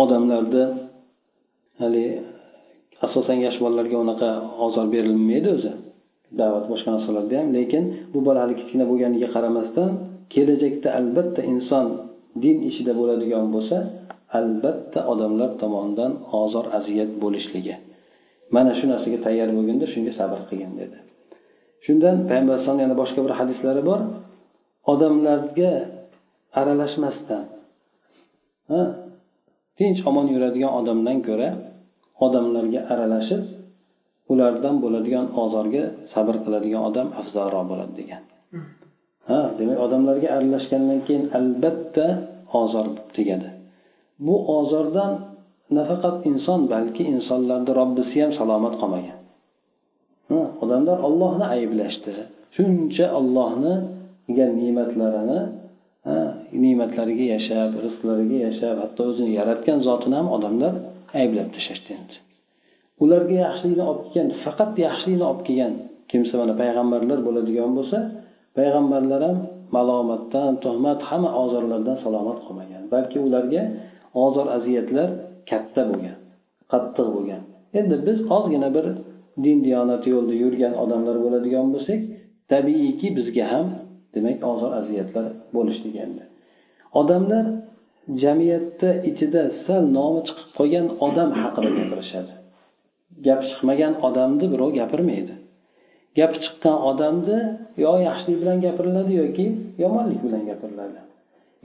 odamlarni 0.02 0.64
haligi 1.80 2.12
asosan 3.06 3.38
yosh 3.46 3.58
bolalarga 3.64 3.96
unaqa 4.04 4.30
ozor 4.64 4.86
berilmaydi 4.94 5.48
o'zi. 5.56 5.72
Da'vat 6.40 6.64
boshqa 6.72 6.90
narsalarda 6.96 7.34
ham 7.40 7.48
lekin 7.58 7.84
bu 8.12 8.18
bola 8.26 8.38
hali 8.44 8.54
kichkina 8.60 8.84
bo'lganiga 8.90 9.28
qaramasdan 9.34 9.90
kelajakda 10.34 10.88
albatta 10.98 11.40
inson 11.52 11.86
din 12.44 12.56
ishida 12.70 12.92
bo'ladigan 13.00 13.46
bo'lsa 13.54 13.76
albatta 14.38 15.00
odamlar 15.12 15.50
tomonidan 15.62 16.12
ozor 16.42 16.66
aziyat 16.78 17.10
bo'lishligi. 17.22 17.74
Mana 18.54 18.72
shu 18.78 18.84
narsaga 18.92 19.18
tayyor 19.26 19.48
bo'lganda 19.56 19.86
shunga 19.92 20.12
sabr 20.20 20.38
qilgin 20.48 20.72
dedi. 20.80 20.98
Shundan 21.84 22.16
payg'ambar 22.28 22.54
alayhisalom 22.54 22.80
yana 22.84 22.96
boshqa 23.02 23.20
bir 23.26 23.32
hadislari 23.40 23.82
bor. 23.90 24.00
Odamlarga 24.92 25.72
aralashmasdan 26.60 27.44
tinch 29.78 30.00
omon 30.08 30.26
yuradigan 30.34 30.72
odamdan 30.80 31.18
ko'ra 31.28 31.48
odamlarga 32.26 32.80
aralashib 32.92 33.42
ulardan 34.32 34.74
bo'ladigan 34.84 35.26
ozorga 35.42 35.84
sabr 36.12 36.34
qiladigan 36.44 36.82
odam 36.90 37.08
afzalroq 37.20 37.64
bo'ladi 37.70 37.92
degan. 38.00 38.22
Ha 39.28 39.40
demak 39.58 39.78
odamlarga 39.86 40.28
aralashgandan 40.36 41.00
keyin 41.06 41.24
albatta 41.38 42.06
ozor 42.62 42.86
tegadi 43.16 43.48
bu 44.26 44.34
ozordan 44.58 45.12
nafaqat 45.78 46.16
inson 46.30 46.60
balki 46.72 47.02
insonlarni 47.14 47.72
robbisi 47.80 48.16
ham 48.22 48.32
salomat 48.40 48.74
qolmagan. 48.82 49.18
Odamlar 50.64 50.98
ollohni 51.08 51.46
ayblashdi. 51.56 52.12
Shuncha 52.56 53.06
ollohni 53.18 53.74
ne'matlarini 54.60 55.40
ne'matlariga 56.62 57.26
yashab 57.34 57.70
rizqlariga 57.84 58.38
yashab 58.46 58.76
hatto 58.82 59.02
o'zini 59.10 59.32
yaratgan 59.40 59.78
zotini 59.86 60.16
ham 60.20 60.28
odamlar 60.36 60.74
ayblab 61.20 61.48
tashlashdi 61.54 61.90
endi. 61.98 62.16
Ularga 63.02 63.36
yaxshilikni 63.46 63.84
olib 63.90 64.06
kelgan 64.12 64.28
faqat 64.44 64.72
yaxshilikni 64.86 65.24
olib 65.30 65.42
kelgan 65.48 65.74
kimsa 66.10 66.34
mana 66.40 66.54
payg'ambarlar 66.62 67.18
bo'ladigan 67.26 67.70
bo'lsa 67.78 67.98
payg'ambarlar 68.58 69.20
ham 69.28 69.38
malomatdan 69.76 70.52
tuhmat 70.64 71.00
hamma 71.08 71.30
ozorlardan 71.42 71.96
salomat 72.04 72.38
qolmagan. 72.46 72.82
Balki 72.94 73.18
ularga 73.26 73.62
ozor 74.24 74.46
aziyatlar 74.56 75.08
katta 75.50 75.82
bo'lgan 75.90 76.16
qattiq 76.72 77.08
bo'lgan. 77.16 77.42
Endi 77.78 77.96
biz 78.06 78.18
ozgina 78.36 78.68
bir 78.76 78.86
din 79.44 79.58
diyonati 79.66 80.08
yo'lida 80.14 80.34
yurgan 80.44 80.74
odamlar 80.82 81.16
bo'ladigan 81.24 81.66
bo'lsak 81.74 82.00
tabiiyki 82.52 83.08
bizga 83.18 83.44
ham 83.52 83.66
demak 84.14 84.38
ozor 84.52 84.70
aziyatlar 84.80 85.26
bo'lishligi 85.56 85.98
endi. 86.06 86.22
Odamlar 87.00 87.44
jamiyatda 88.22 88.90
ichida 89.10 89.42
sal 89.66 89.84
nomi 89.96 90.20
chiqib 90.26 90.48
qolgan 90.58 90.86
odam 91.06 91.30
haqida 91.40 91.70
gapirishadi. 91.78 92.32
Gapi 93.26 93.44
chiqmagan 93.50 93.94
odamni 94.08 94.46
birov 94.52 94.70
gapirmaydi. 94.80 95.34
Gapi 96.18 96.36
chiqqan 96.44 96.76
odamni 96.90 97.38
yo 97.84 97.92
yaxshilik 98.08 98.38
bilan 98.42 98.58
gapiriladi 98.66 99.12
yoki 99.22 99.46
yomonlik 99.82 100.20
bilan 100.26 100.42
gapiriladi. 100.50 100.98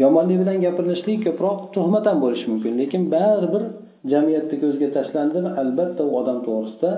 Yomonlik 0.04 0.38
bilan 0.42 0.58
gapirilishlik 0.66 1.20
ko'proq 1.28 1.58
tuhmat 1.76 2.04
ham 2.10 2.18
bo'lishi 2.24 2.46
mumkin 2.52 2.74
lekin 2.82 3.02
baribir 3.14 3.64
jamiyatda 4.12 4.56
ko'zga 4.64 4.88
tashlandimi 4.98 5.50
albatta 5.62 6.02
u 6.10 6.12
odam 6.20 6.38
to'g'risida 6.48 6.92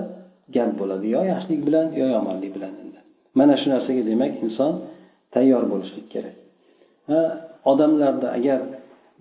gap 0.54 0.70
bo'ladi. 0.80 1.06
Yo 1.14 1.20
yaxshilik 1.32 1.60
bilan 1.68 1.86
yo 2.00 2.06
yomonlik 2.16 2.50
bilan 2.56 2.72
endi. 2.82 2.98
Mana 3.38 3.54
shu 3.60 3.66
narsaga 3.74 4.02
demak 4.10 4.32
inson 4.46 4.72
tayyor 5.34 5.62
bo'lishlik 5.72 6.06
kerak. 6.14 6.36
Ha 7.10 7.20
odamlarda 7.72 8.28
agar 8.38 8.60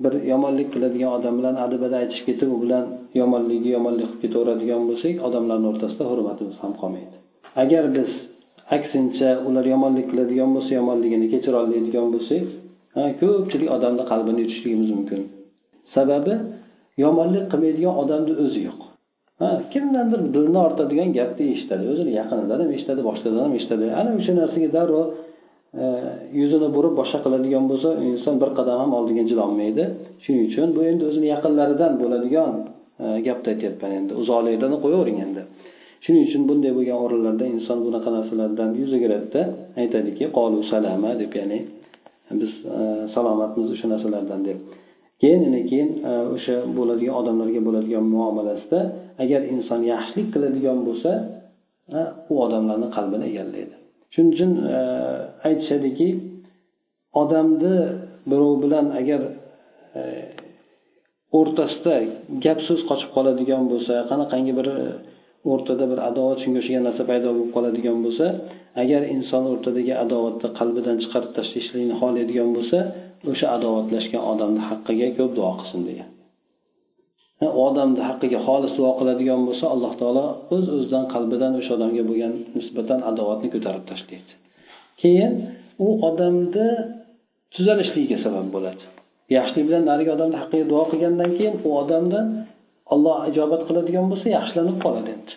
bir 0.03 0.13
yomonlik 0.31 0.67
qiladigan 0.73 1.11
odam 1.17 1.33
bilan 1.39 1.55
adabada 1.65 1.95
aytishib 2.01 2.25
ketib 2.29 2.49
u 2.55 2.57
bilan 2.63 2.85
yomonligi 3.21 3.69
yomonlik 3.77 4.07
qilib 4.09 4.21
ketaveradigan 4.23 4.81
bo'lsak 4.89 5.15
odamlarni 5.27 5.67
o'rtasida 5.71 6.05
hurmatimiz 6.11 6.55
ham 6.63 6.73
qolmaydi. 6.81 7.15
Agar 7.63 7.83
biz 7.95 8.09
aksincha 8.77 9.29
ular 9.47 9.65
yomonlik 9.73 10.05
qiladigan 10.11 10.49
bo'lsa 10.55 10.71
yomonligini 10.79 11.27
kechira 11.33 11.57
olmaydigan 11.63 12.07
bo'lsak 12.15 12.43
ko'pchilik 13.21 13.69
odamni 13.77 14.03
qalbini 14.11 14.39
yutishligimiz 14.43 14.89
mumkin. 14.97 15.21
Sababi 15.95 16.33
yomonlik 17.03 17.45
qilmaydigan 17.51 17.95
odamni 18.03 18.33
o'zi 18.43 18.59
yo'q. 18.67 18.79
Ha 19.41 19.49
kimdandir 19.73 20.21
dilni 20.35 20.59
ortadigan 20.67 21.09
gapni 21.19 21.45
eshitadi 21.53 21.85
o'zini 21.93 22.11
yaqinidan 22.19 22.59
ham 22.63 22.71
eshitadi 22.77 23.01
boshqadan 23.09 23.41
ham 23.45 23.53
eshitadi. 23.59 23.85
Ana 23.99 24.11
o'sha 24.19 24.33
narsaga 24.41 24.69
darrov 24.77 25.05
yuzini 26.39 26.67
burib 26.75 26.93
boshqa 26.99 27.19
qiladigan 27.25 27.63
bo'lsa 27.71 27.89
inson 28.09 28.35
bir 28.41 28.49
qadam 28.57 28.77
ham 28.83 28.91
oldiga 28.99 29.23
jilolmaydi 29.31 29.83
shuning 30.23 30.43
uchun 30.49 30.67
bu 30.75 30.81
endi 30.89 31.03
o'zini 31.09 31.27
yaqinlaridan 31.35 31.93
bo'ladigan 32.01 32.53
e, 33.03 33.05
gapni 33.27 33.47
aytyapman 33.53 33.91
endi. 33.99 34.11
Uzoqliklarni 34.21 34.77
qo'yavering 34.83 35.17
endi. 35.25 35.41
Shuning 36.05 36.23
uchun 36.27 36.41
bunday 36.49 36.71
bo'lgan 36.77 36.97
o'rinlarda 37.05 37.45
inson 37.55 37.77
bunaqa 37.85 38.09
narsalardan 38.17 38.69
yuz 38.81 38.91
o'giradida 38.97 39.41
aytadiki 39.81 40.25
qolu 40.37 40.57
salama 40.71 41.11
deb 41.21 41.31
ya'ni 41.39 41.59
biz 42.41 42.51
e, 42.79 42.81
salomatmiz 43.15 43.67
o'sha 43.75 43.87
narsalardan 43.93 44.41
deb. 44.49 44.57
Keyin 45.21 45.43
keyin 45.69 45.89
e, 46.09 46.11
o'sha 46.35 46.55
bo'ladigan 46.77 47.15
odamlarga 47.21 47.61
bo'ladigan 47.67 48.05
muomalasida 48.15 48.79
agar 49.23 49.41
inson 49.53 49.81
yaxshilik 49.93 50.27
qiladigan 50.33 50.79
bo'lsa 50.87 51.11
u 52.31 52.33
odamlarni 52.45 52.87
qalbini 52.97 53.25
egallaydi 53.31 53.75
shuning 54.13 54.31
uchun 54.35 54.51
e, 54.77 54.79
aytishadiki 55.47 56.09
odamni 57.21 57.75
birov 58.29 58.53
bilan 58.63 58.85
agar 58.99 59.21
e, 59.99 60.01
o'rtasida 61.39 61.95
gap 62.45 62.59
so'z 62.67 62.81
qochib 62.89 63.09
qoladigan 63.15 63.63
bo'lsa 63.71 63.93
qanaqangi 64.11 64.53
bir 64.59 64.67
e, 64.75 64.85
o'rtada 65.51 65.85
bir 65.91 65.99
adovat 66.09 66.37
shunga 66.43 66.59
o'xshagan 66.61 66.83
narsa 66.87 67.03
paydo 67.11 67.27
bo'lib 67.35 67.51
qoladigan 67.55 67.97
bo'lsa 68.05 68.25
agar 68.83 69.01
inson 69.15 69.43
o'rtadagi 69.53 69.93
adovatni 70.03 70.49
qalbidan 70.59 70.97
chiqarib 71.03 71.31
tashlashlikni 71.37 71.95
xohlaydigan 72.01 72.49
bo'lsa 72.57 72.79
o'sha 73.31 73.47
adovatlashgan 73.57 74.23
odamni 74.31 74.61
haqqiga 74.69 75.07
ko'p 75.17 75.31
duo 75.37 75.51
qilsin 75.59 75.81
degan. 75.89 76.09
Odamni 77.45 78.01
haqqiga 78.09 78.39
xolis 78.47 78.73
duo 78.77 78.91
qiladigan 78.99 79.41
bo'lsa 79.47 79.65
alloh 79.73 79.93
taolo 80.01 80.25
o'z 80.55 80.65
öz 80.65 80.67
o'zidan 80.75 81.05
qalbidan 81.13 81.51
o'sha 81.59 81.71
odamga 81.77 82.03
bo'lgan 82.09 82.33
nisbatan 82.57 82.99
adovatni 83.09 83.47
ko'tarib 83.55 83.83
tashlaydi. 83.91 84.33
Keyin 85.01 85.33
u 85.85 85.87
odamni 86.09 86.69
tuzalishligiga 87.55 88.17
sabab 88.25 88.47
bo'ladi. 88.55 88.83
Yaxshilik 89.37 89.65
bilan 89.69 89.83
narigi 89.89 90.11
odamni 90.17 90.37
haqqiga 90.41 90.65
duo 90.71 90.83
qilgandan 90.91 91.31
keyin 91.37 91.55
u 91.67 91.69
odamdan 91.81 92.27
olloh 92.93 93.17
ijobat 93.29 93.61
qiladigan 93.69 94.05
bo'lsa 94.11 94.27
yaxshilanib 94.37 94.77
qoladi 94.85 95.09
endi. 95.15 95.33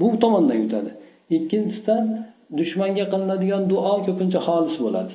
Bu 0.00 0.06
tomondan 0.22 0.58
yutadi. 0.64 0.90
Ikkinchisidan 1.36 2.04
dushmanga 2.58 3.04
qilinadigan 3.12 3.62
duo 3.72 3.92
ko'pincha 4.06 4.40
xolis 4.48 4.76
bo'ladi. 4.84 5.14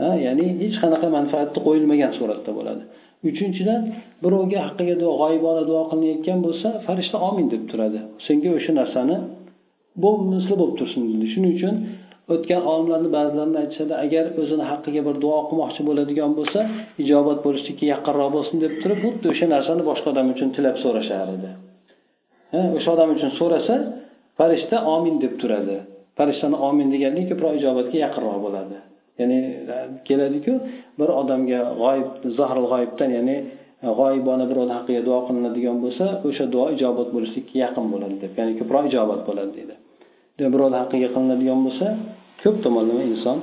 Ha 0.00 0.10
ya'ni 0.26 0.46
hech 0.62 0.76
qanaqa 0.82 1.08
manfaatni 1.16 1.60
qo'yilmagan 1.66 2.12
suratda 2.18 2.50
bo'ladi. 2.58 2.82
Uchinchidan 3.30 3.82
birovga 4.24 4.58
haqqiga 4.66 4.96
duo 5.02 5.12
g'oyibona 5.22 5.62
duo 5.70 5.82
qilinayotgan 5.90 6.38
bo'lsa 6.46 6.68
farishta 6.86 7.16
omin 7.28 7.46
deb 7.54 7.62
turadi. 7.70 8.00
Senga 8.26 8.50
o'sha 8.58 8.72
narsani 8.80 9.16
bu 10.02 10.10
misli 10.32 10.54
bo'lib 10.60 10.76
tursin 10.80 11.02
deydi 11.08 11.26
shuning 11.34 11.52
uchun 11.58 11.74
o'tgan 12.34 12.62
olimlarni 12.72 13.10
ba'zilarini 13.16 13.58
aytishadi 13.62 13.94
agar 14.04 14.24
o'zini 14.40 14.64
haqqiga 14.70 15.00
bir 15.08 15.16
duo 15.24 15.38
qilmoqchi 15.48 15.82
bo'ladigan 15.88 16.30
bo'lsa 16.38 16.60
ijobat 17.02 17.38
bo'lishlikka 17.46 17.84
yaqinroq 17.94 18.30
bo'lsin 18.36 18.56
deb 18.64 18.72
turib 18.82 18.98
xuddi 19.04 19.26
o'sha 19.32 19.46
narsani 19.54 19.82
boshqa 19.90 20.06
odam 20.12 20.26
uchun 20.34 20.48
tilab 20.56 20.76
so'rashar 20.84 21.28
edi. 21.36 21.50
O'sha 22.76 22.90
odam 22.96 23.08
uchun 23.16 23.30
so'rasa 23.40 23.74
farishta 24.38 24.76
omin 24.94 25.16
deb 25.24 25.34
turadi. 25.42 25.76
Farishtani 26.18 26.56
omin 26.68 26.86
deganlik 26.94 27.26
ko'proq 27.30 27.52
ijobatga 27.60 27.98
yaqinroq 28.06 28.38
bo'ladi. 28.46 28.76
Ya'ni 29.20 29.38
e, 29.74 29.76
keladiku 30.08 30.54
bir 30.98 31.08
odamga 31.20 31.60
g'oyib 31.80 32.08
zohir 32.38 32.58
g'oyibdan 32.70 33.10
ya'ni 33.18 33.36
e, 33.84 33.88
g'oyibona 33.98 34.44
birovni 34.50 34.74
haqqiga 34.78 35.02
duo 35.08 35.18
qilinadigan 35.28 35.76
bo'lsa 35.84 36.04
o'sha 36.28 36.44
duo 36.54 36.66
ijobat 36.76 37.08
bo'lishlikka 37.16 37.56
yaqin 37.64 37.86
bo'ladi 37.92 38.16
deb 38.24 38.32
ya'ni 38.40 38.52
ko'proq 38.60 38.84
ijobat 38.90 39.20
bo'ladi 39.28 39.50
deydi. 39.58 39.74
Birovni 40.54 40.76
haqqiga 40.82 41.08
qilinadigan 41.14 41.60
bo'lsa 41.66 41.86
ko'p 42.42 42.56
tomonlama 42.64 43.02
inson 43.12 43.38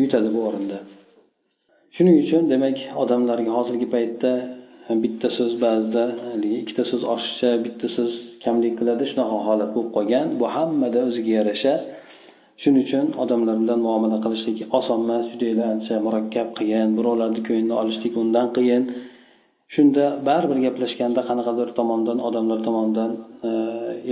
yutadi 0.00 0.28
bu 0.34 0.40
o'rinda. 0.48 0.78
Shuning 1.96 2.16
uchun 2.24 2.42
demak 2.52 2.78
odamlarga 3.02 3.50
hozirgi 3.58 3.86
paytda 3.94 4.32
e, 4.90 4.92
bitta 5.02 5.28
so'z 5.38 5.52
ba'zida 5.64 6.04
haligi 6.26 6.56
ikkita 6.62 6.82
so'z 6.90 7.02
oshiqcha 7.14 7.50
bitta 7.66 7.86
so'z 7.96 8.12
kamlik 8.44 8.74
qiladi 8.80 9.04
shunaqa 9.10 9.36
holat 9.46 9.70
bo'lib 9.74 9.90
qolgan. 9.96 10.26
Bu 10.40 10.46
hammada 10.56 11.00
o'ziga 11.08 11.32
yarasha 11.38 11.74
shuning 12.62 12.82
uchun 12.86 13.06
odamlar 13.22 13.56
bilan 13.62 13.80
muomala 13.86 14.18
qilishlik 14.24 14.58
oson 14.78 15.00
emas. 15.04 15.24
Judayam 15.32 15.60
ancha 15.72 15.94
murakkab 16.06 16.48
qiyin 16.58 16.88
birovlarni 16.98 17.40
ko'nglini 17.48 17.74
olishlik 17.82 18.14
undan 18.22 18.48
qiyin. 18.56 18.82
Shunda 19.74 20.04
baribir 20.28 20.58
gaplashganda 20.66 21.20
qanaqadir 21.28 21.68
tomondan 21.78 22.18
odamlar 22.28 22.58
tomonidan 22.66 23.10
e, 23.48 23.50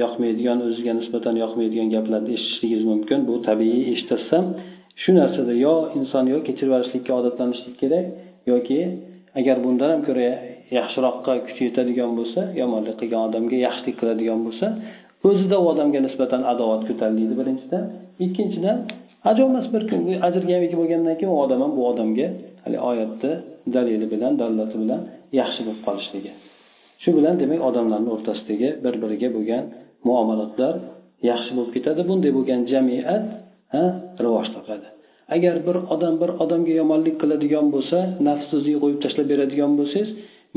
yoqmaydigan 0.02 0.58
o'ziga 0.66 0.92
nisbatan 1.00 1.34
yoqmaydigan 1.42 1.88
gaplarni 1.94 2.30
eshitishligingiz 2.36 2.84
mumkin. 2.92 3.18
Bu 3.28 3.34
tabiiy 3.48 3.82
eshitilsa 3.92 4.38
shu 5.02 5.10
narsada 5.20 5.52
yo 5.66 5.74
inson 5.98 6.24
yo 6.32 6.38
kechirib 6.46 6.70
yuborishlikka 6.70 7.12
odatlanishlik 7.20 7.74
kerak 7.82 8.06
yoki 8.52 8.80
agar 9.40 9.56
bundan 9.64 9.88
ham 9.94 10.02
ko'ra 10.08 10.28
yaxshiroqqa 10.78 11.32
kuchi 11.46 11.62
yetadigan 11.68 12.10
bo'lsa 12.18 12.40
yomonlik 12.60 12.96
qilgan 13.00 13.22
odamga 13.28 13.58
yaxshilik 13.66 13.96
qiladigan 14.00 14.40
bo'lsa 14.46 14.66
o'zida 15.28 15.56
u 15.62 15.64
odamga 15.72 16.00
nisbatan 16.06 16.42
adovat 16.52 16.82
ko'tariladi 16.88 17.34
birinchidan 17.40 17.84
ikkinchidan 18.24 18.78
ajomas 19.30 19.66
bir 19.74 19.82
kun 19.90 20.00
ajrga 20.28 20.52
ham 20.56 20.64
bo'lgandan 20.80 21.14
keyin 21.18 21.32
u 21.36 21.38
odam 21.44 21.60
ham 21.64 21.72
bu 21.78 21.82
odamga 21.92 22.26
hali 22.64 22.78
oyatni 22.90 23.32
dalili 23.74 24.06
bilan 24.12 24.32
dallati 24.42 24.76
bilan 24.82 25.00
yaxshi 25.40 25.60
bo'lib 25.66 25.82
qolishligi. 25.88 26.32
Shu 27.02 27.10
bilan 27.18 27.34
demak 27.42 27.60
odamlarni 27.68 28.10
o'rtasidagi 28.16 28.68
bir 28.84 28.94
biriga 29.02 29.28
bo'lgan 29.36 29.64
muomalatlar 30.08 30.74
yaxshi 31.30 31.50
bo'lib 31.56 31.72
ketadi. 31.76 32.00
Bunday 32.10 32.30
bo'lgan 32.38 32.60
jamiyat 32.72 33.24
rivoj 34.24 34.46
topadi. 34.56 34.86
Agar 35.36 35.54
bir 35.66 35.76
odam 35.94 36.14
bir 36.22 36.30
odamga 36.44 36.72
yomonlik 36.80 37.16
qiladigan 37.22 37.66
bo'lsa 37.74 37.98
nafsizni 38.28 38.74
qo'yib 38.82 38.98
tashlab 39.04 39.26
beradigan 39.32 39.72
bo'lsangiz 39.80 40.10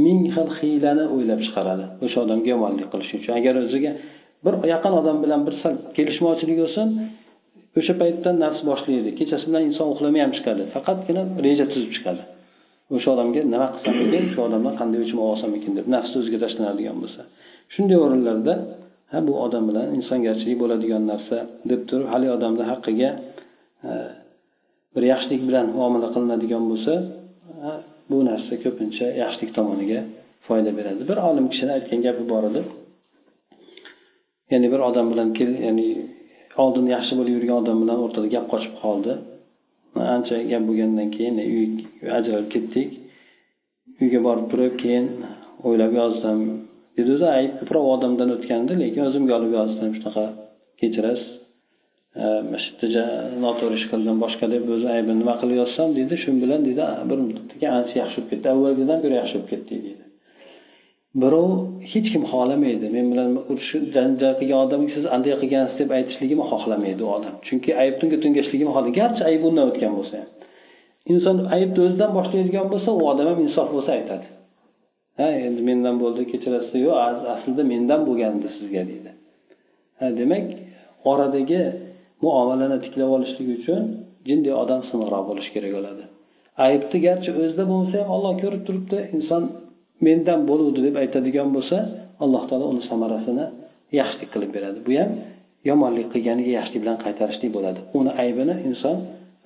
ming 0.05 0.20
xil 0.36 0.49
hiylani 0.59 1.05
o'ylab 1.16 1.39
chiqaradi. 1.45 1.86
O'sha 2.05 2.18
odamga 2.26 2.49
yomonlik 2.55 2.88
qilish 2.93 3.11
uchun. 3.18 3.32
Agar 3.39 3.53
o'ziga 3.63 3.91
bir 4.46 4.54
yaqin 4.74 4.94
odam 5.00 5.18
bilan 5.24 5.42
bir 5.48 5.56
sal 5.64 5.74
kelishmovchilik 5.98 6.58
bo'lsin 6.64 6.88
o'sha 7.80 7.94
paytdan 8.02 8.36
nafs 8.44 8.62
boshlaydi. 8.70 9.10
Kechasi 9.20 9.46
bilan 9.50 9.64
inson 9.70 9.88
uxlamay 9.94 10.22
ham 10.26 10.32
chiqadi. 10.38 10.64
Faqatgina 10.76 11.24
reja 11.46 11.66
tuzib 11.74 11.92
chiqadi. 11.96 12.24
O'sha 12.96 13.10
odamga 13.16 13.42
nima 13.54 13.68
qilsam 13.76 13.96
ekan 14.06 14.24
shu 14.32 14.40
odamdan 14.48 14.74
qanday 14.80 15.00
o'chim 15.06 15.20
olsam 15.30 15.52
ekan 15.58 15.74
deb 15.80 15.88
nafsi 15.96 16.14
o'ziga 16.22 16.40
tashlanadigan 16.44 16.98
bo'lsa. 17.04 17.22
Shunday 17.74 17.98
o'rinlarda 18.06 18.54
ha 19.12 19.18
bu 19.28 19.34
odam 19.46 19.64
bilan 19.70 19.88
insongarchilik 19.98 20.58
bo'ladigan 20.64 21.04
narsa 21.12 21.38
deb 21.72 21.82
turib 21.90 22.08
haligi 22.14 22.32
odamni 22.38 22.64
haqqiga 22.72 23.10
e, 23.90 23.92
bir 24.96 25.04
yaxshilik 25.12 25.42
bilan 25.50 25.66
muomala 25.78 26.08
qilinadigan 26.16 26.64
bo'lsa 26.72 26.94
bu 28.10 28.18
narsa 28.30 28.54
ko'pincha 28.64 29.08
yaxshilik 29.24 29.52
tomoniga 29.58 30.00
foyda 30.48 30.72
beradi. 30.78 31.02
Bir 31.10 31.18
olim 31.30 31.46
kishini 31.52 31.72
aytgan 31.78 32.00
gapi 32.08 32.24
bor 32.34 32.44
edi. 32.50 32.62
Ya'ni 34.52 34.68
bir 34.74 34.82
odam 34.89 35.06
bilan 35.12 35.30
ya'ni 35.68 35.88
oldin 36.64 36.86
yaxshi 36.96 37.14
bo'lib 37.20 37.34
yurgan 37.38 37.58
odam 37.64 37.78
bilan 37.84 37.98
o'rtada 38.06 38.28
gap 38.36 38.46
qochib 38.54 38.74
qoldi. 38.84 39.14
Ancha 40.16 40.36
gap 40.52 40.64
bo'lgandan 40.70 41.10
keyin 41.16 41.36
e, 41.43 41.46
uy 41.58 41.66
ajralib 42.18 42.50
ketdik. 42.56 42.89
Uyga 44.02 44.20
borib 44.28 44.48
turib 44.52 44.76
keyin 44.84 45.06
o'ylab 45.68 45.93
yozdim. 46.02 46.41
Dedi 46.98 47.10
o'zi 47.16 47.28
ayb 47.38 47.52
ko'proq 47.60 47.86
odamdan 47.96 48.30
o'tgandi 48.36 48.74
lekin 48.84 49.02
o'zimga 49.10 49.34
olib 49.39 49.54
yozdim 49.60 49.91
shunaqa 49.98 50.26
kechirasiz. 50.82 51.30
E, 52.22 52.24
Mana 52.48 52.60
shu 52.66 52.72
yerda 52.96 53.06
noto'g'ri 53.46 53.76
ish 53.80 53.88
qildim 53.91 54.18
boshqa 54.26 54.46
deb 54.56 54.64
o'zi 54.76 54.88
aybini 54.96 55.18
nima 55.22 55.36
qilib 55.41 55.58
yozsam? 55.62 55.88
deydi 55.98 56.16
shu 56.24 56.30
bilan 56.43 56.62
deydi 56.68 56.84
bir 57.10 57.18
muddatdan 57.28 57.58
keyin 57.62 57.74
ancha 57.80 57.96
yaxshi 58.02 58.18
bo'lib 58.20 58.32
ketdi 58.34 58.48
avvalgidan 58.54 58.98
ko'ra 59.04 59.16
yaxshi 59.22 59.36
bo'lib 59.38 59.50
ketdik 59.54 59.80
deydi 59.88 60.04
birov 61.22 61.49
hech 61.91 62.07
kim 62.13 62.24
xohlamaydi. 62.32 62.88
Men 62.95 63.05
bilan 63.11 63.32
urushib 63.51 63.84
janjal 63.95 64.34
qilgan 64.39 64.59
odamga 64.66 64.91
siz 64.97 65.05
anday 65.16 65.34
qilgansiz 65.41 65.76
deb 65.82 65.89
aytishligini 65.97 66.43
xohlamaydi 66.51 67.01
u 67.07 67.09
odam. 67.18 67.36
Chunki 67.47 67.72
aybni 67.84 68.18
to'ngashligini 68.24 68.72
xohlaydi 68.76 68.93
garchi 69.01 69.22
ayb 69.30 69.41
undan 69.49 69.66
o'tgan 69.72 69.93
bo'lsa 69.97 70.16
ham. 70.22 70.30
Inson 71.11 71.38
aybni 71.55 71.80
o'zidan 71.86 72.11
boshlaydigan 72.18 72.68
bo'lsa 72.74 72.89
u 72.99 73.01
odam 73.11 73.26
ham 73.32 73.39
insof 73.45 73.68
bo'lsa 73.76 73.91
aytadi. 73.97 74.28
Ha 75.20 75.28
endi 75.47 75.61
mendan 75.70 75.95
bo'ldi 76.03 76.22
kechirasiz 76.32 76.76
yo'q 76.86 76.97
aslida 77.36 77.63
mendan 77.74 78.01
bo'lgandi 78.07 78.47
sizga 78.57 78.84
deydi. 78.91 79.11
Ha 79.99 80.07
demak 80.20 80.45
oradagi 81.11 81.61
muomalani 82.24 82.78
tiklab 82.86 83.09
olishlik 83.18 83.47
uchun 83.57 83.82
jinday 84.28 84.53
odam 84.63 84.82
sinqroq 84.89 85.24
bo'lishi 85.30 85.51
kerak 85.55 85.72
bo'ladi. 85.78 86.03
Aybni 86.66 86.97
garchi 87.07 87.30
o'zida 87.41 87.63
bo'lmasa 87.72 87.95
ham 88.01 88.09
olloh 88.16 88.34
ko'rib 88.43 88.61
turibdi 88.68 88.97
inson 89.18 89.43
mendan 90.06 90.39
bo'luvdi 90.50 90.80
deb 90.88 90.96
aytadigan 91.04 91.50
bo'lsa 91.56 91.78
alloh 92.24 92.43
taolo 92.50 92.66
uni 92.74 92.84
samarasini 92.91 93.46
yaxshilik 94.00 94.30
qilib 94.34 94.52
beradi. 94.56 94.80
Bu 94.88 94.91
ham 95.00 95.12
yomonlik 95.70 96.08
qilganiga 96.14 96.52
yaxshilik 96.60 96.82
bilan 96.84 96.98
qaytarishlik 97.06 97.52
bo'ladi. 97.58 97.80
Uni 98.00 98.12
aybini 98.24 98.56
inson 98.70 98.98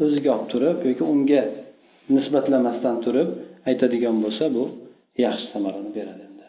o'ziga 0.03 0.29
olib 0.35 0.47
turib 0.53 0.77
yoki 0.89 1.03
unga 1.13 1.41
nisbatlamasdan 2.15 2.95
turib 3.05 3.29
aytadigan 3.69 4.15
bo'lsa 4.23 4.45
bu 4.55 4.63
yaxshi 5.25 5.45
samarani 5.53 5.91
beradi 5.97 6.21
endi. 6.29 6.45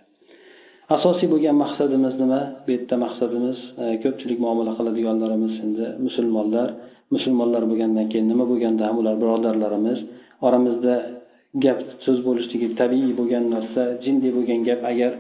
Asosiy 0.96 1.28
bo'lgan 1.32 1.56
maqsadimiz 1.64 2.14
nima? 2.22 2.40
Bu 2.64 2.68
yerda 2.74 2.96
maqsadimiz 3.04 3.58
e, 3.82 3.84
ko'pchilik 4.02 4.38
muomala 4.44 4.72
qiladiganlarimiz 4.78 5.54
endi 5.64 5.86
musulmonlar 6.06 6.68
musulmonlar 7.14 7.62
bo'lgandan 7.70 8.06
keyin 8.12 8.26
nima 8.32 8.44
bo'lganda 8.50 8.82
ham 8.88 8.96
ular 9.02 9.14
birodarlarimiz 9.22 9.98
oramizda 10.46 10.94
gap 11.64 11.78
so'z 12.04 12.18
bo'lishligi 12.26 12.68
tabiiy 12.80 13.12
bo'lgan 13.20 13.44
narsa 13.54 13.82
jinday 14.04 14.30
bo'lgan 14.36 14.60
gap 14.68 14.80
agar 14.92 15.12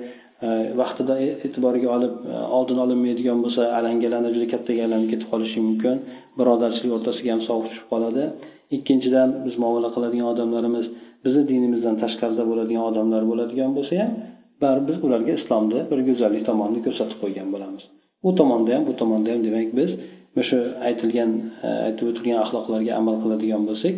e, 0.46 0.48
vaqtida 0.80 1.14
e, 1.24 1.28
e'tiborga 1.46 1.88
olib 1.96 2.14
e, 2.32 2.36
oldin 2.58 2.78
olinmaydigan 2.84 3.38
bo'lsa 3.44 3.62
alangalanib 3.78 4.32
juda 4.36 4.48
kattaga 4.54 4.80
aylanib 4.86 5.08
ketib 5.12 5.28
qolishi 5.32 5.60
mumkin. 5.68 5.96
Birodarchilik 6.38 6.92
o'rtasiga 6.96 7.30
ham 7.34 7.42
sovuq 7.48 7.66
tushib 7.70 7.86
qoladi. 7.92 8.24
Ikkinchidan 8.76 9.28
biz 9.46 9.54
muomala 9.62 9.88
qiladigan 9.96 10.28
odamlarimiz 10.34 10.86
bizni 11.24 11.42
dinimizdan 11.52 11.96
tashqarida 12.02 12.44
bo'ladigan 12.50 12.84
odamlar 12.90 13.22
bo'ladigan 13.30 13.70
bo'lsa 13.78 13.92
ham 14.02 14.12
baribir 14.62 14.88
biz 14.88 14.96
ularga 15.06 15.32
islomni 15.40 15.80
bir 15.90 15.98
go'zallik 16.08 16.42
tomonini 16.50 16.80
ko'rsatib 16.86 17.18
qo'ygan 17.22 17.48
bo'lamiz. 17.54 17.82
U 18.28 18.30
tomonda 18.40 18.70
ham 18.76 18.82
bu 18.88 18.92
tomonda 19.02 19.28
ham 19.32 19.40
demak 19.48 19.68
biz 19.80 19.90
o'sha 20.40 20.58
aytilgan 20.88 21.30
aytib 21.86 22.06
o'tilgan 22.10 22.38
axloqlarga 22.44 22.92
amal 23.00 23.16
qiladigan 23.22 23.62
bo'lsak 23.68 23.94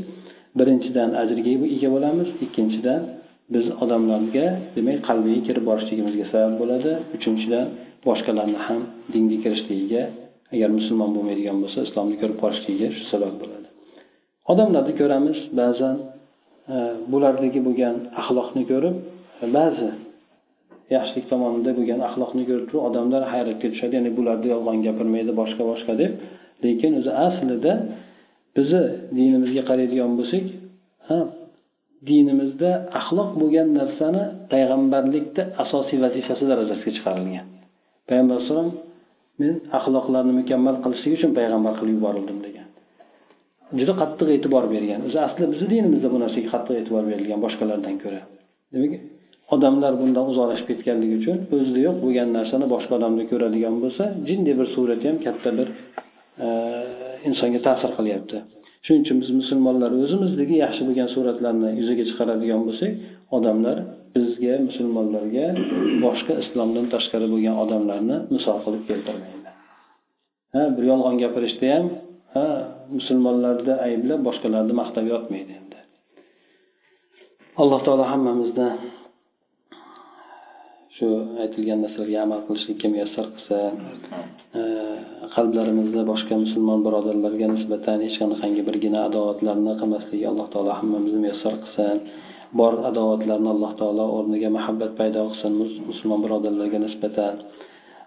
birinchidan 0.58 1.10
ajrga 1.22 1.52
ega 1.76 1.88
bo'lamiz. 1.94 2.28
Ikkinchidan 2.44 3.00
biz 3.54 3.66
odamlarga 3.82 4.46
demak 4.76 4.98
qalbiga 5.08 5.40
kirib 5.46 5.64
borishligimizga 5.70 6.26
sabab 6.32 6.54
bo'ladi. 6.60 6.92
Uchinchidan 7.16 7.66
boshqalarni 8.06 8.58
ham 8.66 8.80
dinga 9.12 9.36
kirishligiga 9.44 10.02
agar 10.54 10.70
musulmon 10.78 11.10
bo'lmaydigan 11.16 11.56
bo'lsa 11.62 11.78
islomni 11.88 12.16
ko'rib 12.20 12.38
qolishligiga 12.42 12.88
shu 12.96 13.02
sabab 13.12 13.34
bo'ladi. 13.42 13.68
Odamlarni 14.52 14.94
ko'ramiz 15.00 15.38
ba'zan 15.60 15.96
e, 16.74 16.76
bulardagi 17.12 17.60
bo'lgan 17.66 17.96
axloqni 18.20 18.62
ko'rib 18.70 18.96
ba'zi 19.58 19.90
yaxshilik 20.96 21.26
tomonida 21.32 21.70
bo'lgan 21.78 22.00
axloqni 22.08 22.42
ko'rib 22.48 22.66
turib 22.70 22.84
odamlar 22.88 23.22
hayratga 23.32 23.68
tushadi 23.72 23.94
ya'ni 23.98 24.10
bularda 24.18 24.46
yolg'on 24.54 24.78
gapirmaydi 24.86 25.32
boshqa 25.40 25.62
boshqa 25.70 25.92
deb. 26.02 26.12
Lekin 26.64 26.92
o'zi 27.00 27.12
aslida 27.26 27.72
bizni 28.56 28.82
dinimizga 29.18 29.62
qaraydigan 29.70 30.12
bo'lsak 30.18 30.44
ha 31.08 31.18
dinimizda 32.08 32.70
axloq 33.00 33.30
bo'lgan 33.40 33.68
narsani 33.80 34.22
payg'ambarlikda 34.52 35.42
asosiy 35.64 35.98
vazifasi 36.04 36.44
darajasiga 36.50 36.92
chiqarilgan. 36.96 37.46
Payg'ambar 38.08 38.34
alayhisalom 38.36 38.70
men 39.40 39.54
axloqlarni 39.78 40.32
mukammal 40.40 40.76
qilishlik 40.84 41.12
uchun 41.18 41.30
payg'ambar 41.38 41.72
qilib 41.80 41.94
yuborildim 41.98 42.38
degan. 42.46 42.66
Juda 43.78 43.92
qattiq 44.02 44.28
e'tibor 44.36 44.64
bergan. 44.74 45.00
O'zi 45.08 45.18
asli 45.28 45.44
bizni 45.52 45.66
dinimizda 45.74 46.08
bu 46.14 46.18
narsaga 46.24 46.48
qattiq 46.54 46.74
e'tibor 46.80 47.04
berilgan 47.10 47.40
boshqalardan 47.44 47.94
ko'ra. 48.02 48.20
Demak 48.74 48.92
odamlar 49.54 49.92
bundan 50.00 50.26
uzoqlashib 50.32 50.66
ketganligi 50.70 51.14
uchun 51.20 51.36
o'zida 51.56 51.80
yo'q 51.86 51.96
bo'lgan 52.04 52.28
narsani 52.38 52.66
boshqa 52.74 52.92
odamda 52.98 53.24
ko'radigan 53.30 53.74
bo'lsa 53.82 54.04
jinday 54.28 54.54
bir 54.60 54.66
surati 54.74 55.04
ham 55.10 55.18
katta 55.26 55.50
bir 55.58 55.68
insonga 57.28 57.60
ta'sir 57.66 57.90
qilyapti. 57.98 58.38
Shuning 58.86 59.02
uchun 59.04 59.18
biz 59.22 59.30
musulmonlar 59.40 59.90
o'zimizdagi 60.04 60.56
yaxshi 60.64 60.82
bo'lgan 60.88 61.08
suratlarni 61.14 61.68
yuzaga 61.80 62.04
chiqaradigan 62.08 62.60
bo'lsak 62.68 62.92
odamlar 63.36 63.76
bizga 64.16 64.54
musulmonlarga 64.68 65.46
boshqa 66.04 66.34
islomdan 66.44 66.86
tashqari 66.94 67.26
bo'lgan 67.34 67.56
odamlarni 67.64 68.16
misol 68.34 68.56
qilib 68.64 68.82
keltirmaydi. 68.90 69.50
Ha 70.54 70.62
bir 70.76 70.84
yolg'on 70.90 71.16
gapirishda 71.22 71.66
ham 71.74 71.86
ha 72.34 72.46
musulmonlarni 72.96 73.74
ayblab 73.86 74.20
boshqalarni 74.28 74.74
maqtab 74.80 75.04
yotmaydi 75.12 75.52
endi. 75.60 75.78
Alloh 77.62 77.80
taolo 77.86 78.04
hammamizni 78.12 78.68
shu 80.96 81.06
aytilgan 81.42 81.78
narsalarga 81.84 82.18
amal 82.26 82.40
qilishlikka 82.46 82.88
muyassar 82.94 83.26
qilsa 83.34 83.58
e, 84.60 84.62
qalblarimizda 85.36 86.02
boshqa 86.12 86.34
musulmon 86.44 86.80
birodarlarga 86.86 87.46
nisbatan 87.54 88.04
hech 88.04 88.16
qanaqangi 88.22 88.62
birgina 88.68 89.00
adovatlarni 89.08 89.72
qilmaslikka 89.80 90.26
alloh 90.32 90.46
taolo 90.54 90.72
hammamizni 90.80 91.20
muyassar 91.24 91.54
qilsin 91.62 91.96
bor 92.60 92.74
adovatlarni 92.90 93.48
alloh 93.54 93.72
taolo 93.80 94.04
o'rniga 94.18 94.50
muhabbat 94.56 94.92
paydo 95.00 95.20
qilsin 95.30 95.52
musulmon 95.90 96.20
birodarlarga 96.24 96.78
nisbatan. 96.86 97.34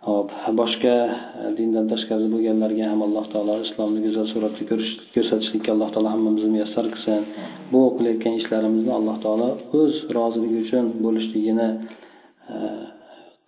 Hop 0.09 0.29
boshqa 0.61 0.95
e, 1.41 1.45
dindan 1.57 1.85
tashqari 1.93 2.29
bo'lganlarga 2.33 2.85
ham 2.91 3.01
alloh 3.07 3.25
taolo 3.33 3.55
islomni 3.65 3.99
go'zal 4.05 4.25
suratda 4.33 4.63
ko'rsatishlikka 5.15 5.69
alloh 5.75 5.89
taolo 5.93 6.09
hammamizni 6.15 6.51
muyassar 6.55 6.85
qilsin. 6.93 7.21
Bu 7.73 7.81
qilayotgan 7.97 8.33
ishlarimizni 8.41 8.93
alloh 8.99 9.17
taolo 9.25 9.49
o'z 9.79 9.93
roziligi 10.17 10.57
uchun 10.65 10.85
bo'lishligini 11.05 11.69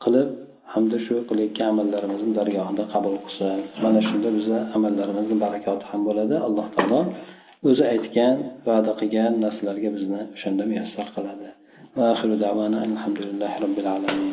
qilib 0.03 0.29
hamda 0.73 0.97
shu 1.05 1.15
qilayotgan 1.29 1.67
amallarimizni 1.73 2.31
dargohida 2.39 2.83
qabul 2.93 3.15
qilsa 3.25 3.47
mana 3.83 3.99
shunda 4.09 4.29
bizni 4.37 4.59
amallarimizni 4.77 5.35
barakoti 5.45 5.85
ham 5.91 6.01
bo'ladi. 6.07 6.35
Alloh 6.47 6.67
taolo 6.75 7.01
o'zi 7.69 7.83
aytgan 7.93 8.35
va'da 8.67 8.91
qilgan 9.01 9.31
narsalarga 9.43 9.89
bizni 9.97 10.21
o'shanda 10.35 10.63
muyassar 10.71 11.07
qiladi. 11.15 11.47
Alhamdulillahi 12.11 13.57
robbil 13.65 13.89
alamin. 13.95 14.25